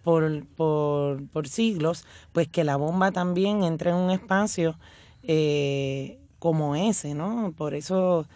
por, 0.02 0.46
por, 0.56 1.26
por, 1.28 1.48
siglos, 1.48 2.04
pues 2.32 2.48
que 2.48 2.64
la 2.64 2.76
bomba 2.76 3.12
también 3.12 3.62
entre 3.62 3.90
en 3.90 3.96
un 3.96 4.10
espacio 4.10 4.76
eh, 5.22 6.18
como 6.38 6.76
ese, 6.76 7.14
¿no? 7.14 7.52
Por 7.56 7.74
eso 7.74 8.26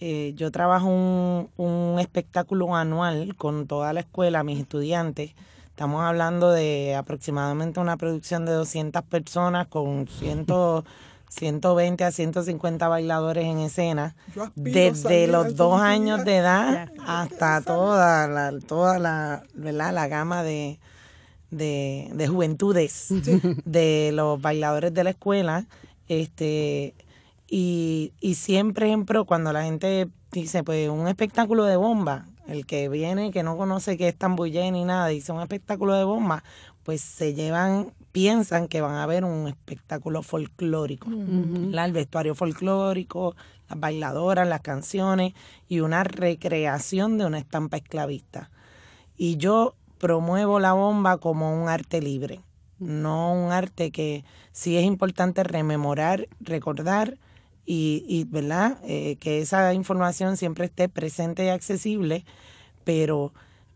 eh, 0.00 0.32
yo 0.36 0.50
trabajo 0.50 0.86
un, 0.86 1.50
un 1.56 1.98
espectáculo 1.98 2.74
anual 2.74 3.34
con 3.36 3.66
toda 3.66 3.92
la 3.92 4.00
escuela, 4.00 4.42
mis 4.42 4.60
estudiantes, 4.60 5.32
Estamos 5.78 6.02
hablando 6.02 6.50
de 6.50 6.96
aproximadamente 6.96 7.78
una 7.78 7.96
producción 7.96 8.44
de 8.44 8.50
200 8.50 9.00
personas 9.04 9.68
con 9.68 10.08
cientos, 10.08 10.82
120 11.28 12.02
a 12.02 12.10
150 12.10 12.88
bailadores 12.88 13.44
en 13.44 13.58
escena, 13.58 14.16
desde 14.56 15.28
los 15.28 15.54
dos 15.54 15.80
años 15.80 16.24
de 16.24 16.38
edad 16.38 16.90
hasta 17.06 17.60
toda 17.60 18.26
la, 18.26 18.58
toda 18.58 18.98
la, 18.98 19.44
¿verdad? 19.54 19.94
la 19.94 20.08
gama 20.08 20.42
de, 20.42 20.80
de, 21.52 22.26
juventudes 22.28 23.10
de 23.64 24.10
los 24.12 24.42
bailadores 24.42 24.92
de 24.92 25.04
la 25.04 25.10
escuela. 25.10 25.66
Este, 26.08 26.96
y, 27.46 28.12
y 28.20 28.34
siempre 28.34 28.90
en 28.90 29.04
pro, 29.04 29.26
cuando 29.26 29.52
la 29.52 29.62
gente 29.62 30.08
dice, 30.32 30.64
pues 30.64 30.88
un 30.88 31.06
espectáculo 31.06 31.62
de 31.62 31.76
bomba, 31.76 32.26
el 32.48 32.66
que 32.66 32.88
viene, 32.88 33.30
que 33.30 33.42
no 33.44 33.56
conoce 33.56 33.96
que 33.96 34.08
es 34.08 34.16
tambullé 34.16 34.70
ni 34.72 34.84
nada, 34.84 35.06
dice 35.06 35.30
un 35.30 35.40
espectáculo 35.40 35.94
de 35.94 36.04
bomba, 36.04 36.42
pues 36.82 37.00
se 37.00 37.34
llevan 37.34 37.92
piensan 38.12 38.66
que 38.66 38.80
van 38.80 38.96
a 38.96 39.06
ver 39.06 39.24
un 39.24 39.46
espectáculo 39.46 40.22
folclórico. 40.22 41.08
El 41.08 41.92
vestuario 41.92 42.34
folclórico, 42.34 43.36
las 43.68 43.78
bailadoras, 43.78 44.48
las 44.48 44.60
canciones 44.60 45.34
y 45.68 45.80
una 45.80 46.02
recreación 46.02 47.18
de 47.18 47.26
una 47.26 47.38
estampa 47.38 47.76
esclavista. 47.76 48.50
Y 49.16 49.36
yo 49.36 49.74
promuevo 49.98 50.58
la 50.58 50.72
bomba 50.72 51.18
como 51.18 51.62
un 51.62 51.68
arte 51.68 52.00
libre, 52.00 52.40
no 52.78 53.32
un 53.32 53.52
arte 53.52 53.90
que 53.90 54.24
sí 54.52 54.76
es 54.76 54.84
importante 54.84 55.44
rememorar, 55.44 56.28
recordar 56.40 57.18
y, 57.70 58.24
¿verdad? 58.30 58.78
Eh, 58.84 59.16
que 59.20 59.40
esa 59.40 59.74
información 59.74 60.38
siempre 60.38 60.64
esté 60.64 60.88
presente 60.88 61.44
y 61.44 61.48
accesible, 61.48 62.24
pero 62.84 63.32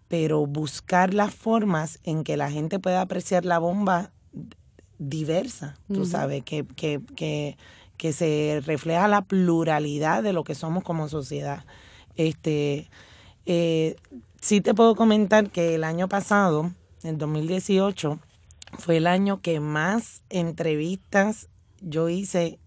pero 0.08 0.46
buscar 0.46 1.14
las 1.14 1.34
formas 1.34 1.98
en 2.04 2.22
que 2.22 2.36
la 2.36 2.50
gente 2.50 2.78
pueda 2.78 3.00
apreciar 3.00 3.46
la 3.46 3.58
bomba 3.58 4.12
diversa, 4.98 5.78
tú 5.88 6.04
sabes, 6.04 6.44
que, 6.44 6.66
que, 6.66 7.00
que, 7.16 7.56
que, 7.96 8.12
se 8.12 8.60
refleja 8.66 9.08
la 9.08 9.22
pluralidad 9.22 10.22
de 10.22 10.34
lo 10.34 10.44
que 10.44 10.54
somos 10.54 10.84
como 10.84 11.08
sociedad. 11.08 11.64
Este, 12.16 12.90
eh, 13.46 13.96
sí 14.38 14.60
te 14.60 14.74
puedo 14.74 14.94
comentar 14.96 15.48
que 15.48 15.76
el 15.76 15.82
año 15.82 16.08
pasado, 16.10 16.72
en 17.04 17.16
2018, 17.16 18.18
fue 18.78 18.98
el 18.98 19.06
año 19.06 19.40
que 19.40 19.60
más 19.60 20.24
entrevistas 20.28 21.48
yo 21.80 22.10
hice 22.10 22.58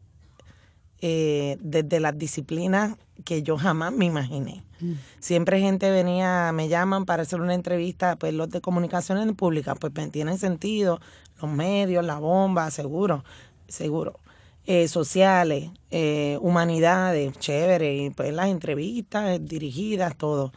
eh, 1.07 1.59
desde 1.61 1.99
las 1.99 2.17
disciplinas 2.17 2.97
que 3.25 3.43
yo 3.43 3.59
jamás 3.59 3.93
me 3.93 4.05
imaginé. 4.05 4.63
Mm. 4.79 4.93
Siempre 5.19 5.59
gente 5.59 5.91
venía, 5.91 6.49
me 6.51 6.67
llaman 6.67 7.05
para 7.05 7.21
hacer 7.21 7.41
una 7.41 7.53
entrevista, 7.53 8.15
pues 8.15 8.33
los 8.33 8.49
de 8.49 8.59
comunicaciones 8.59 9.31
públicas, 9.35 9.77
pues 9.79 9.93
tienen 10.11 10.39
sentido, 10.39 10.99
los 11.39 11.51
medios, 11.51 12.03
la 12.03 12.17
bomba, 12.17 12.71
seguro, 12.71 13.23
seguro. 13.67 14.19
Eh, 14.65 14.87
sociales, 14.87 15.69
eh, 15.91 16.39
humanidades, 16.41 17.37
chévere, 17.37 17.97
y 17.97 18.09
pues 18.09 18.33
las 18.33 18.47
entrevistas 18.47 19.39
dirigidas, 19.45 20.17
todo. 20.17 20.53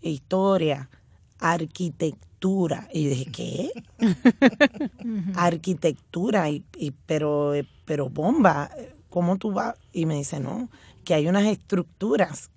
Historia, 0.00 0.90
arquitectura. 1.40 2.88
Y 2.92 3.08
dije, 3.08 3.32
¿qué? 3.32 3.72
arquitectura, 5.34 6.48
y, 6.50 6.62
y, 6.76 6.92
pero, 6.92 7.54
pero 7.84 8.08
bomba, 8.08 8.70
¿cómo 9.10 9.38
tú 9.38 9.52
vas? 9.52 9.76
Y 9.92 10.06
me 10.06 10.14
dice, 10.14 10.40
no, 10.40 10.68
que 11.04 11.14
hay 11.14 11.28
unas 11.28 11.46
estructuras 11.46 12.50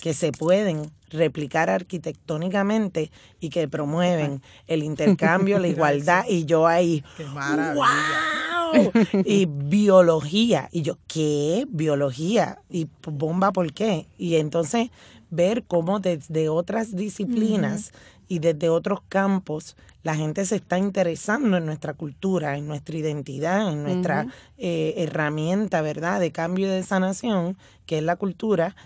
que 0.00 0.14
se 0.14 0.32
pueden 0.32 0.90
replicar 1.10 1.70
arquitectónicamente 1.70 3.10
y 3.40 3.50
que 3.50 3.68
promueven 3.68 4.42
el 4.66 4.82
intercambio, 4.82 5.58
la 5.58 5.68
igualdad 5.68 6.24
y 6.28 6.44
yo 6.44 6.66
ahí, 6.66 7.04
¡wow! 7.34 8.92
Y 9.24 9.46
biología, 9.46 10.68
y 10.72 10.82
yo, 10.82 10.98
¿qué? 11.06 11.66
Biología, 11.68 12.60
y 12.68 12.88
bomba, 13.02 13.52
¿por 13.52 13.72
qué? 13.72 14.06
Y 14.18 14.36
entonces 14.36 14.90
ver 15.30 15.64
cómo 15.64 16.00
desde 16.00 16.48
otras 16.48 16.94
disciplinas 16.94 17.92
y 18.28 18.40
desde 18.40 18.68
otros 18.68 19.00
campos 19.08 19.76
la 20.06 20.14
gente 20.14 20.46
se 20.46 20.54
está 20.54 20.78
interesando 20.78 21.56
en 21.56 21.66
nuestra 21.66 21.92
cultura, 21.92 22.56
en 22.56 22.68
nuestra 22.68 22.96
identidad, 22.96 23.72
en 23.72 23.82
nuestra 23.82 24.28
eh, 24.56 24.94
herramienta, 24.98 25.82
¿verdad?, 25.82 26.20
de 26.20 26.30
cambio 26.30 26.68
y 26.68 26.70
de 26.70 26.84
sanación, 26.84 27.58
que 27.86 27.98
es 27.98 28.04
la 28.04 28.14
cultura 28.14 28.76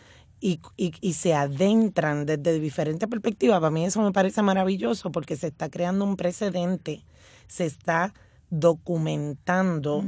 y, 0.41 0.61
y, 0.79 0.95
y, 1.03 1.13
se 1.13 1.35
adentran 1.35 2.25
desde 2.25 2.59
diferentes 2.59 3.07
perspectivas. 3.07 3.61
Para 3.61 3.71
mí 3.71 3.85
eso 3.85 4.01
me 4.01 4.13
parece 4.13 4.41
maravilloso 4.41 5.13
porque 5.13 5.37
se 5.37 5.49
está 5.49 5.69
creando 5.69 6.07
un 6.07 6.17
precedente, 6.17 7.05
se 7.49 7.67
está 7.67 8.15
documentando 8.49 10.03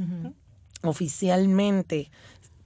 oficialmente 0.81 2.11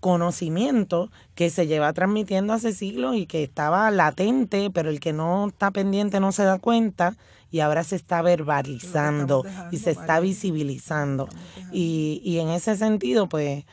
conocimiento 0.01 1.11
que 1.35 1.51
se 1.51 1.67
lleva 1.67 1.93
transmitiendo 1.93 2.53
hace 2.53 2.73
siglos 2.73 3.17
y 3.17 3.27
que 3.27 3.43
estaba 3.43 3.91
latente, 3.91 4.71
pero 4.73 4.91
el 4.91 5.01
que 5.01 5.13
no 5.13 5.49
está 5.49 5.71
pendiente 5.71 6.21
no 6.21 6.33
se 6.33 6.45
da 6.45 6.59
cuenta 6.59 7.17
y 7.51 7.61
ahora 7.61 7.85
se 7.85 7.97
está 7.97 8.23
verbalizando 8.23 9.45
y 9.71 9.79
se 9.79 9.91
está 9.93 10.21
visibilizando. 10.21 11.29
Y, 11.73 12.21
y 12.25 12.39
en 12.39 12.49
ese 12.49 12.77
sentido, 12.77 13.29
pues 13.29 13.65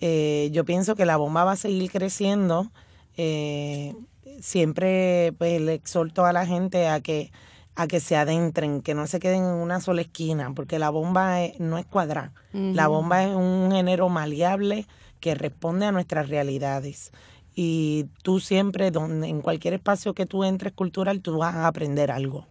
eh, 0.00 0.50
yo 0.52 0.64
pienso 0.64 0.96
que 0.96 1.06
la 1.06 1.16
bomba 1.16 1.44
va 1.44 1.52
a 1.52 1.56
seguir 1.56 1.90
creciendo 1.90 2.70
eh, 3.16 3.94
siempre 4.40 5.34
pues 5.36 5.60
le 5.60 5.74
exhorto 5.74 6.24
a 6.24 6.32
la 6.32 6.46
gente 6.46 6.88
a 6.88 7.00
que 7.00 7.30
a 7.76 7.86
que 7.86 8.00
se 8.00 8.16
adentren, 8.16 8.82
que 8.82 8.94
no 8.94 9.06
se 9.06 9.20
queden 9.20 9.44
en 9.44 9.54
una 9.54 9.80
sola 9.80 10.02
esquina, 10.02 10.52
porque 10.54 10.78
la 10.78 10.90
bomba 10.90 11.38
no 11.58 11.78
es 11.78 11.86
cuadrada. 11.86 12.32
La 12.52 12.88
bomba 12.88 13.22
es 13.24 13.34
un 13.34 13.70
género 13.72 14.08
maleable 14.08 14.86
que 15.20 15.34
responde 15.34 15.86
a 15.86 15.92
nuestras 15.92 16.28
realidades. 16.28 17.12
Y 17.54 18.06
tú 18.22 18.40
siempre, 18.40 18.90
donde, 18.90 19.28
en 19.28 19.42
cualquier 19.42 19.74
espacio 19.74 20.14
que 20.14 20.26
tú 20.26 20.44
entres 20.44 20.72
cultural, 20.72 21.20
tú 21.20 21.38
vas 21.38 21.54
a 21.54 21.66
aprender 21.66 22.10
algo. 22.10 22.46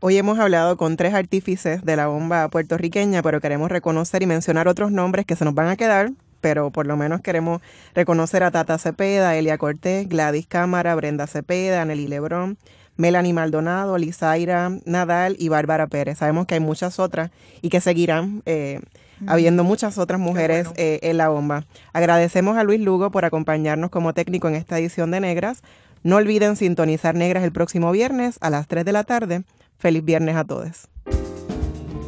Hoy 0.00 0.16
hemos 0.16 0.38
hablado 0.38 0.76
con 0.76 0.96
tres 0.96 1.14
artífices 1.14 1.84
de 1.84 1.96
la 1.96 2.08
bomba 2.08 2.48
puertorriqueña, 2.48 3.22
pero 3.22 3.40
queremos 3.40 3.70
reconocer 3.70 4.22
y 4.22 4.26
mencionar 4.26 4.66
otros 4.66 4.90
nombres 4.90 5.24
que 5.24 5.36
se 5.36 5.44
nos 5.44 5.54
van 5.54 5.68
a 5.68 5.76
quedar 5.76 6.12
pero 6.42 6.70
por 6.70 6.86
lo 6.86 6.98
menos 6.98 7.22
queremos 7.22 7.62
reconocer 7.94 8.42
a 8.42 8.50
Tata 8.50 8.76
Cepeda, 8.76 9.36
Elia 9.36 9.56
Cortés, 9.56 10.06
Gladys 10.08 10.46
Cámara, 10.46 10.94
Brenda 10.94 11.26
Cepeda, 11.26 11.84
Nelly 11.86 12.08
Lebrón, 12.08 12.58
Melanie 12.96 13.32
Maldonado, 13.32 13.96
Lizaira 13.96 14.70
Nadal 14.84 15.36
y 15.38 15.48
Bárbara 15.48 15.86
Pérez. 15.86 16.18
Sabemos 16.18 16.46
que 16.46 16.54
hay 16.54 16.60
muchas 16.60 16.98
otras 16.98 17.30
y 17.62 17.70
que 17.70 17.80
seguirán 17.80 18.42
eh, 18.44 18.80
habiendo 19.26 19.64
muchas 19.64 19.98
otras 19.98 20.20
mujeres 20.20 20.68
eh, 20.76 21.00
en 21.02 21.16
la 21.16 21.28
bomba. 21.28 21.64
Agradecemos 21.92 22.56
a 22.56 22.64
Luis 22.64 22.80
Lugo 22.80 23.10
por 23.10 23.24
acompañarnos 23.24 23.90
como 23.90 24.14
técnico 24.14 24.48
en 24.48 24.54
esta 24.54 24.78
edición 24.78 25.10
de 25.10 25.20
Negras. 25.20 25.62
No 26.02 26.16
olviden 26.16 26.56
sintonizar 26.56 27.14
Negras 27.14 27.44
el 27.44 27.52
próximo 27.52 27.92
viernes 27.92 28.38
a 28.40 28.50
las 28.50 28.66
3 28.68 28.84
de 28.84 28.92
la 28.92 29.04
tarde. 29.04 29.44
Feliz 29.78 30.04
viernes 30.04 30.36
a 30.36 30.44
todos. 30.44 30.88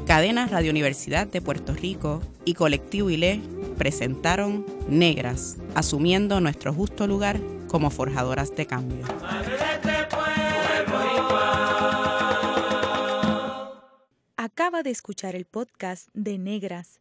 Cadena 0.06 0.46
Radio 0.46 0.70
Universidad 0.70 1.26
de 1.26 1.40
Puerto 1.40 1.72
Rico 1.72 2.20
y 2.44 2.54
Colectivo 2.54 3.08
ILE 3.08 3.40
presentaron 3.78 4.66
Negras, 4.88 5.56
asumiendo 5.74 6.40
nuestro 6.40 6.74
justo 6.74 7.06
lugar 7.06 7.40
como 7.68 7.90
forjadoras 7.90 8.54
de 8.54 8.66
cambio. 8.66 9.06
Acaba 14.36 14.82
de 14.82 14.90
escuchar 14.90 15.34
el 15.34 15.46
podcast 15.46 16.08
de 16.12 16.38
Negras. 16.38 17.00